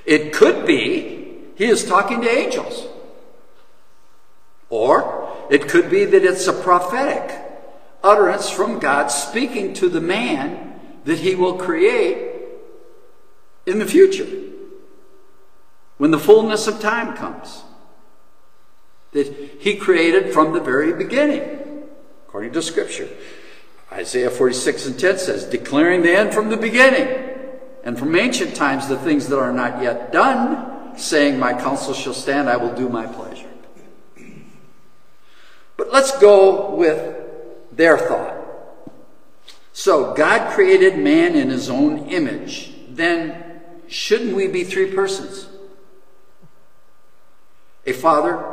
It 0.06 0.34
could 0.34 0.66
be 0.66 1.38
he 1.56 1.66
is 1.66 1.86
talking 1.86 2.22
to 2.22 2.30
angels. 2.30 2.88
Or 4.70 5.29
it 5.50 5.68
could 5.68 5.90
be 5.90 6.06
that 6.06 6.24
it's 6.24 6.48
a 6.48 6.54
prophetic 6.54 7.36
utterance 8.04 8.50
from 8.50 8.80
God 8.80 9.08
speaking 9.08 9.74
to 9.76 9.90
the 9.90 10.02
man 10.02 10.80
that 11.06 11.20
he 11.20 11.36
will 11.36 11.58
create 11.58 12.32
in 13.66 13.80
the 13.80 13.86
future 13.86 14.28
when 15.98 16.12
the 16.12 16.20
fullness 16.20 16.68
of 16.68 16.80
time 16.80 17.16
comes. 17.16 17.64
That 19.12 19.28
he 19.60 19.76
created 19.76 20.34
from 20.34 20.54
the 20.54 20.60
very 20.60 20.94
beginning, 20.94 21.88
according 22.28 22.54
to 22.54 22.62
Scripture. 22.62 23.10
Isaiah 23.92 24.30
46 24.30 24.86
and 24.86 25.00
10 25.00 25.18
says, 25.18 25.46
declaring 25.46 26.04
the 26.04 26.16
end 26.16 26.34
from 26.34 26.50
the 26.50 26.58
beginning, 26.58 27.08
and 27.84 27.98
from 27.98 28.16
ancient 28.16 28.56
times 28.56 28.88
the 28.88 28.98
things 29.00 29.28
that 29.30 29.40
are 29.40 29.52
not 29.52 29.82
yet 29.82 30.12
done, 30.12 30.96
saying, 30.98 31.40
My 31.40 31.54
counsel 31.54 31.94
shall 31.94 32.14
stand, 32.14 32.50
I 32.50 32.58
will 32.58 32.76
do 32.76 32.88
my 32.88 33.08
pleasure. 33.08 33.29
But 35.80 35.94
let's 35.94 36.12
go 36.20 36.76
with 36.76 37.16
their 37.72 37.98
thought. 37.98 38.36
So, 39.72 40.14
God 40.14 40.52
created 40.52 41.00
man 41.00 41.36
in 41.36 41.50
his 41.50 41.70
own 41.70 42.10
image. 42.10 42.74
Then, 42.90 43.62
shouldn't 43.88 44.36
we 44.36 44.50
be 44.50 44.66
three 44.66 44.92
persons? 44.92 45.48
A 47.86 47.94
father, 47.94 48.44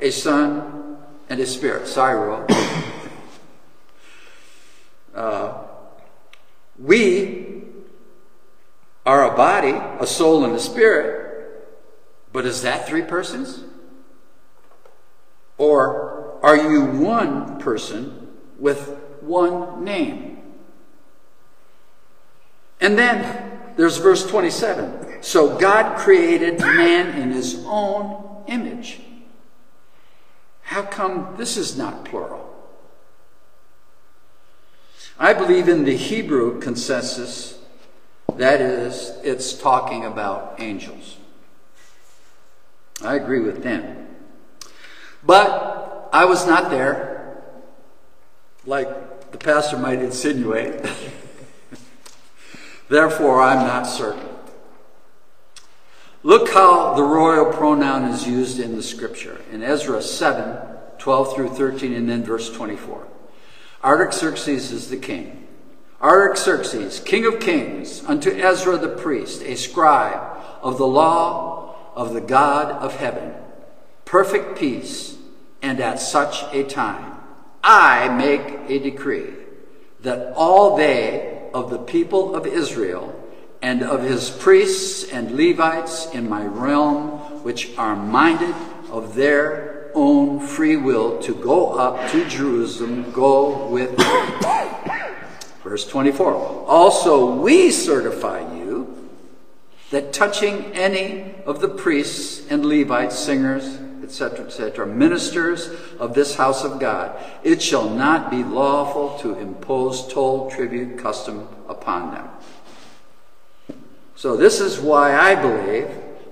a 0.00 0.12
son, 0.12 0.98
and 1.28 1.40
a 1.40 1.46
spirit. 1.46 1.88
Sorry. 1.88 2.46
Uh, 5.14 5.64
we 6.78 7.64
are 9.04 9.32
a 9.32 9.36
body, 9.36 9.72
a 9.98 10.06
soul, 10.06 10.44
and 10.44 10.54
a 10.54 10.60
spirit, 10.60 11.66
but 12.32 12.46
is 12.46 12.62
that 12.62 12.86
three 12.86 13.02
persons? 13.02 13.64
Or 15.56 16.17
are 16.42 16.56
you 16.56 16.84
one 16.84 17.58
person 17.58 18.28
with 18.58 18.96
one 19.20 19.84
name? 19.84 20.38
And 22.80 22.98
then 22.98 23.74
there's 23.76 23.98
verse 23.98 24.28
27. 24.28 25.22
So 25.22 25.58
God 25.58 25.98
created 25.98 26.60
man 26.60 27.20
in 27.20 27.30
his 27.30 27.64
own 27.66 28.44
image. 28.46 29.00
How 30.62 30.82
come 30.82 31.34
this 31.36 31.56
is 31.56 31.76
not 31.76 32.04
plural? 32.04 32.44
I 35.18 35.32
believe 35.32 35.68
in 35.68 35.84
the 35.84 35.96
Hebrew 35.96 36.60
consensus, 36.60 37.58
that 38.36 38.60
is, 38.60 39.12
it's 39.24 39.52
talking 39.54 40.04
about 40.04 40.54
angels. 40.60 41.16
I 43.02 43.16
agree 43.16 43.40
with 43.40 43.62
them. 43.62 44.06
But 45.24 45.77
I 46.12 46.24
was 46.24 46.46
not 46.46 46.70
there, 46.70 47.42
like 48.64 49.30
the 49.32 49.38
pastor 49.38 49.78
might 49.78 50.00
insinuate. 50.00 50.84
Therefore, 52.88 53.42
I'm 53.42 53.66
not 53.66 53.84
certain. 53.84 54.28
Look 56.22 56.50
how 56.50 56.94
the 56.94 57.02
royal 57.02 57.52
pronoun 57.52 58.04
is 58.04 58.26
used 58.26 58.58
in 58.58 58.76
the 58.76 58.82
scripture 58.82 59.40
in 59.52 59.62
Ezra 59.62 60.02
7 60.02 60.76
12 60.98 61.34
through 61.34 61.48
13, 61.50 61.92
and 61.94 62.08
then 62.08 62.24
verse 62.24 62.50
24. 62.50 63.06
Artaxerxes 63.82 64.72
is 64.72 64.90
the 64.90 64.96
king. 64.96 65.46
Artaxerxes, 66.02 67.00
king 67.00 67.24
of 67.24 67.40
kings, 67.40 68.02
unto 68.04 68.30
Ezra 68.30 68.76
the 68.76 68.88
priest, 68.88 69.42
a 69.42 69.56
scribe 69.56 70.38
of 70.62 70.78
the 70.78 70.86
law 70.86 71.76
of 71.94 72.14
the 72.14 72.20
God 72.20 72.70
of 72.70 72.96
heaven, 72.96 73.32
perfect 74.04 74.58
peace, 74.58 75.17
and 75.62 75.80
at 75.80 76.00
such 76.00 76.44
a 76.52 76.64
time, 76.64 77.18
I 77.62 78.08
make 78.08 78.70
a 78.70 78.78
decree 78.78 79.34
that 80.00 80.32
all 80.34 80.76
they 80.76 81.50
of 81.52 81.70
the 81.70 81.78
people 81.78 82.34
of 82.34 82.46
Israel 82.46 83.14
and 83.60 83.82
of 83.82 84.02
his 84.02 84.30
priests 84.30 85.10
and 85.10 85.32
Levites 85.32 86.12
in 86.12 86.28
my 86.28 86.44
realm, 86.44 87.42
which 87.42 87.76
are 87.76 87.96
minded 87.96 88.54
of 88.90 89.14
their 89.14 89.90
own 89.94 90.38
free 90.38 90.76
will 90.76 91.18
to 91.22 91.34
go 91.34 91.72
up 91.72 92.10
to 92.12 92.28
Jerusalem, 92.28 93.10
go 93.10 93.66
with 93.66 93.98
me. 93.98 94.04
Verse 95.64 95.86
24. 95.86 96.66
Also, 96.66 97.34
we 97.34 97.70
certify 97.70 98.40
you 98.56 99.08
that 99.90 100.12
touching 100.12 100.66
any 100.72 101.34
of 101.46 101.60
the 101.60 101.68
priests 101.68 102.46
and 102.48 102.64
Levites, 102.64 103.18
singers, 103.18 103.78
etc., 104.08 104.46
etc., 104.46 104.86
ministers 104.86 105.70
of 105.98 106.14
this 106.14 106.34
house 106.34 106.64
of 106.64 106.80
God, 106.80 107.16
it 107.44 107.62
shall 107.62 107.88
not 107.88 108.30
be 108.30 108.42
lawful 108.42 109.18
to 109.18 109.38
impose 109.38 110.12
toll, 110.12 110.50
tribute, 110.50 110.98
custom 110.98 111.46
upon 111.68 112.12
them. 112.12 112.28
So, 114.16 114.36
this 114.36 114.60
is 114.60 114.80
why 114.80 115.14
I 115.14 115.34
believe 115.34 115.88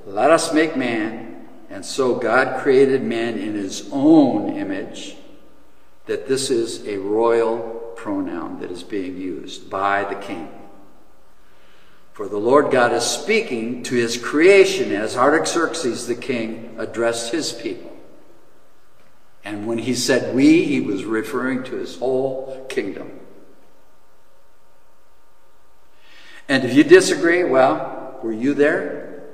let 0.06 0.30
us 0.30 0.52
make 0.52 0.76
man 0.76 1.26
and 1.68 1.84
so 1.84 2.14
God 2.14 2.62
created 2.62 3.02
man 3.02 3.38
in 3.38 3.54
his 3.54 3.88
own 3.92 4.56
image, 4.56 5.16
that 6.06 6.28
this 6.28 6.50
is 6.50 6.86
a 6.86 6.96
royal 6.96 7.92
pronoun 7.96 8.60
that 8.60 8.70
is 8.70 8.82
being 8.82 9.16
used 9.18 9.68
by 9.68 10.04
the 10.04 10.14
king. 10.14 10.48
For 12.16 12.28
the 12.28 12.38
Lord 12.38 12.70
God 12.70 12.94
is 12.94 13.04
speaking 13.04 13.82
to 13.82 13.94
his 13.94 14.16
creation 14.16 14.90
as 14.90 15.18
Artaxerxes 15.18 16.06
the 16.06 16.14
king 16.14 16.74
addressed 16.78 17.30
his 17.30 17.52
people. 17.52 17.94
And 19.44 19.66
when 19.66 19.76
he 19.76 19.94
said 19.94 20.34
we, 20.34 20.64
he 20.64 20.80
was 20.80 21.04
referring 21.04 21.62
to 21.64 21.76
his 21.76 21.98
whole 21.98 22.64
kingdom. 22.70 23.20
And 26.48 26.64
if 26.64 26.72
you 26.72 26.84
disagree, 26.84 27.44
well, 27.44 28.18
were 28.22 28.32
you 28.32 28.54
there? 28.54 29.24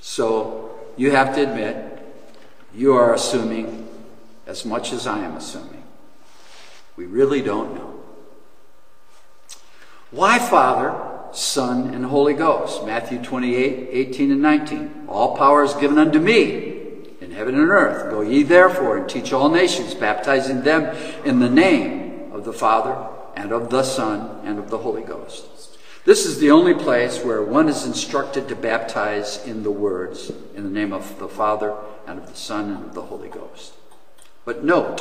So 0.00 0.76
you 0.96 1.12
have 1.12 1.32
to 1.36 1.42
admit 1.42 2.02
you 2.74 2.94
are 2.94 3.14
assuming 3.14 3.86
as 4.48 4.64
much 4.64 4.92
as 4.92 5.06
I 5.06 5.20
am 5.20 5.36
assuming. 5.36 5.84
We 6.96 7.06
really 7.06 7.40
don't 7.40 7.76
know. 7.76 8.00
Why 10.10 10.40
Father, 10.40 11.11
Son, 11.32 11.94
and 11.94 12.04
Holy 12.04 12.34
Ghost? 12.34 12.84
Matthew 12.84 13.22
28, 13.22 13.88
18, 13.90 14.32
and 14.32 14.42
19. 14.42 15.04
All 15.08 15.36
power 15.36 15.64
is 15.64 15.74
given 15.74 15.98
unto 15.98 16.18
me 16.18 16.72
in 17.20 17.30
heaven 17.30 17.54
and 17.54 17.70
earth. 17.70 18.10
Go 18.10 18.20
ye 18.20 18.42
therefore 18.42 18.98
and 18.98 19.08
teach 19.08 19.32
all 19.32 19.48
nations, 19.48 19.94
baptizing 19.94 20.62
them 20.62 20.94
in 21.24 21.38
the 21.38 21.50
name 21.50 22.32
of 22.32 22.44
the 22.44 22.52
Father, 22.52 23.08
and 23.34 23.52
of 23.52 23.70
the 23.70 23.82
Son, 23.82 24.40
and 24.44 24.58
of 24.58 24.70
the 24.70 24.78
Holy 24.78 25.02
Ghost. 25.02 25.46
This 26.04 26.26
is 26.26 26.38
the 26.40 26.50
only 26.50 26.74
place 26.74 27.22
where 27.22 27.42
one 27.42 27.68
is 27.68 27.86
instructed 27.86 28.48
to 28.48 28.56
baptize 28.56 29.44
in 29.46 29.62
the 29.62 29.70
words, 29.70 30.32
in 30.54 30.64
the 30.64 30.70
name 30.70 30.92
of 30.92 31.18
the 31.18 31.28
Father, 31.28 31.76
and 32.06 32.18
of 32.18 32.28
the 32.28 32.36
Son, 32.36 32.70
and 32.70 32.84
of 32.84 32.94
the 32.94 33.02
Holy 33.02 33.28
Ghost. 33.28 33.74
But 34.44 34.64
note, 34.64 35.00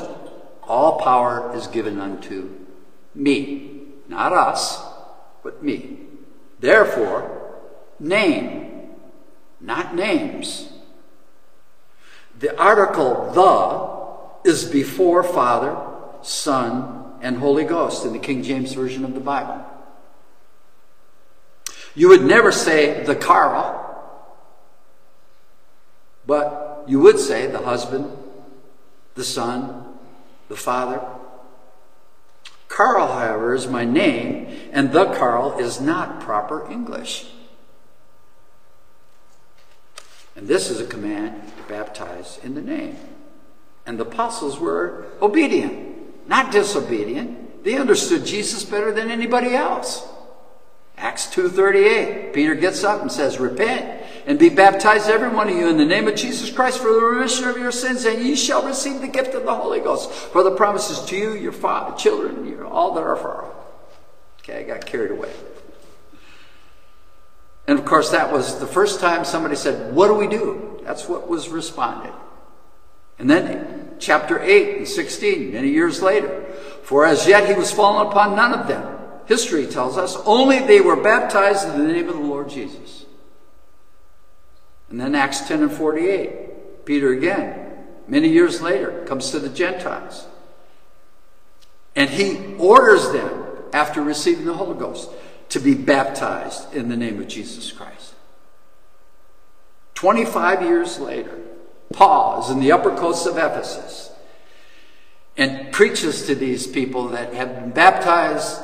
all 0.62 1.00
power 1.00 1.56
is 1.56 1.66
given 1.68 2.00
unto 2.00 2.52
me, 3.16 3.82
not 4.08 4.32
us, 4.32 4.84
but 5.44 5.64
me. 5.64 6.00
Therefore, 6.62 7.60
name, 8.00 8.92
not 9.60 9.96
names. 9.96 10.70
The 12.38 12.56
article 12.56 13.32
the 13.34 14.50
is 14.50 14.66
before 14.66 15.24
Father, 15.24 15.76
Son, 16.22 17.16
and 17.22 17.38
Holy 17.38 17.64
Ghost 17.64 18.06
in 18.06 18.14
the 18.14 18.20
King 18.20 18.44
James 18.44 18.74
Version 18.74 19.04
of 19.04 19.16
the 19.16 19.20
Bible. 19.20 19.66
You 21.96 22.10
would 22.10 22.24
never 22.24 22.52
say 22.52 23.04
the 23.04 23.16
Carl, 23.16 23.78
but 26.28 26.84
you 26.86 27.00
would 27.00 27.20
say 27.20 27.48
the 27.48 27.60
husband, 27.60 28.16
the 29.16 29.24
son, 29.24 29.98
the 30.48 30.56
father. 30.56 31.02
Carl, 32.72 33.08
however, 33.08 33.54
is 33.54 33.68
my 33.68 33.84
name, 33.84 34.48
and 34.72 34.94
the 34.94 35.14
Carl 35.14 35.60
is 35.60 35.82
not 35.82 36.22
proper 36.22 36.72
English. 36.72 37.28
And 40.38 40.48
this 40.48 40.70
is 40.70 40.80
a 40.80 40.88
command 40.88 41.52
to 41.58 41.64
baptize 41.64 42.40
in 42.42 42.56
the 42.56 42.62
name. 42.62 42.96
And 43.86 44.00
the 44.00 44.06
apostles 44.06 44.58
were 44.58 45.06
obedient, 45.22 46.30
not 46.30 46.54
disobedient. 46.54 47.66
They 47.66 47.78
understood 47.78 48.26
Jesus 48.26 48.64
better 48.64 48.94
than 48.94 49.12
anybody 49.12 49.54
else. 49.54 50.08
Acts 50.96 51.28
2.38, 51.28 52.34
Peter 52.34 52.56
gets 52.56 52.86
up 52.86 53.02
and 53.02 53.12
says, 53.12 53.38
Repent 53.38 54.01
and 54.26 54.38
be 54.38 54.50
baptized 54.50 55.10
every 55.10 55.30
one 55.30 55.50
of 55.50 55.56
you 55.56 55.68
in 55.68 55.78
the 55.78 55.86
name 55.86 56.08
of 56.08 56.16
Jesus 56.16 56.52
Christ 56.52 56.80
for 56.80 56.92
the 56.92 57.00
remission 57.00 57.46
of 57.46 57.58
your 57.58 57.72
sins, 57.72 58.06
and 58.06 58.24
ye 58.24 58.36
shall 58.36 58.66
receive 58.66 59.02
the 59.02 59.08
gift 59.08 59.34
of 59.34 59.44
the 59.44 59.56
Holy 59.56 59.80
Ghost. 59.80 60.12
For 60.12 60.44
the 60.44 60.52
promises 60.52 61.04
to 61.10 61.16
you, 61.16 61.34
your 61.34 61.52
father, 61.52 61.96
children, 61.98 62.48
your, 62.48 62.66
all 62.66 62.94
that 62.94 63.04
are 63.04 63.16
far. 63.16 63.52
Okay, 64.40 64.60
I 64.60 64.64
got 64.64 64.86
carried 64.86 65.12
away. 65.12 65.32
And 67.68 67.78
of 67.78 67.86
course, 67.86 68.10
that 68.12 68.32
was 68.32 68.60
the 68.60 68.68
first 68.68 69.00
time 69.00 69.24
somebody 69.24 69.56
said, 69.56 69.94
What 69.94 70.08
do 70.08 70.16
we 70.16 70.28
do? 70.28 70.82
That's 70.84 71.08
what 71.08 71.28
was 71.28 71.50
responded. 71.50 72.14
And 73.20 73.30
then 73.30 73.96
chapter 74.00 74.42
8 74.42 74.78
and 74.78 74.88
16, 74.88 75.54
many 75.54 75.70
years 75.70 76.02
later, 76.02 76.44
for 76.84 77.06
as 77.06 77.28
yet 77.28 77.48
he 77.48 77.54
was 77.54 77.72
fallen 77.72 78.08
upon 78.08 78.36
none 78.36 78.54
of 78.60 78.68
them 78.68 78.98
history 79.32 79.66
tells 79.66 79.98
us, 79.98 80.18
only 80.26 80.60
they 80.60 80.82
were 80.82 80.98
baptized 80.98 81.66
in 81.70 81.78
the 81.78 81.94
name 81.94 82.10
of 82.10 82.16
the 82.16 82.22
Lord 82.22 82.50
Jesus. 82.50 83.01
And 84.92 85.00
then 85.00 85.16
Acts 85.16 85.48
10 85.48 85.64
and 85.64 85.72
48, 85.72 86.86
Peter 86.86 87.14
again, 87.14 87.78
many 88.08 88.28
years 88.28 88.62
later, 88.62 89.06
comes 89.06 89.32
to 89.32 89.40
the 89.40 89.48
Gentiles. 89.48 90.28
And 91.96 92.10
he 92.10 92.56
orders 92.58 93.10
them, 93.14 93.46
after 93.72 94.02
receiving 94.02 94.44
the 94.44 94.54
Holy 94.54 94.78
Ghost, 94.78 95.10
to 95.48 95.60
be 95.60 95.76
baptized 95.76 96.74
in 96.74 96.90
the 96.90 96.98
name 96.98 97.22
of 97.22 97.30
Jesus 97.30 97.72
Christ. 97.72 98.14
25 99.96 100.64
years 100.64 101.00
later, 101.00 101.40
Paul 101.94 102.44
is 102.44 102.50
in 102.50 102.60
the 102.60 102.74
upper 102.74 102.94
coast 102.98 103.26
of 103.26 103.38
Ephesus 103.38 104.12
and 105.38 105.72
preaches 105.72 106.26
to 106.28 106.36
these 106.36 106.68
people 106.68 107.08
that 107.10 107.34
have 107.34 107.56
been 107.56 107.72
baptized 107.72 108.62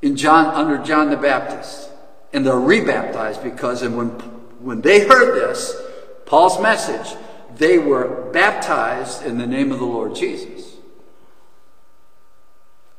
in 0.00 0.16
John 0.16 0.46
under 0.46 0.82
John 0.82 1.10
the 1.10 1.16
Baptist. 1.16 1.90
And 2.32 2.44
they're 2.44 2.58
rebaptized 2.58 3.44
because 3.44 3.82
and 3.82 3.96
when 3.96 4.31
when 4.62 4.80
they 4.80 5.06
heard 5.06 5.34
this, 5.34 5.80
Paul's 6.26 6.60
message, 6.60 7.16
they 7.56 7.78
were 7.78 8.30
baptized 8.32 9.24
in 9.24 9.38
the 9.38 9.46
name 9.46 9.72
of 9.72 9.78
the 9.78 9.84
Lord 9.84 10.14
Jesus. 10.14 10.76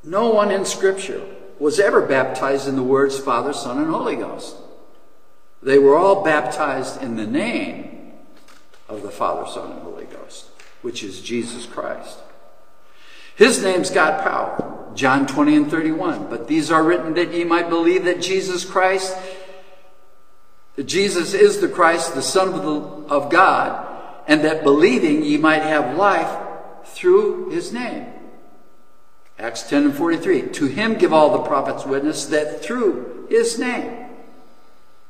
No 0.04 0.30
one 0.30 0.52
in 0.52 0.66
Scripture 0.66 1.26
was 1.60 1.80
ever 1.80 2.02
baptized 2.02 2.68
in 2.68 2.76
the 2.76 2.84
words 2.84 3.18
Father, 3.18 3.54
Son, 3.54 3.78
and 3.78 3.90
Holy 3.90 4.16
Ghost. 4.16 4.56
They 5.62 5.80
were 5.80 5.98
all 5.98 6.24
baptized 6.24 7.02
in 7.02 7.16
the 7.16 7.26
name 7.26 8.12
of 8.90 9.02
the 9.02 9.10
Father, 9.10 9.50
Son, 9.50 9.72
and 9.72 9.82
Holy 9.82 10.06
Ghost, 10.06 10.48
which 10.82 11.04
is 11.04 11.22
Jesus 11.22 11.66
Christ. 11.66 12.20
His 13.36 13.64
name's 13.64 13.90
got 13.90 14.24
power. 14.24 14.92
John 14.94 15.26
20 15.26 15.56
and 15.56 15.72
31. 15.72 16.30
But 16.30 16.48
these 16.48 16.70
are 16.70 16.84
written 16.84 17.14
that 17.16 17.34
ye 17.34 17.44
might 17.44 17.70
believe 17.70 18.04
that 18.06 18.22
Jesus 18.22 18.64
Christ, 18.66 19.18
that 20.76 20.86
Jesus 20.86 21.34
is 21.34 21.60
the 21.60 21.70
Christ, 21.70 22.16
the 22.16 22.22
Son 22.22 22.50
of, 22.50 22.64
the, 22.64 23.14
of 23.14 23.30
God, 23.30 23.88
and 24.28 24.44
that 24.44 24.64
believing 24.64 25.24
ye 25.24 25.38
might 25.38 25.62
have 25.62 25.98
life 25.98 26.36
through 26.86 27.50
his 27.50 27.72
name. 27.72 28.08
Acts 29.38 29.64
10 29.64 29.86
and 29.86 29.96
43. 29.96 30.50
To 30.50 30.66
him 30.66 30.96
give 30.96 31.12
all 31.12 31.32
the 31.32 31.48
prophets 31.48 31.86
witness 31.86 32.26
that 32.26 32.64
through 32.64 33.28
his 33.30 33.60
name, 33.60 34.08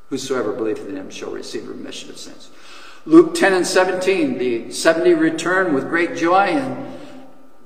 whosoever 0.10 0.54
believeth 0.54 0.88
in 0.88 0.96
him 0.96 1.10
shall 1.10 1.32
receive 1.32 1.68
remission 1.68 2.10
of 2.10 2.18
sins. 2.18 2.50
Luke 3.06 3.36
10 3.36 3.54
and 3.54 3.68
17. 3.68 4.38
The 4.38 4.72
70 4.72 5.14
return 5.14 5.74
with 5.74 5.90
great 5.90 6.16
joy 6.16 6.46
and 6.48 6.94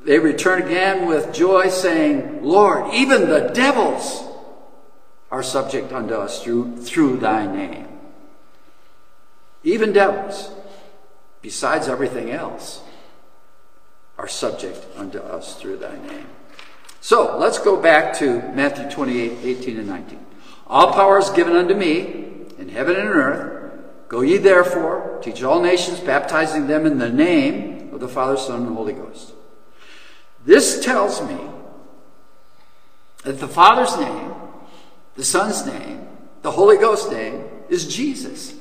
they 0.08 0.20
return 0.20 0.62
again 0.62 1.06
with 1.06 1.34
joy, 1.34 1.68
saying, 1.68 2.42
Lord, 2.42 2.94
even 2.94 3.30
the 3.30 3.52
devils 3.54 4.24
are 5.32 5.44
subject 5.44 5.92
unto 5.92 6.14
us 6.14 6.44
through, 6.44 6.78
through 6.78 7.18
thy 7.18 7.46
name. 7.46 7.88
Even 9.64 9.92
devils, 9.92 10.52
besides 11.42 11.88
everything 11.88 12.32
else, 12.32 12.82
are 14.18 14.28
subject 14.28 14.86
unto 14.96 15.20
us 15.20 15.56
through 15.56 15.78
thy 15.78 15.98
name. 16.08 16.28
So 17.02 17.38
let's 17.38 17.60
go 17.60 17.80
back 17.80 18.14
to 18.18 18.42
Matthew 18.54 18.90
28 18.90 19.40
18 19.44 19.78
and 19.78 19.88
19. 19.88 20.26
All 20.68 20.94
power 20.94 21.20
is 21.20 21.30
given 21.30 21.56
unto 21.56 21.74
me 21.74 22.46
in 22.58 22.70
heaven 22.70 22.96
and 22.96 23.06
in 23.06 23.14
earth. 23.14 23.74
Go 24.08 24.22
ye 24.22 24.38
therefore, 24.38 25.20
teach 25.22 25.44
all 25.44 25.62
nations, 25.62 26.00
baptizing 26.00 26.68
them 26.68 26.86
in 26.86 26.98
the 26.98 27.10
name 27.10 27.94
of 27.94 28.00
the 28.00 28.08
Father, 28.08 28.38
Son, 28.38 28.66
and 28.66 28.76
Holy 28.76 28.94
Ghost 28.94 29.34
this 30.48 30.84
tells 30.84 31.22
me 31.22 31.38
that 33.24 33.40
the 33.42 33.50
Father's 33.50 33.98
name, 34.00 34.34
the 35.18 35.26
Son's 35.26 35.66
name, 35.66 36.08
the 36.44 36.52
Holy 36.52 36.78
Ghost's 36.78 37.12
name 37.12 37.44
is 37.70 37.94
Jesus. 37.94 38.54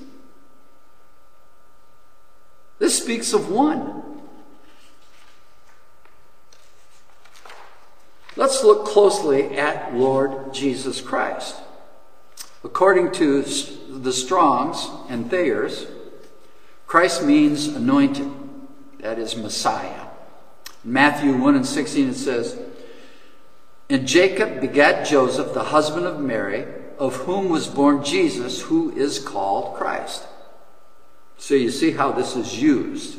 This 2.79 3.01
speaks 3.01 3.33
of 3.33 3.51
one. 3.51 4.03
Let's 8.37 8.65
look 8.65 8.87
closely 8.87 9.57
at 9.57 9.95
Lord 9.95 10.53
Jesus 10.53 11.01
Christ. 11.01 11.57
According 12.65 13.13
to 13.13 13.43
the 13.43 14.13
Strongs 14.13 14.89
and 15.09 15.31
Thayers, 15.31 15.87
Christ 16.87 17.23
means 17.23 17.69
anointed, 17.69 18.31
that 19.01 19.19
is, 19.19 19.37
Messiah. 19.37 20.07
Matthew 20.85 21.37
1 21.37 21.55
and 21.55 21.67
16 21.67 22.11
it 22.11 22.15
says, 22.15 22.59
And 23.89 24.07
Jacob 24.07 24.61
begat 24.61 25.07
Joseph, 25.07 25.55
the 25.55 25.65
husband 25.65 26.07
of 26.07 26.21
Mary, 26.21 26.67
of 26.99 27.17
whom 27.17 27.49
was 27.49 27.67
born 27.67 28.03
Jesus, 28.03 28.63
who 28.63 28.91
is 28.97 29.19
called 29.19 29.77
Christ. 29.77 30.25
So 31.39 31.55
you 31.55 31.71
see 31.71 31.93
how 31.93 32.13
this 32.13 32.35
is 32.35 32.61
used. 32.61 33.19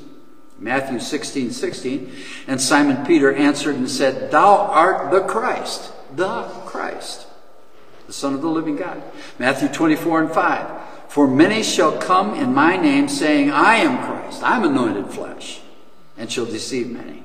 Matthew 0.60 1.00
16, 1.00 1.52
16. 1.52 2.12
And 2.48 2.60
Simon 2.60 3.06
Peter 3.06 3.34
answered 3.34 3.76
and 3.76 3.90
said, 3.90 4.32
Thou 4.32 4.58
art 4.58 5.12
the 5.12 5.22
Christ, 5.22 5.92
the 6.16 6.44
Christ, 6.66 7.28
the 8.08 8.14
Son 8.14 8.34
of 8.34 8.42
the 8.42 8.50
living 8.50 8.76
God. 8.76 9.02
Matthew 9.38 9.70
24 9.70 10.24
and 10.24 10.32
5. 10.32 10.82
For 11.08 11.28
many 11.28 11.64
shall 11.64 11.98
come 11.98 12.34
in 12.34 12.54
my 12.54 12.76
name, 12.76 13.08
saying, 13.08 13.52
I 13.52 13.76
am 13.76 14.06
Christ, 14.06 14.44
I'm 14.44 14.64
anointed 14.64 15.10
flesh, 15.12 15.62
and 16.18 16.32
shall 16.32 16.46
deceive 16.46 16.90
many. 16.90 17.24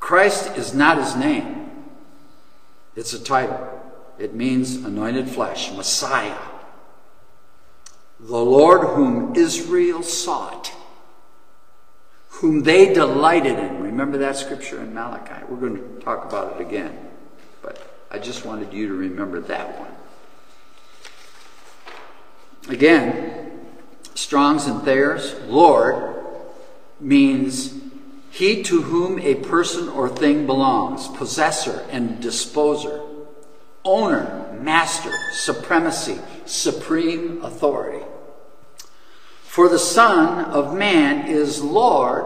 Christ 0.00 0.56
is 0.56 0.74
not 0.74 0.98
his 0.98 1.14
name, 1.14 1.61
it's 2.96 3.12
a 3.12 3.22
title. 3.22 3.80
It 4.18 4.34
means 4.34 4.76
anointed 4.76 5.28
flesh, 5.28 5.72
Messiah. 5.72 6.38
The 8.20 8.36
Lord 8.36 8.88
whom 8.88 9.34
Israel 9.34 10.02
sought, 10.02 10.72
whom 12.28 12.62
they 12.62 12.92
delighted 12.94 13.58
in. 13.58 13.82
Remember 13.82 14.18
that 14.18 14.36
scripture 14.36 14.80
in 14.80 14.94
Malachi? 14.94 15.44
We're 15.48 15.56
going 15.56 15.76
to 15.76 16.04
talk 16.04 16.24
about 16.24 16.60
it 16.60 16.66
again, 16.66 16.96
but 17.62 18.04
I 18.10 18.18
just 18.18 18.44
wanted 18.44 18.72
you 18.72 18.88
to 18.88 18.94
remember 18.94 19.40
that 19.40 19.80
one. 19.80 19.90
Again, 22.68 23.60
Strong's 24.14 24.66
and 24.66 24.82
Thayer's, 24.82 25.34
Lord 25.48 26.24
means 27.00 27.74
he 28.32 28.62
to 28.62 28.80
whom 28.80 29.18
a 29.18 29.34
person 29.34 29.90
or 29.90 30.08
thing 30.08 30.46
belongs, 30.46 31.06
possessor 31.08 31.86
and 31.90 32.18
disposer, 32.18 33.02
owner, 33.84 34.58
master, 34.58 35.12
supremacy, 35.32 36.18
supreme 36.46 37.44
authority. 37.44 38.02
For 39.42 39.68
the 39.68 39.78
Son 39.78 40.46
of 40.46 40.74
Man 40.74 41.28
is 41.28 41.62
Lord 41.62 42.24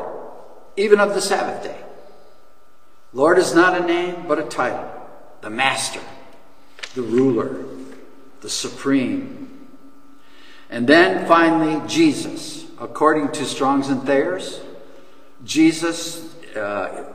even 0.77 1.01
of 1.01 1.13
the 1.13 1.21
Sabbath 1.21 1.65
day. 1.65 1.81
Lord 3.13 3.37
is 3.39 3.53
not 3.53 3.81
a 3.81 3.85
name, 3.85 4.27
but 4.29 4.39
a 4.39 4.45
title. 4.45 4.89
The 5.41 5.51
Master, 5.51 6.01
the 6.95 7.03
Ruler, 7.03 7.65
the 8.43 8.51
Supreme. 8.51 9.67
And 10.71 10.87
then 10.87 11.27
finally, 11.27 11.85
Jesus. 11.89 12.65
According 12.79 13.33
to 13.33 13.45
Strong's 13.45 13.89
and 13.89 14.03
Thayer's, 14.03 14.61
Jesus 15.47 16.35
uh, 16.57 17.15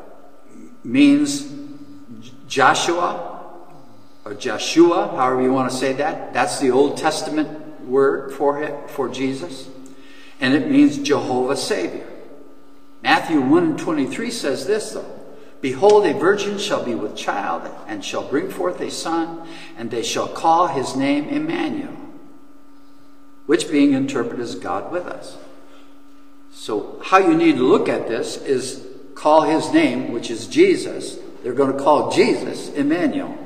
means 0.84 1.52
Joshua 2.48 3.28
or 4.24 4.34
Joshua, 4.34 5.10
however 5.10 5.42
you 5.42 5.52
want 5.52 5.70
to 5.70 5.78
say 5.78 5.94
that. 5.94 6.34
That's 6.34 6.60
the 6.60 6.72
Old 6.72 6.98
Testament 6.98 7.86
word 7.86 8.34
for 8.34 8.64
it, 8.64 8.90
for 8.90 9.10
Jesus. 9.10 9.68
And 10.40 10.54
it 10.54 10.72
means 10.72 10.98
Jehovah 10.98 11.58
Savior. 11.58 12.08
Matthew 13.04 13.42
1 13.42 13.64
and 13.64 13.80
23 13.80 14.32
says 14.32 14.66
this, 14.66 14.92
though 14.92 15.20
Behold, 15.60 16.06
a 16.08 16.14
virgin 16.14 16.58
shall 16.58 16.84
be 16.84 16.96
with 16.96 17.16
child, 17.16 17.70
and 17.88 18.04
shall 18.04 18.28
bring 18.28 18.50
forth 18.50 18.82
a 18.82 18.90
son, 18.90 19.48
and 19.78 19.92
they 19.92 20.02
shall 20.02 20.28
call 20.28 20.68
his 20.68 20.96
name 20.96 21.30
Emmanuel, 21.30 21.96
which 23.46 23.70
being 23.70 23.94
interpreted 23.94 24.40
as 24.40 24.56
God 24.56 24.92
with 24.92 25.06
us. 25.06 25.38
So, 26.52 27.02
how 27.04 27.18
you 27.18 27.36
need 27.36 27.56
to 27.56 27.68
look 27.68 27.90
at 27.90 28.08
this 28.08 28.38
is 28.38 28.86
call 29.16 29.44
his 29.44 29.72
name, 29.72 30.12
which 30.12 30.30
is 30.30 30.48
Jesus. 30.48 31.18
They're 31.44 31.54
going 31.54 31.76
to 31.76 31.84
call 31.84 32.12
Jesus 32.12 32.70
Emmanuel. 32.74 33.38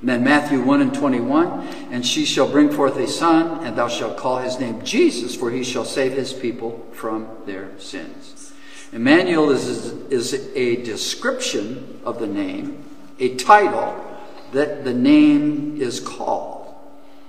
And 0.00 0.08
then 0.08 0.22
Matthew 0.22 0.62
1 0.62 0.80
and 0.80 0.94
21, 0.94 1.66
and 1.90 2.06
she 2.06 2.24
shall 2.24 2.48
bring 2.48 2.70
forth 2.70 2.96
a 2.96 3.08
son, 3.08 3.64
and 3.64 3.76
thou 3.76 3.88
shalt 3.88 4.16
call 4.16 4.38
his 4.38 4.58
name 4.60 4.82
Jesus, 4.84 5.34
for 5.34 5.50
he 5.50 5.64
shall 5.64 5.84
save 5.84 6.12
his 6.12 6.32
people 6.32 6.86
from 6.92 7.28
their 7.46 7.76
sins. 7.80 8.52
Emmanuel 8.92 9.50
is, 9.50 9.66
is 10.10 10.34
a 10.54 10.82
description 10.82 12.00
of 12.04 12.20
the 12.20 12.26
name, 12.26 12.84
a 13.18 13.34
title 13.34 14.04
that 14.52 14.84
the 14.84 14.94
name 14.94 15.80
is 15.80 16.00
called, 16.00 16.74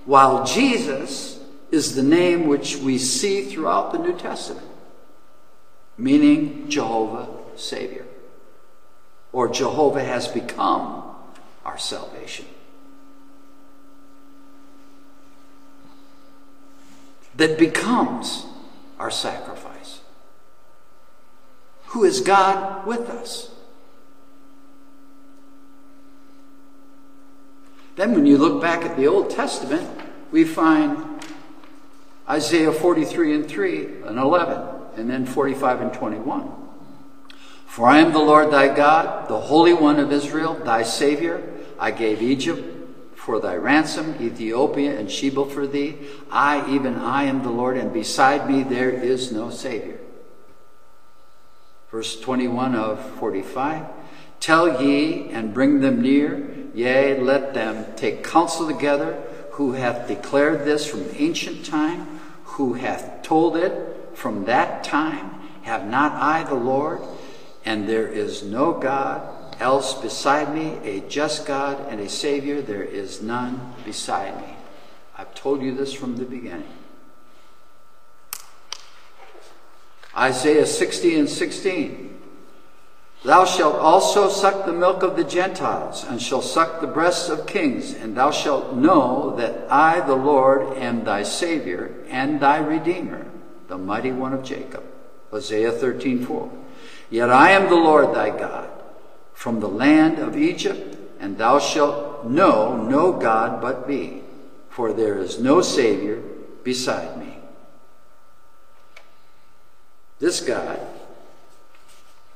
while 0.06 0.46
Jesus 0.46 1.40
is 1.72 1.96
the 1.96 2.04
name 2.04 2.48
which 2.48 2.78
we 2.78 2.98
see 2.98 3.46
throughout 3.46 3.92
the 3.92 4.00
New 4.00 4.18
Testament, 4.18 4.66
meaning 6.00 6.70
Jehovah 6.70 7.28
Savior, 7.56 8.06
or 9.32 9.48
Jehovah 9.48 10.04
has 10.04 10.28
become 10.28 11.16
our 11.64 11.78
salvation. 11.78 12.46
that 17.40 17.58
becomes 17.58 18.46
our 19.00 19.10
sacrifice. 19.10 20.02
Who 21.88 22.04
is 22.04 22.20
God 22.20 22.86
with 22.86 23.10
us? 23.10 23.50
Then, 27.96 28.14
when 28.14 28.26
you 28.26 28.38
look 28.38 28.62
back 28.62 28.84
at 28.84 28.98
the 28.98 29.08
Old 29.08 29.30
Testament, 29.30 29.90
we 30.32 30.44
find 30.44 31.22
Isaiah 32.30 32.74
43 32.74 33.36
and 33.36 33.48
3 33.48 33.86
and 34.04 34.20
11, 34.20 34.79
and 35.00 35.10
then 35.10 35.26
45 35.26 35.82
and 35.82 35.94
21. 35.94 36.52
For 37.66 37.88
I 37.88 38.00
am 38.00 38.12
the 38.12 38.20
Lord 38.20 38.52
thy 38.52 38.76
God, 38.76 39.30
the 39.30 39.40
Holy 39.40 39.74
One 39.74 40.00
of 40.00 40.12
Israel, 40.12 40.56
thy 40.56 40.84
Savior. 40.84 41.42
I 41.80 41.92
gave 41.92 42.22
Egypt 42.22 42.62
for 43.16 43.40
thy 43.40 43.56
ransom, 43.56 44.16
Ethiopia 44.20 45.00
and 45.00 45.10
Sheba 45.10 45.46
for 45.46 45.66
thee. 45.66 45.96
I, 46.30 46.70
even 46.70 46.96
I, 46.96 47.24
am 47.24 47.44
the 47.44 47.52
Lord, 47.52 47.78
and 47.78 47.94
beside 47.94 48.50
me 48.50 48.64
there 48.64 48.90
is 48.90 49.32
no 49.32 49.50
Savior. 49.50 50.00
Verse 51.92 52.20
21 52.20 52.76
of 52.76 53.00
45 53.20 53.86
Tell 54.40 54.82
ye 54.84 55.30
and 55.30 55.54
bring 55.54 55.80
them 55.80 56.02
near, 56.02 56.50
yea, 56.74 57.20
let 57.20 57.54
them 57.54 57.86
take 57.96 58.24
counsel 58.24 58.68
together, 58.68 59.22
who 59.52 59.74
hath 59.74 60.08
declared 60.08 60.66
this 60.66 60.86
from 60.86 61.06
ancient 61.14 61.66
time, 61.66 62.20
who 62.44 62.74
hath 62.74 63.22
told 63.22 63.56
it 63.56 63.99
from 64.20 64.46
that 64.46 64.84
time. 64.84 65.32
Have 65.64 65.88
not 65.88 66.12
I 66.14 66.44
the 66.44 66.56
Lord? 66.56 67.02
And 67.66 67.88
there 67.88 68.08
is 68.08 68.44
no 68.44 68.74
God 68.74 69.40
else 69.60 69.94
beside 69.94 70.54
me, 70.54 70.78
a 70.84 71.02
just 71.10 71.46
God 71.46 71.86
and 71.90 72.00
a 72.00 72.10
Savior, 72.10 72.62
there 72.62 72.84
is 72.84 73.22
none 73.22 73.74
beside 73.86 74.38
me. 74.38 74.56
I've 75.18 75.34
told 75.36 75.62
you 75.62 75.76
this 75.76 75.94
from 75.94 76.16
the 76.16 76.24
beginning. 76.24 76.72
Isaiah 80.16 80.66
60 80.66 81.20
and 81.20 81.30
16. 81.30 82.18
Thou 83.26 83.44
shalt 83.44 83.76
also 83.76 84.30
suck 84.30 84.66
the 84.66 84.72
milk 84.72 85.04
of 85.04 85.18
the 85.18 85.26
Gentiles, 85.26 86.06
and 86.06 86.22
shalt 86.22 86.46
suck 86.46 86.80
the 86.80 86.88
breasts 86.88 87.28
of 87.28 87.46
kings, 87.46 87.94
and 87.94 88.16
thou 88.16 88.32
shalt 88.32 88.74
know 88.74 89.36
that 89.36 89.70
I, 89.70 90.00
the 90.00 90.16
Lord, 90.16 90.78
am 90.78 91.04
thy 91.04 91.24
Savior 91.24 91.94
and 92.08 92.40
thy 92.40 92.60
Redeemer, 92.60 93.26
the 93.70 93.78
mighty 93.78 94.12
one 94.12 94.34
of 94.34 94.44
Jacob. 94.44 94.84
Hosea 95.32 95.72
13:4. 95.72 96.52
Yet 97.10 97.30
I 97.30 97.52
am 97.52 97.70
the 97.70 97.76
Lord 97.76 98.14
thy 98.14 98.32
God 98.32 98.70
from 99.34 99.60
the 99.60 99.70
land 99.70 100.20
of 100.20 100.36
Egypt, 100.36 100.98
and 101.20 101.38
thou 101.38 101.60
shalt 101.60 102.26
know 102.26 102.76
no 102.76 103.14
God 103.14 103.62
but 103.62 103.88
me, 103.88 104.24
for 104.70 104.92
there 104.92 105.18
is 105.18 105.40
no 105.40 105.62
Savior 105.62 106.22
beside 106.64 107.18
me. 107.18 107.38
This 110.20 110.42
God, 110.42 110.80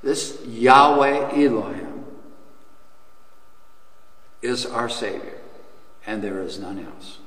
this 0.01 0.39
Yahweh 0.45 1.31
Elohim, 1.33 2.05
is 4.41 4.65
our 4.65 4.87
Savior, 4.87 5.39
and 6.05 6.21
there 6.21 6.41
is 6.41 6.59
none 6.59 6.85
else. 6.85 7.17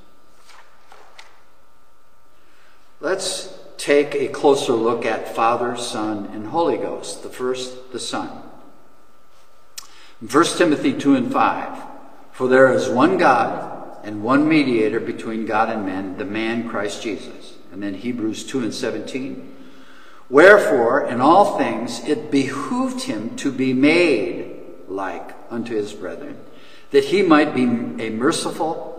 Let's 3.01 3.59
take 3.79 4.15
a 4.15 4.29
closer 4.29 4.73
look 4.73 5.05
at 5.05 5.35
Father, 5.35 5.77
Son, 5.77 6.31
and 6.33 6.47
Holy 6.47 6.77
Ghost. 6.77 7.23
The 7.23 7.29
first, 7.29 7.93
the 7.93 8.01
Son. 8.01 8.43
1 10.21 10.45
Timothy 10.57 10.93
2 10.93 11.15
and 11.15 11.33
5. 11.33 11.83
For 12.33 12.49
there 12.49 12.73
is 12.73 12.89
one 12.89 13.19
God 13.19 13.99
and 14.05 14.23
one 14.23 14.49
mediator 14.49 15.01
between 15.01 15.47
God 15.47 15.69
and 15.71 15.85
men, 15.85 16.17
the 16.17 16.25
man 16.25 16.69
Christ 16.69 17.03
Jesus. 17.03 17.55
And 17.73 17.83
then 17.83 17.95
Hebrews 17.95 18.45
2 18.45 18.61
and 18.61 18.75
17. 18.75 19.55
Wherefore, 20.29 21.07
in 21.07 21.21
all 21.21 21.59
things, 21.59 22.03
it 22.05 22.31
behooved 22.31 23.03
him 23.03 23.37
to 23.37 23.53
be 23.53 23.73
made 23.73 24.57
like 24.89 25.35
unto 25.51 25.75
his 25.75 25.93
brethren, 25.93 26.39
that 26.91 27.05
he 27.05 27.23
might 27.23 27.55
be 27.55 27.63
a 27.63 28.11
merciful 28.11 28.97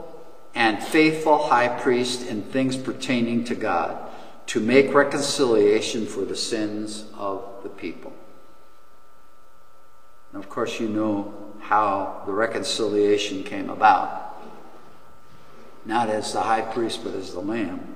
and 0.56 0.82
faithful 0.82 1.48
high 1.48 1.68
priest 1.68 2.28
in 2.28 2.42
things 2.42 2.78
pertaining 2.78 3.44
to 3.46 3.56
God, 3.56 4.07
to 4.48 4.60
make 4.60 4.94
reconciliation 4.94 6.06
for 6.06 6.22
the 6.22 6.36
sins 6.36 7.06
of 7.18 7.44
the 7.64 7.70
people. 7.70 8.14
And 10.32 10.44
of 10.44 10.50
course, 10.50 10.80
you 10.80 10.88
know 10.88 11.34
how 11.60 12.24
the 12.26 12.32
reconciliation 12.32 13.44
came 13.44 13.70
about. 13.70 14.38
Not 15.86 16.10
as 16.10 16.34
the 16.34 16.42
high 16.42 16.62
priest, 16.62 17.04
but 17.04 17.14
as 17.14 17.34
the 17.34 17.40
lamb. 17.40 17.96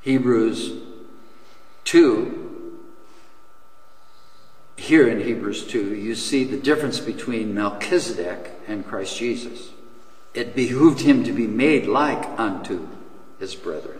Hebrews 0.00 0.82
2, 1.84 2.80
here 4.76 5.08
in 5.08 5.20
Hebrews 5.20 5.66
2, 5.66 5.94
you 5.94 6.14
see 6.14 6.44
the 6.44 6.56
difference 6.56 7.00
between 7.00 7.54
Melchizedek 7.54 8.52
and 8.68 8.86
Christ 8.86 9.18
Jesus. 9.18 9.70
It 10.32 10.54
behooved 10.54 11.00
him 11.00 11.24
to 11.24 11.32
be 11.32 11.46
made 11.46 11.86
like 11.86 12.38
unto 12.38 12.88
his 13.38 13.54
brethren. 13.54 13.98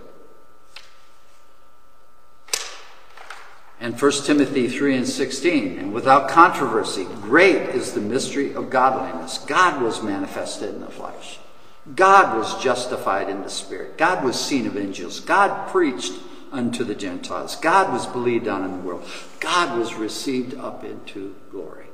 and 3.87 4.01
1 4.01 4.12
Timothy 4.24 4.68
3 4.68 4.97
and 4.97 5.09
16. 5.09 5.78
And 5.78 5.93
without 5.93 6.28
controversy, 6.28 7.07
great 7.22 7.74
is 7.74 7.93
the 7.93 8.01
mystery 8.01 8.55
of 8.55 8.70
godliness. 8.70 9.39
God 9.39 9.82
was 9.82 10.03
manifested 10.03 10.74
in 10.74 10.80
the 10.80 10.91
flesh. 10.91 11.39
God 11.95 12.37
was 12.37 12.61
justified 12.62 13.28
in 13.28 13.43
the 13.43 13.51
spirit. 13.51 13.97
God 13.97 14.24
was 14.24 14.43
seen 14.43 14.66
of 14.66 14.76
angels. 14.76 15.20
God 15.20 15.68
preached 15.68 16.14
unto 16.51 16.84
the 16.84 16.95
Gentiles. 16.95 17.57
God 17.57 17.93
was 17.93 18.07
believed 18.07 18.49
on 18.49 18.64
in 18.64 18.72
the 18.72 18.78
world. 18.78 19.05
God 19.41 19.78
was 19.78 19.95
received 19.95 20.55
up 20.55 20.82
into 20.82 21.37
glory. 21.51 21.87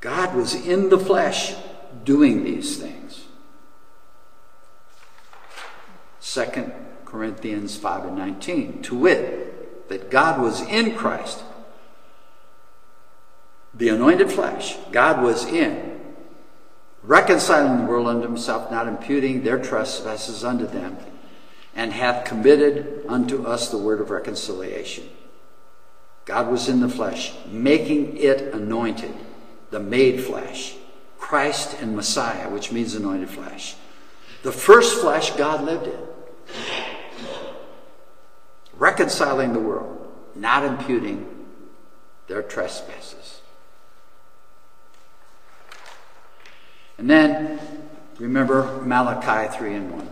God 0.00 0.34
was 0.34 0.54
in 0.54 0.88
the 0.90 0.98
flesh 0.98 1.54
doing 2.04 2.44
these 2.44 2.78
things. 2.78 3.07
2 6.32 6.72
Corinthians 7.06 7.76
5 7.76 8.04
and 8.06 8.18
19. 8.18 8.82
To 8.82 8.98
wit, 8.98 9.88
that 9.88 10.10
God 10.10 10.42
was 10.42 10.60
in 10.60 10.94
Christ, 10.94 11.42
the 13.72 13.88
anointed 13.88 14.30
flesh, 14.30 14.76
God 14.92 15.22
was 15.22 15.46
in, 15.46 16.00
reconciling 17.02 17.78
the 17.78 17.90
world 17.90 18.08
unto 18.08 18.26
himself, 18.26 18.70
not 18.70 18.88
imputing 18.88 19.42
their 19.42 19.58
trespasses 19.58 20.44
unto 20.44 20.66
them, 20.66 20.98
and 21.74 21.92
hath 21.92 22.26
committed 22.26 23.04
unto 23.08 23.46
us 23.46 23.70
the 23.70 23.78
word 23.78 24.00
of 24.00 24.10
reconciliation. 24.10 25.08
God 26.26 26.50
was 26.50 26.68
in 26.68 26.80
the 26.80 26.88
flesh, 26.90 27.32
making 27.46 28.18
it 28.18 28.52
anointed, 28.52 29.14
the 29.70 29.80
made 29.80 30.22
flesh, 30.22 30.74
Christ 31.18 31.80
and 31.80 31.96
Messiah, 31.96 32.50
which 32.50 32.70
means 32.70 32.94
anointed 32.94 33.30
flesh. 33.30 33.76
The 34.42 34.52
first 34.52 35.00
flesh 35.00 35.30
God 35.36 35.64
lived 35.64 35.86
in. 35.86 36.07
Reconciling 38.74 39.52
the 39.52 39.60
world, 39.60 40.12
not 40.34 40.64
imputing 40.64 41.26
their 42.28 42.42
trespasses. 42.42 43.40
And 46.96 47.08
then 47.08 47.60
remember 48.18 48.80
Malachi 48.84 49.56
3 49.56 49.74
and 49.74 49.92
1. 49.92 50.08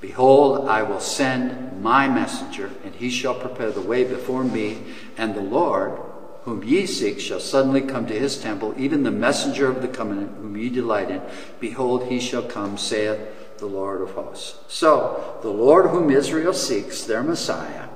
Behold, 0.00 0.68
I 0.68 0.82
will 0.82 1.00
send 1.00 1.82
my 1.82 2.08
messenger, 2.08 2.70
and 2.84 2.94
he 2.94 3.10
shall 3.10 3.34
prepare 3.34 3.70
the 3.70 3.80
way 3.80 4.04
before 4.04 4.44
me, 4.44 4.82
and 5.16 5.34
the 5.34 5.40
Lord, 5.40 5.98
whom 6.44 6.62
ye 6.62 6.86
seek, 6.86 7.20
shall 7.20 7.40
suddenly 7.40 7.80
come 7.80 8.06
to 8.06 8.18
his 8.18 8.38
temple, 8.38 8.74
even 8.76 9.02
the 9.02 9.10
messenger 9.10 9.68
of 9.68 9.82
the 9.82 9.88
covenant, 9.88 10.36
whom 10.36 10.56
ye 10.56 10.68
delight 10.68 11.10
in. 11.10 11.20
Behold, 11.60 12.06
he 12.06 12.20
shall 12.20 12.42
come, 12.42 12.78
saith 12.78 13.18
the 13.58 13.66
Lord 13.66 14.00
of 14.00 14.10
hosts. 14.10 14.58
So, 14.68 15.38
the 15.42 15.50
Lord 15.50 15.90
whom 15.90 16.10
Israel 16.10 16.52
seeks, 16.52 17.04
their 17.04 17.22
Messiah, 17.22 17.88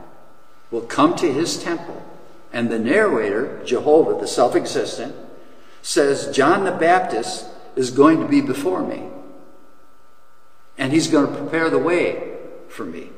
will 0.70 0.82
come 0.82 1.14
to 1.16 1.32
his 1.32 1.62
temple. 1.62 2.02
And 2.52 2.70
the 2.70 2.78
narrator, 2.78 3.62
Jehovah, 3.64 4.20
the 4.20 4.26
self 4.26 4.54
existent, 4.54 5.14
says, 5.80 6.34
John 6.34 6.64
the 6.64 6.72
Baptist 6.72 7.46
is 7.76 7.90
going 7.90 8.20
to 8.20 8.28
be 8.28 8.40
before 8.40 8.86
me. 8.86 9.04
And 10.76 10.92
he's 10.92 11.08
going 11.08 11.26
to 11.26 11.38
prepare 11.38 11.70
the 11.70 11.78
way 11.78 12.36
for 12.68 12.84
me. 12.84 13.10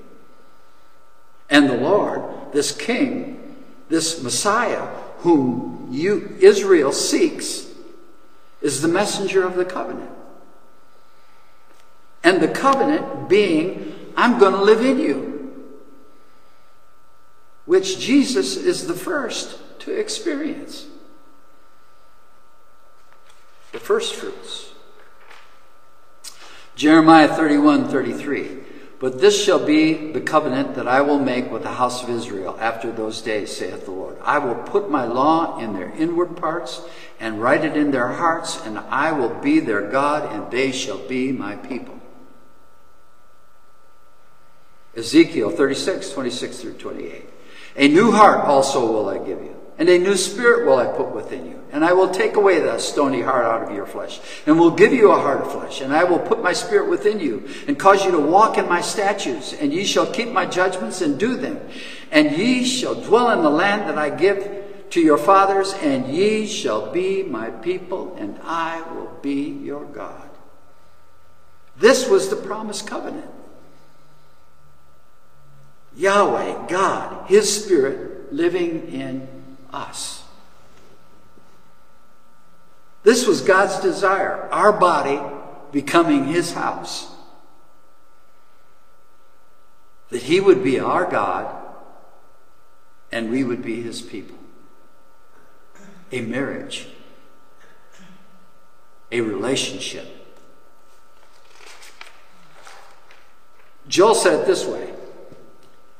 And 1.51 1.69
the 1.69 1.77
Lord, 1.77 2.53
this 2.53 2.73
King, 2.73 3.57
this 3.89 4.23
Messiah, 4.23 4.87
whom 5.19 5.89
you, 5.91 6.37
Israel 6.41 6.93
seeks, 6.93 7.67
is 8.61 8.81
the 8.81 8.89
messenger 8.89 9.45
of 9.45 9.57
the 9.57 9.65
covenant. 9.65 10.11
And 12.25 12.41
the 12.41 12.49
covenant 12.49 13.29
being, 13.29 13.95
I'm 14.17 14.39
going 14.39 14.55
to 14.55 14.63
live 14.63 14.81
in 14.81 14.99
you, 14.99 15.53
which 17.67 17.99
Jesus 17.99 18.57
is 18.57 18.87
the 18.87 18.95
first 18.95 19.59
to 19.81 19.93
experience. 19.93 20.87
The 23.73 23.79
first 23.79 24.15
fruits. 24.15 24.73
Jeremiah 26.75 27.29
31 27.29 27.89
33. 27.89 28.65
But 29.01 29.21
this 29.21 29.45
shall 29.45 29.65
be 29.65 30.13
the 30.13 30.21
covenant 30.21 30.77
that 30.77 30.89
I 30.89 31.03
will 31.03 31.19
make 31.19 31.51
with 31.51 31.63
the 31.63 31.73
house 31.73 32.03
of 32.03 32.09
Israel 32.09 32.57
after 32.59 32.91
those 32.91 33.21
days, 33.21 33.55
saith 33.55 33.85
the 33.85 33.91
Lord. 33.91 34.17
I 34.23 34.39
will 34.39 34.55
put 34.55 34.91
my 34.91 35.05
law 35.05 35.59
in 35.59 35.75
their 35.75 35.91
inward 35.91 36.37
parts 36.37 36.81
and 37.21 37.43
write 37.43 37.65
it 37.65 37.77
in 37.77 37.91
their 37.91 38.09
hearts, 38.09 38.65
and 38.65 38.79
I 38.79 39.13
will 39.13 39.35
be 39.35 39.61
their 39.61 39.91
God, 39.91 40.33
and 40.33 40.51
they 40.51 40.73
shall 40.73 40.99
be 41.07 41.33
my 41.33 41.57
people. 41.57 41.94
Ezekiel 44.97 45.51
36, 45.51 46.11
26 46.11 46.59
through 46.59 46.75
28. 46.75 47.31
A 47.77 47.89
new 47.89 48.13
heart 48.13 48.45
also 48.45 48.91
will 48.91 49.09
I 49.09 49.19
give 49.19 49.43
you, 49.43 49.57
and 49.79 49.89
a 49.89 49.99
new 49.99 50.17
spirit 50.17 50.67
will 50.67 50.77
I 50.77 50.87
put 50.87 51.11
within 51.15 51.47
you. 51.47 51.61
And 51.73 51.85
I 51.85 51.93
will 51.93 52.11
take 52.11 52.37
away 52.37 52.61
the 52.61 52.79
stony 52.79 53.21
heart 53.21 53.45
out 53.45 53.69
of 53.69 53.75
your 53.75 53.87
flesh, 53.87 54.21
and 54.47 54.61
will 54.61 54.71
give 54.71 54.93
you 54.93 55.11
a 55.11 55.19
heart 55.19 55.41
of 55.41 55.51
flesh. 55.51 55.81
And 55.81 55.93
I 55.93 56.05
will 56.05 56.21
put 56.21 56.41
my 56.41 56.53
spirit 56.53 56.89
within 56.89 57.19
you, 57.19 57.49
and 57.67 57.77
cause 57.77 58.05
you 58.05 58.13
to 58.13 58.21
walk 58.21 58.59
in 58.59 58.69
my 58.69 58.81
statutes. 58.81 59.53
And 59.53 59.73
ye 59.73 59.85
shall 59.85 60.07
keep 60.07 60.31
my 60.31 60.47
judgments 60.47 61.01
and 61.01 61.19
do 61.19 61.35
them. 61.35 61.59
And 62.13 62.31
ye 62.31 62.63
shall 62.65 62.95
dwell 62.95 63.33
in 63.33 63.43
the 63.43 63.51
land 63.51 63.89
that 63.89 63.99
I 63.99 64.11
give 64.11 64.63
to 64.91 65.01
your 65.01 65.19
fathers, 65.19 65.75
and 65.75 66.07
ye 66.07 66.47
shall 66.47 66.93
be 66.93 67.25
my 67.25 67.51
people, 67.51 68.15
and 68.21 68.39
I 68.45 68.81
will 68.93 69.11
be 69.21 69.43
your 69.43 69.85
God. 69.85 70.31
This 71.77 72.09
was 72.09 72.29
the 72.29 72.37
promised 72.37 72.87
covenant. 72.87 73.29
Yahweh, 75.97 76.67
God, 76.69 77.29
His 77.29 77.65
Spirit 77.65 78.33
living 78.33 78.89
in 78.93 79.29
us. 79.73 80.25
This 83.03 83.27
was 83.27 83.43
God's 83.43 83.81
desire, 83.81 84.49
our 84.51 84.73
body 84.73 85.21
becoming 85.73 86.25
His 86.25 86.53
house. 86.53 87.13
That 90.09 90.23
He 90.23 90.41
would 90.41 90.65
be 90.65 90.81
our 90.81 91.09
God 91.09 91.65
and 93.13 93.31
we 93.31 93.45
would 93.45 93.63
be 93.63 93.81
His 93.81 94.03
people. 94.03 94.37
A 96.11 96.21
marriage, 96.21 96.89
a 99.13 99.21
relationship. 99.21 100.07
Joel 103.87 104.15
said 104.15 104.41
it 104.41 104.47
this 104.47 104.65
way 104.65 104.84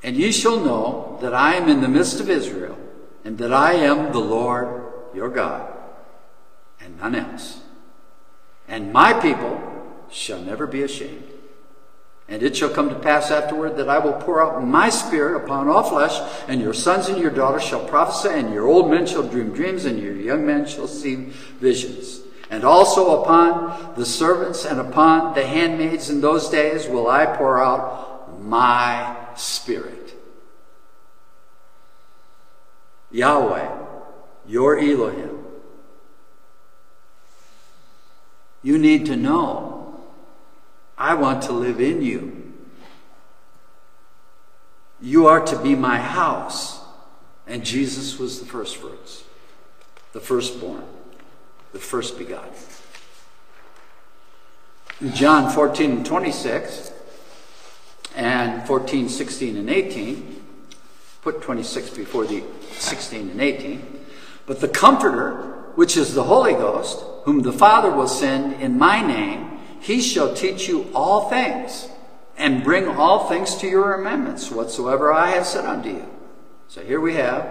and 0.05 0.17
ye 0.17 0.31
shall 0.31 0.61
know 0.61 1.19
that 1.23 1.33
I 1.33 1.55
am 1.55 1.67
in 1.67 1.81
the 1.81 1.89
midst 1.89 2.21
of 2.21 2.29
Israel, 2.29 2.77
and 3.25 3.39
that 3.39 3.55
I 3.55 3.73
am 3.73 4.13
the 4.13 4.21
Lord 4.21 4.85
your 5.15 5.31
God, 5.31 5.73
and 6.79 6.99
none 6.99 7.15
else. 7.15 7.61
And 8.69 8.93
my 8.93 9.15
people 9.15 9.59
shall 10.11 10.41
never 10.41 10.67
be 10.67 10.83
ashamed. 10.83 11.31
And 12.29 12.43
it 12.43 12.55
shall 12.55 12.69
come 12.69 12.91
to 12.91 12.99
pass 12.99 13.31
afterward 13.31 13.77
that 13.77 13.89
I 13.89 13.99
will 13.99 14.13
pour 14.13 14.45
out 14.45 14.63
my 14.63 14.91
spirit 14.91 15.43
upon 15.43 15.69
all 15.69 15.83
flesh, 15.83 16.21
and 16.49 16.61
your 16.61 16.75
sons 16.75 17.09
and 17.09 17.19
your 17.19 17.31
daughters 17.31 17.63
shall 17.63 17.87
prophesy, 17.87 18.29
and 18.29 18.53
your 18.53 18.67
old 18.67 18.91
men 18.91 19.07
shall 19.07 19.23
dream 19.23 19.55
dreams, 19.55 19.87
and 19.87 19.99
your 19.99 20.15
young 20.15 20.47
men 20.47 20.67
shall 20.67 20.87
see 20.87 21.17
visions. 21.61 22.21
And 22.51 22.63
also 22.63 23.23
upon 23.23 23.95
the 23.97 24.05
servants 24.05 24.67
and 24.67 24.79
upon 24.79 25.35
the 25.35 25.47
handmaids 25.47 26.11
in 26.11 26.21
those 26.21 26.51
days 26.51 26.89
will 26.89 27.09
I 27.09 27.25
pour 27.25 27.59
out 27.59 28.39
my 28.43 29.24
Spirit. 29.37 30.15
Yahweh, 33.11 33.71
your 34.47 34.79
Elohim. 34.79 35.45
You 38.63 38.79
need 38.79 39.07
to 39.07 39.17
know 39.17 40.01
I 40.97 41.15
want 41.15 41.43
to 41.45 41.53
live 41.53 41.81
in 41.81 42.03
you. 42.03 42.53
You 45.01 45.27
are 45.27 45.45
to 45.45 45.59
be 45.59 45.75
my 45.75 45.99
house. 45.99 46.81
And 47.47 47.65
Jesus 47.65 48.19
was 48.19 48.41
the 48.41 48.47
first 48.47 48.79
fruits, 48.79 49.25
the 50.13 50.21
firstborn, 50.21 50.85
the 51.73 51.79
first 51.79 52.17
begotten. 52.17 52.55
In 55.01 55.13
John 55.13 55.53
14 55.53 55.91
and 55.91 56.07
26, 56.07 56.93
and 58.15 58.67
14, 58.67 59.09
16, 59.09 59.57
and 59.57 59.71
18. 59.71 60.43
Put 61.23 61.43
26 61.43 61.91
before 61.91 62.27
the 62.27 62.43
16 62.73 63.31
and 63.31 63.41
18. 63.41 64.01
But 64.47 64.61
the 64.61 64.69
Comforter, 64.69 65.33
which 65.75 65.97
is 65.97 66.15
the 66.15 66.25
Holy 66.25 66.53
Ghost, 66.53 67.03
whom 67.25 67.43
the 67.43 67.53
Father 67.53 67.91
will 67.91 68.09
send 68.09 68.61
in 68.61 68.79
my 68.79 69.05
name, 69.05 69.59
he 69.81 70.01
shall 70.01 70.35
teach 70.35 70.69
you 70.69 70.91
all 70.95 71.29
things 71.31 71.89
and 72.37 72.65
bring 72.65 72.89
all 72.89 73.29
things 73.29 73.57
to 73.57 73.67
your 73.67 73.97
remembrance 73.97 74.51
whatsoever 74.51 75.13
I 75.13 75.31
have 75.31 75.47
said 75.47 75.65
unto 75.65 75.89
you. 75.89 76.09
So 76.69 76.83
here 76.83 77.01
we 77.01 77.15
have 77.15 77.47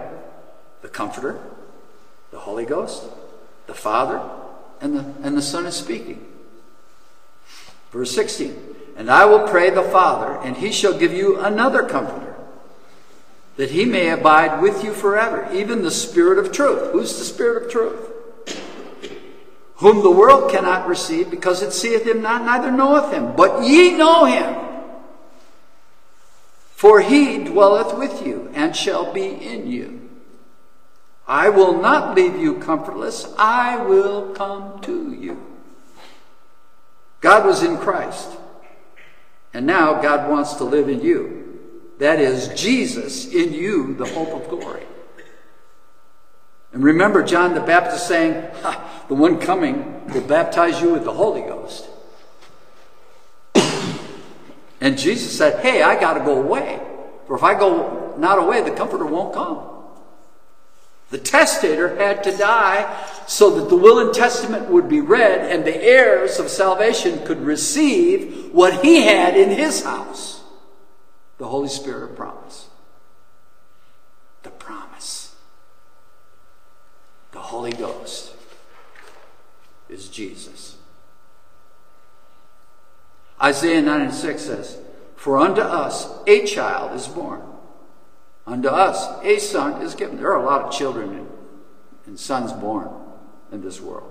the 0.82 0.88
Comforter, 0.88 1.40
the 2.30 2.38
Holy 2.38 2.64
Ghost, 2.64 3.04
the 3.66 3.74
Father, 3.74 4.20
and 4.80 4.96
the, 4.96 5.14
and 5.22 5.36
the 5.36 5.42
Son 5.42 5.66
is 5.66 5.74
speaking. 5.74 6.26
Verse 7.90 8.10
16 8.12 8.74
and 8.96 9.10
I 9.10 9.24
will 9.24 9.48
pray 9.48 9.70
the 9.70 9.82
Father, 9.82 10.38
and 10.42 10.56
he 10.56 10.70
shall 10.70 10.96
give 10.98 11.12
you 11.12 11.40
another 11.40 11.82
comforter, 11.82 12.36
that 13.56 13.70
he 13.70 13.84
may 13.84 14.08
abide 14.10 14.60
with 14.62 14.84
you 14.84 14.92
forever, 14.92 15.48
even 15.52 15.82
the 15.82 15.90
Spirit 15.90 16.38
of 16.38 16.52
truth. 16.52 16.92
Who's 16.92 17.18
the 17.18 17.24
Spirit 17.24 17.64
of 17.64 17.70
truth? 17.70 18.10
Whom 19.76 20.02
the 20.02 20.10
world 20.10 20.50
cannot 20.50 20.86
receive, 20.86 21.30
because 21.30 21.62
it 21.62 21.72
seeth 21.72 22.06
him 22.06 22.22
not, 22.22 22.44
neither 22.44 22.70
knoweth 22.70 23.12
him. 23.12 23.34
But 23.36 23.64
ye 23.64 23.96
know 23.96 24.24
him. 24.24 24.56
For 26.74 27.00
he 27.00 27.38
dwelleth 27.44 27.96
with 27.98 28.24
you, 28.24 28.50
and 28.54 28.76
shall 28.76 29.12
be 29.12 29.26
in 29.26 29.70
you. 29.70 30.08
I 31.26 31.48
will 31.48 31.80
not 31.80 32.14
leave 32.14 32.36
you 32.36 32.58
comfortless, 32.58 33.26
I 33.38 33.78
will 33.78 34.32
come 34.34 34.80
to 34.82 35.12
you. 35.12 35.42
God 37.20 37.46
was 37.46 37.62
in 37.62 37.78
Christ. 37.78 38.28
And 39.54 39.66
now 39.66 40.02
God 40.02 40.28
wants 40.28 40.54
to 40.54 40.64
live 40.64 40.88
in 40.88 41.00
you. 41.00 41.60
That 41.98 42.20
is, 42.20 42.48
Jesus 42.48 43.32
in 43.32 43.54
you, 43.54 43.94
the 43.94 44.04
hope 44.04 44.30
of 44.30 44.48
glory. 44.48 44.82
And 46.72 46.82
remember 46.82 47.22
John 47.22 47.54
the 47.54 47.60
Baptist 47.60 48.08
saying, 48.08 48.50
the 49.08 49.14
one 49.14 49.38
coming 49.38 50.04
will 50.08 50.22
baptize 50.22 50.82
you 50.82 50.90
with 50.90 51.04
the 51.04 51.12
Holy 51.12 51.42
Ghost. 51.42 51.88
and 54.80 54.98
Jesus 54.98 55.38
said, 55.38 55.64
Hey, 55.64 55.82
I 55.82 55.98
got 56.00 56.14
to 56.14 56.20
go 56.20 56.42
away. 56.42 56.80
For 57.28 57.36
if 57.36 57.44
I 57.44 57.56
go 57.56 58.16
not 58.18 58.40
away, 58.40 58.60
the 58.62 58.72
Comforter 58.72 59.06
won't 59.06 59.32
come. 59.32 59.73
The 61.10 61.18
testator 61.18 61.96
had 61.96 62.24
to 62.24 62.36
die 62.36 63.06
so 63.26 63.50
that 63.58 63.68
the 63.68 63.76
will 63.76 63.98
and 63.98 64.12
testament 64.12 64.68
would 64.68 64.88
be 64.88 65.00
read 65.00 65.50
and 65.50 65.64
the 65.64 65.82
heirs 65.82 66.38
of 66.38 66.48
salvation 66.48 67.24
could 67.24 67.40
receive 67.40 68.52
what 68.52 68.84
he 68.84 69.02
had 69.02 69.36
in 69.36 69.50
his 69.50 69.84
house 69.84 70.34
the 71.38 71.48
Holy 71.48 71.68
Spirit 71.68 72.10
of 72.10 72.16
promise. 72.16 72.68
The 74.42 74.50
promise. 74.50 75.34
The 77.32 77.40
Holy 77.40 77.72
Ghost 77.72 78.32
is 79.88 80.08
Jesus. 80.08 80.76
Isaiah 83.42 83.82
9 83.82 84.00
and 84.00 84.14
6 84.14 84.42
says, 84.42 84.78
For 85.16 85.38
unto 85.38 85.60
us 85.60 86.08
a 86.26 86.46
child 86.46 86.94
is 86.94 87.08
born 87.08 87.42
Unto 88.46 88.68
us 88.68 89.06
a 89.22 89.38
son 89.38 89.82
is 89.82 89.94
given. 89.94 90.16
There 90.16 90.32
are 90.32 90.42
a 90.42 90.44
lot 90.44 90.62
of 90.62 90.72
children 90.72 91.26
and 92.06 92.18
sons 92.18 92.52
born 92.52 92.90
in 93.50 93.62
this 93.62 93.80
world. 93.80 94.10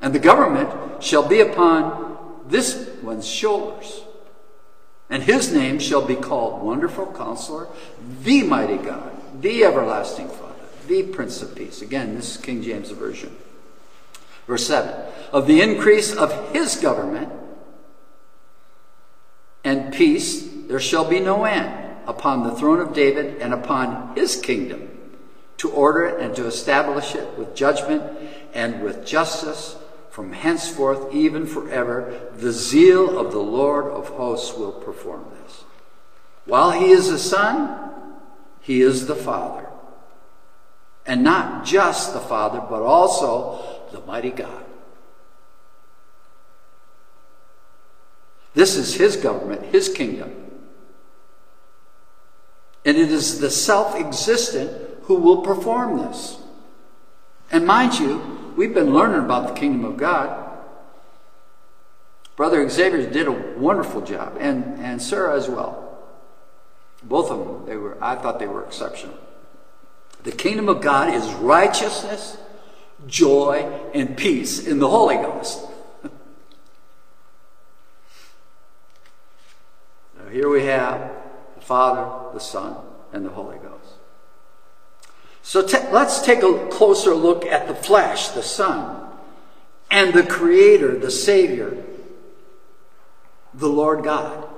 And 0.00 0.14
the 0.14 0.18
government 0.18 1.02
shall 1.02 1.26
be 1.26 1.40
upon 1.40 2.40
this 2.46 2.88
one's 3.02 3.26
shoulders. 3.26 4.02
And 5.08 5.22
his 5.22 5.52
name 5.52 5.78
shall 5.78 6.06
be 6.06 6.16
called 6.16 6.62
Wonderful 6.62 7.12
Counselor, 7.14 7.68
the 8.22 8.42
Mighty 8.42 8.76
God, 8.76 9.10
the 9.40 9.64
Everlasting 9.64 10.28
Father, 10.28 10.54
the 10.86 11.02
Prince 11.02 11.42
of 11.42 11.54
Peace. 11.54 11.82
Again, 11.82 12.14
this 12.14 12.36
is 12.36 12.40
King 12.40 12.62
James 12.62 12.90
Version. 12.90 13.36
Verse 14.46 14.66
7 14.66 14.94
Of 15.32 15.46
the 15.46 15.62
increase 15.62 16.14
of 16.14 16.52
his 16.52 16.76
government 16.76 17.32
and 19.64 19.92
peace 19.92 20.48
there 20.68 20.80
shall 20.80 21.04
be 21.04 21.20
no 21.20 21.44
end 21.44 21.89
upon 22.06 22.42
the 22.42 22.54
throne 22.54 22.80
of 22.80 22.94
David 22.94 23.40
and 23.40 23.52
upon 23.52 24.14
his 24.16 24.36
kingdom, 24.36 24.88
to 25.58 25.70
order 25.70 26.06
it 26.06 26.20
and 26.20 26.34
to 26.36 26.46
establish 26.46 27.14
it 27.14 27.38
with 27.38 27.54
judgment 27.54 28.02
and 28.54 28.82
with 28.82 29.04
justice 29.06 29.76
from 30.10 30.32
henceforth, 30.32 31.14
even 31.14 31.46
forever. 31.46 32.30
The 32.36 32.52
zeal 32.52 33.18
of 33.18 33.32
the 33.32 33.38
Lord 33.38 33.86
of 33.86 34.08
hosts 34.08 34.56
will 34.56 34.72
perform 34.72 35.26
this. 35.42 35.64
While 36.46 36.72
he 36.72 36.90
is 36.90 37.08
the 37.08 37.18
Son, 37.18 37.90
he 38.60 38.80
is 38.80 39.06
the 39.06 39.14
Father. 39.14 39.68
And 41.06 41.22
not 41.22 41.64
just 41.64 42.12
the 42.12 42.20
Father, 42.20 42.60
but 42.60 42.82
also 42.82 43.86
the 43.92 44.00
mighty 44.00 44.30
God. 44.30 44.64
This 48.54 48.76
is 48.76 48.94
his 48.94 49.16
government, 49.16 49.66
his 49.66 49.88
kingdom. 49.88 50.49
And 52.84 52.96
it 52.96 53.10
is 53.10 53.40
the 53.40 53.50
self 53.50 53.94
existent 53.94 54.70
who 55.02 55.16
will 55.16 55.42
perform 55.42 55.98
this. 55.98 56.38
And 57.50 57.66
mind 57.66 57.98
you, 57.98 58.52
we've 58.56 58.72
been 58.72 58.94
learning 58.94 59.24
about 59.24 59.48
the 59.48 59.54
kingdom 59.60 59.84
of 59.84 59.96
God. 59.96 60.48
Brother 62.36 62.66
Xavier 62.68 63.10
did 63.10 63.26
a 63.26 63.32
wonderful 63.32 64.00
job, 64.00 64.36
and, 64.40 64.80
and 64.80 65.02
Sarah 65.02 65.36
as 65.36 65.48
well. 65.48 65.98
Both 67.02 67.30
of 67.30 67.38
them, 67.38 67.66
they 67.66 67.76
were, 67.76 68.02
I 68.02 68.14
thought 68.14 68.38
they 68.38 68.46
were 68.46 68.64
exceptional. 68.64 69.14
The 70.22 70.32
kingdom 70.32 70.68
of 70.68 70.80
God 70.80 71.12
is 71.12 71.32
righteousness, 71.34 72.38
joy, 73.06 73.80
and 73.94 74.16
peace 74.16 74.66
in 74.66 74.78
the 74.78 74.88
Holy 74.88 75.16
Ghost. 75.16 75.66
now 80.18 80.28
here 80.30 80.48
we 80.48 80.64
have 80.64 81.19
Father, 81.70 82.32
the 82.34 82.40
Son, 82.40 82.74
and 83.12 83.24
the 83.24 83.30
Holy 83.30 83.56
Ghost. 83.58 83.94
So 85.40 85.60
let's 85.92 86.20
take 86.20 86.42
a 86.42 86.66
closer 86.68 87.14
look 87.14 87.46
at 87.46 87.68
the 87.68 87.76
flesh, 87.76 88.26
the 88.30 88.42
Son, 88.42 89.08
and 89.88 90.12
the 90.12 90.24
Creator, 90.24 90.98
the 90.98 91.12
Savior, 91.12 91.80
the 93.54 93.68
Lord 93.68 94.02
God. 94.02 94.48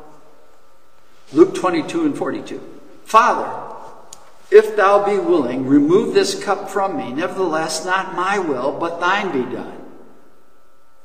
Luke 1.35 1.55
22 1.55 2.07
and 2.07 2.17
42. 2.17 2.81
Father, 3.05 3.77
if 4.51 4.75
thou 4.75 5.05
be 5.05 5.19
willing, 5.19 5.67
remove 5.67 6.15
this 6.15 6.43
cup 6.43 6.71
from 6.71 6.97
me. 6.97 7.13
Nevertheless, 7.13 7.85
not 7.85 8.17
my 8.17 8.39
will, 8.39 8.73
but 8.73 9.01
thine 9.01 9.31
be 9.33 9.55
done. 9.55 9.85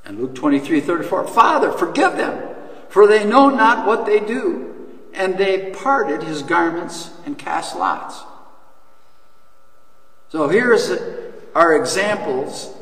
And 0.06 0.22
Luke 0.22 0.36
23, 0.36 0.80
34. 0.80 1.28
Father, 1.28 1.74
forgive 1.74 2.16
them, 2.16 2.56
for 2.88 3.08
they 3.08 3.26
know 3.26 3.50
not 3.50 3.86
what 3.86 4.06
they 4.06 4.22
do 4.22 4.76
and 5.18 5.38
they 5.38 5.72
parted 5.72 6.22
his 6.22 6.44
garments 6.44 7.10
and 7.26 7.38
cast 7.38 7.76
lots. 7.76 8.22
So 10.30 10.48
here's 10.48 10.92
our 11.56 11.76
examples 11.76 12.74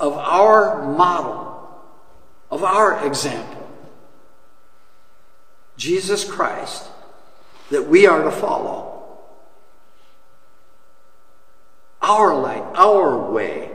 of 0.00 0.14
our 0.14 0.90
model, 0.92 1.84
of 2.50 2.64
our 2.64 3.06
example. 3.06 3.70
Jesus 5.76 6.24
Christ 6.24 6.84
that 7.70 7.86
we 7.86 8.06
are 8.06 8.24
to 8.24 8.30
follow. 8.32 9.18
Our 12.00 12.34
light, 12.40 12.64
our 12.74 13.30
way. 13.30 13.70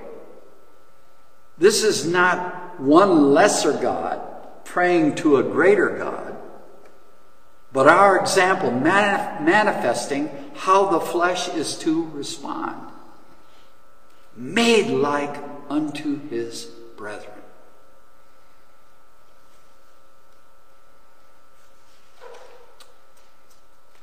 This 1.58 1.84
is 1.84 2.06
not 2.06 2.80
one 2.80 3.34
lesser 3.34 3.74
God 3.74 4.20
praying 4.66 5.16
to 5.16 5.38
a 5.38 5.43
greater 5.43 5.97
God 5.97 6.22
but 7.74 7.88
our 7.88 8.19
example 8.19 8.69
manifesting 8.69 10.30
how 10.55 10.91
the 10.91 10.99
flesh 10.99 11.49
is 11.49 11.76
to 11.80 12.05
respond. 12.11 12.91
Made 14.38 14.89
like 14.89 15.36
unto 15.69 16.19
his 16.30 16.65
brethren. 16.95 17.34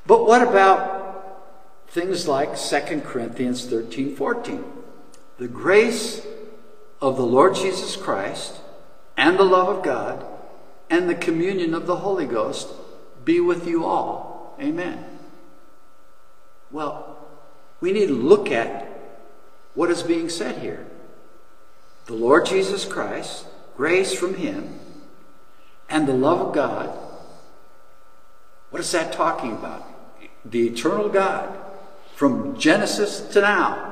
But 0.05 0.27
what 0.27 0.41
about 0.41 1.39
things 1.87 2.27
like 2.27 2.57
2 2.57 3.01
Corinthians 3.01 3.65
13 3.65 4.17
14? 4.17 4.65
The 5.37 5.47
grace 5.47 6.25
of 7.01 7.15
the 7.15 7.25
Lord 7.25 7.55
Jesus 7.55 7.95
Christ 7.95 8.57
and 9.15 9.39
the 9.39 9.43
love 9.43 9.69
of 9.69 9.83
God 9.83 10.25
and 10.89 11.09
the 11.09 11.15
communion 11.15 11.73
of 11.73 11.87
the 11.87 11.97
Holy 11.97 12.25
Ghost 12.25 12.67
be 13.23 13.39
with 13.39 13.67
you 13.67 13.85
all. 13.85 14.55
Amen. 14.59 15.03
Well, 16.71 17.17
we 17.79 17.91
need 17.91 18.07
to 18.07 18.13
look 18.13 18.51
at 18.51 18.87
what 19.73 19.91
is 19.91 20.03
being 20.03 20.29
said 20.29 20.59
here. 20.59 20.85
The 22.05 22.13
Lord 22.13 22.45
Jesus 22.45 22.85
Christ, 22.85 23.45
grace 23.75 24.13
from 24.13 24.35
Him, 24.35 24.79
and 25.89 26.07
the 26.07 26.13
love 26.13 26.39
of 26.39 26.53
God. 26.53 26.97
What 28.69 28.79
is 28.79 28.91
that 28.91 29.11
talking 29.13 29.51
about? 29.51 29.85
The 30.45 30.67
eternal 30.67 31.09
God 31.09 31.57
from 32.15 32.57
Genesis 32.57 33.21
to 33.33 33.41
now. 33.41 33.87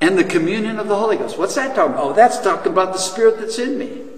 And 0.00 0.16
the 0.16 0.24
communion 0.24 0.78
of 0.78 0.88
the 0.88 0.96
Holy 0.96 1.16
Ghost. 1.16 1.36
What's 1.36 1.56
that 1.56 1.74
talking 1.74 1.94
about? 1.94 2.04
Oh, 2.04 2.12
that's 2.12 2.40
talking 2.40 2.72
about 2.72 2.92
the 2.92 2.98
Spirit 2.98 3.38
that's 3.38 3.58
in 3.58 3.78
me 3.78 4.10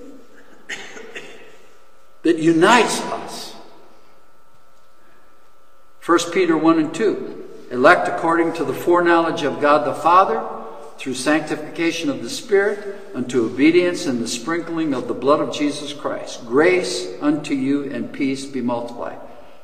that 2.22 2.38
unites 2.38 3.00
us. 3.02 3.54
1 6.04 6.18
Peter 6.32 6.56
1 6.56 6.78
and 6.78 6.94
2 6.94 7.38
elect 7.70 8.06
according 8.06 8.52
to 8.52 8.64
the 8.64 8.74
foreknowledge 8.74 9.42
of 9.42 9.60
God 9.60 9.86
the 9.86 9.94
Father 9.94 10.46
through 10.98 11.14
sanctification 11.14 12.10
of 12.10 12.22
the 12.22 12.28
Spirit 12.28 12.96
unto 13.14 13.46
obedience 13.46 14.06
and 14.06 14.20
the 14.20 14.28
sprinkling 14.28 14.92
of 14.92 15.08
the 15.08 15.14
blood 15.14 15.40
of 15.40 15.54
Jesus 15.54 15.92
Christ. 15.92 16.46
Grace 16.46 17.08
unto 17.20 17.54
you 17.54 17.90
and 17.90 18.12
peace 18.12 18.44
be 18.44 18.60
multiplied. 18.60 19.18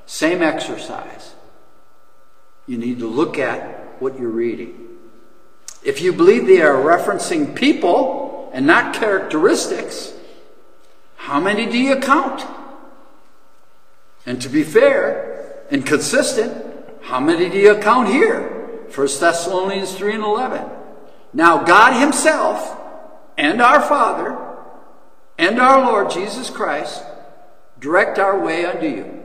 Same 0.07 0.43
exercise. 0.43 1.35
You 2.67 2.79
need 2.79 2.99
to 3.01 3.07
look 3.07 3.39
at 3.39 4.01
what 4.01 4.19
you're 4.19 4.31
reading. 4.31 4.89
If 5.85 6.01
you 6.01 6.13
believe 6.13 6.47
they 6.47 6.63
are 6.63 6.75
referencing 6.75 7.55
people 7.55 8.51
and 8.53 8.67
not 8.67 8.95
characteristics, 8.95 10.13
how 11.29 11.41
many 11.41 11.67
do 11.67 11.77
you 11.77 11.97
count? 11.97 12.43
And 14.25 14.41
to 14.41 14.49
be 14.49 14.63
fair 14.63 15.63
and 15.71 15.85
consistent, 15.85 16.65
how 17.03 17.21
many 17.21 17.51
do 17.51 17.59
you 17.59 17.75
count 17.77 18.09
here? 18.09 18.87
1 18.95 19.09
Thessalonians 19.21 19.95
3 19.95 20.15
and 20.15 20.25
11. 20.25 20.65
Now, 21.35 21.65
God 21.65 22.01
Himself 22.01 22.81
and 23.37 23.61
our 23.61 23.83
Father 23.83 24.39
and 25.37 25.61
our 25.61 25.85
Lord 25.85 26.11
Jesus 26.11 26.49
Christ 26.49 27.05
direct 27.79 28.19
our 28.19 28.43
way 28.43 28.65
unto 28.65 28.87
you. 28.87 29.23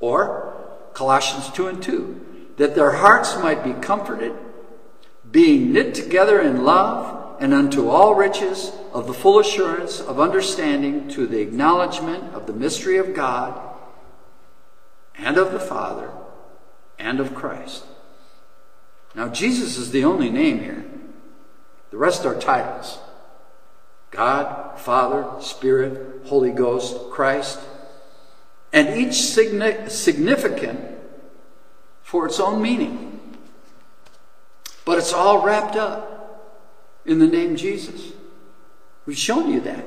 Or 0.00 0.64
Colossians 0.94 1.50
2 1.50 1.66
and 1.66 1.82
2, 1.82 2.54
that 2.56 2.74
their 2.74 2.92
hearts 2.92 3.36
might 3.36 3.62
be 3.62 3.74
comforted 3.74 4.32
being 5.30 5.74
knit 5.74 5.94
together 5.94 6.40
in 6.40 6.64
love, 6.64 7.23
and 7.44 7.52
unto 7.52 7.90
all 7.90 8.14
riches 8.14 8.72
of 8.94 9.06
the 9.06 9.12
full 9.12 9.38
assurance 9.38 10.00
of 10.00 10.18
understanding 10.18 11.06
to 11.06 11.26
the 11.26 11.42
acknowledgement 11.42 12.32
of 12.32 12.46
the 12.46 12.54
mystery 12.54 12.96
of 12.96 13.12
God 13.12 13.60
and 15.14 15.36
of 15.36 15.52
the 15.52 15.60
Father 15.60 16.10
and 16.98 17.20
of 17.20 17.34
Christ. 17.34 17.84
Now, 19.14 19.28
Jesus 19.28 19.76
is 19.76 19.90
the 19.90 20.06
only 20.06 20.30
name 20.30 20.60
here. 20.60 20.86
The 21.90 21.98
rest 21.98 22.24
are 22.24 22.34
titles 22.34 22.98
God, 24.10 24.80
Father, 24.80 25.26
Spirit, 25.42 26.22
Holy 26.24 26.50
Ghost, 26.50 27.10
Christ, 27.10 27.60
and 28.72 28.98
each 28.98 29.20
significant 29.20 30.80
for 32.00 32.24
its 32.24 32.40
own 32.40 32.62
meaning. 32.62 33.20
But 34.86 34.96
it's 34.96 35.12
all 35.12 35.44
wrapped 35.44 35.76
up 35.76 36.12
in 37.06 37.18
the 37.18 37.26
name 37.26 37.56
Jesus. 37.56 38.12
We've 39.06 39.18
shown 39.18 39.50
you 39.50 39.60
that. 39.60 39.84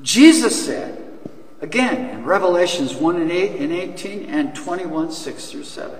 Jesus 0.00 0.64
said, 0.64 1.02
again 1.60 2.10
in 2.10 2.24
Revelations 2.24 2.94
1 2.94 3.16
and 3.16 3.30
8 3.30 3.60
and 3.60 3.72
18 3.72 4.24
and 4.28 4.54
21, 4.54 5.12
6 5.12 5.50
through 5.50 5.64
7, 5.64 5.98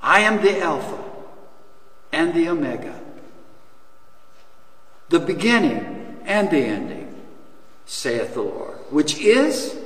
I 0.00 0.20
am 0.20 0.42
the 0.42 0.60
Alpha 0.60 0.98
and 2.12 2.32
the 2.32 2.48
Omega, 2.48 2.98
the 5.10 5.20
beginning 5.20 6.20
and 6.24 6.50
the 6.50 6.58
ending, 6.58 7.22
saith 7.84 8.34
the 8.34 8.42
Lord, 8.42 8.78
which 8.90 9.18
is, 9.18 9.76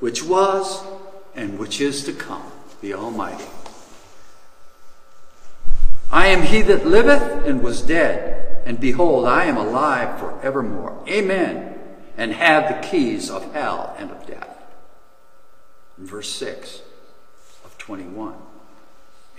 which 0.00 0.24
was, 0.24 0.82
and 1.36 1.58
which 1.58 1.80
is 1.80 2.04
to 2.04 2.12
come, 2.12 2.50
the 2.80 2.94
Almighty. 2.94 3.44
I 6.10 6.26
am 6.28 6.42
he 6.42 6.62
that 6.62 6.86
liveth 6.86 7.46
and 7.46 7.62
was 7.62 7.82
dead, 7.82 8.62
and 8.66 8.80
behold, 8.80 9.26
I 9.26 9.44
am 9.44 9.56
alive 9.56 10.18
for 10.18 10.40
evermore. 10.42 11.02
Amen. 11.08 11.78
And 12.16 12.32
have 12.32 12.68
the 12.68 12.88
keys 12.88 13.30
of 13.30 13.52
hell 13.52 13.94
and 13.98 14.10
of 14.10 14.26
death. 14.26 14.48
Verse 15.96 16.28
6 16.30 16.82
of 17.64 17.78
21. 17.78 18.34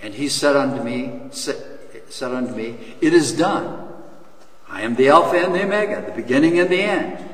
And 0.00 0.14
he 0.14 0.28
said 0.28 0.56
unto 0.56 0.82
me, 0.82 1.20
said 1.30 2.32
unto 2.32 2.54
me, 2.54 2.96
It 3.00 3.12
is 3.12 3.32
done. 3.32 3.88
I 4.68 4.82
am 4.82 4.94
the 4.94 5.08
Alpha 5.08 5.36
and 5.36 5.54
the 5.54 5.64
Omega, 5.64 6.04
the 6.06 6.20
beginning 6.20 6.58
and 6.58 6.70
the 6.70 6.80
end. 6.80 7.28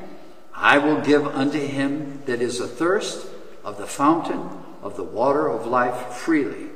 I 0.53 0.77
will 0.77 0.99
give 0.99 1.25
unto 1.25 1.57
him 1.57 2.23
that 2.25 2.41
is 2.41 2.59
athirst 2.59 3.25
of 3.63 3.77
the 3.77 3.87
fountain 3.87 4.49
of 4.81 4.97
the 4.97 5.03
water 5.03 5.47
of 5.47 5.65
life 5.65 6.13
freely. 6.13 6.69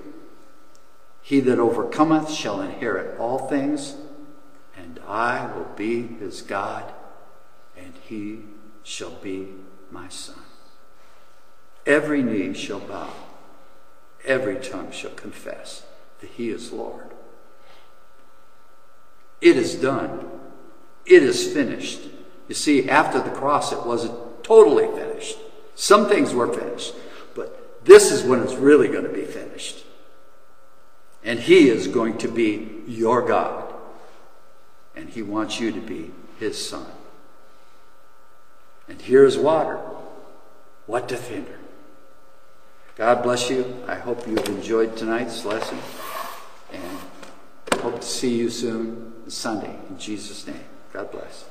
He 1.23 1.39
that 1.39 1.57
overcometh 1.57 2.29
shall 2.29 2.59
inherit 2.61 3.17
all 3.17 3.47
things, 3.47 3.95
and 4.75 4.99
I 5.07 5.49
will 5.55 5.71
be 5.77 6.05
his 6.05 6.41
God, 6.41 6.93
and 7.77 7.93
he 8.03 8.41
shall 8.83 9.11
be 9.11 9.53
my 9.89 10.09
son. 10.09 10.35
Every 11.85 12.21
knee 12.21 12.53
shall 12.53 12.81
bow, 12.81 13.09
every 14.25 14.57
tongue 14.57 14.91
shall 14.91 15.11
confess 15.11 15.85
that 16.19 16.29
he 16.31 16.49
is 16.49 16.73
Lord. 16.73 17.07
It 19.39 19.55
is 19.55 19.75
done. 19.75 20.29
It 21.05 21.23
is 21.23 21.53
finished. 21.53 22.01
You 22.49 22.55
see, 22.55 22.89
after 22.89 23.19
the 23.21 23.31
cross, 23.31 23.71
it 23.71 23.85
wasn't 23.85 24.43
totally 24.43 24.87
finished. 24.87 25.37
Some 25.75 26.09
things 26.09 26.33
were 26.33 26.51
finished, 26.53 26.93
but 27.33 27.85
this 27.85 28.11
is 28.11 28.23
when 28.23 28.41
it's 28.41 28.55
really 28.55 28.89
going 28.89 29.05
to 29.05 29.09
be 29.09 29.23
finished. 29.23 29.85
And 31.23 31.39
He 31.39 31.69
is 31.69 31.87
going 31.87 32.17
to 32.19 32.27
be 32.27 32.81
your 32.87 33.21
God. 33.21 33.73
And 34.95 35.09
He 35.09 35.21
wants 35.21 35.59
you 35.59 35.71
to 35.71 35.79
be 35.79 36.11
His 36.39 36.63
Son. 36.63 36.85
And 38.87 39.01
here's 39.01 39.37
water. 39.37 39.79
What 40.85 41.07
to 41.09 41.17
hinder? 41.17 41.59
God 42.95 43.23
bless 43.23 43.49
you. 43.49 43.83
I 43.87 43.95
hope 43.95 44.27
you've 44.27 44.45
enjoyed 44.47 44.97
tonight's 44.97 45.45
lesson. 45.45 45.79
And 46.71 46.99
hope 47.83 47.99
to 47.99 48.07
see 48.07 48.33
you 48.33 48.49
soon 48.49 49.13
Sunday. 49.27 49.75
In 49.89 49.99
Jesus' 49.99 50.47
name. 50.47 50.63
God 50.93 51.11
bless. 51.11 51.45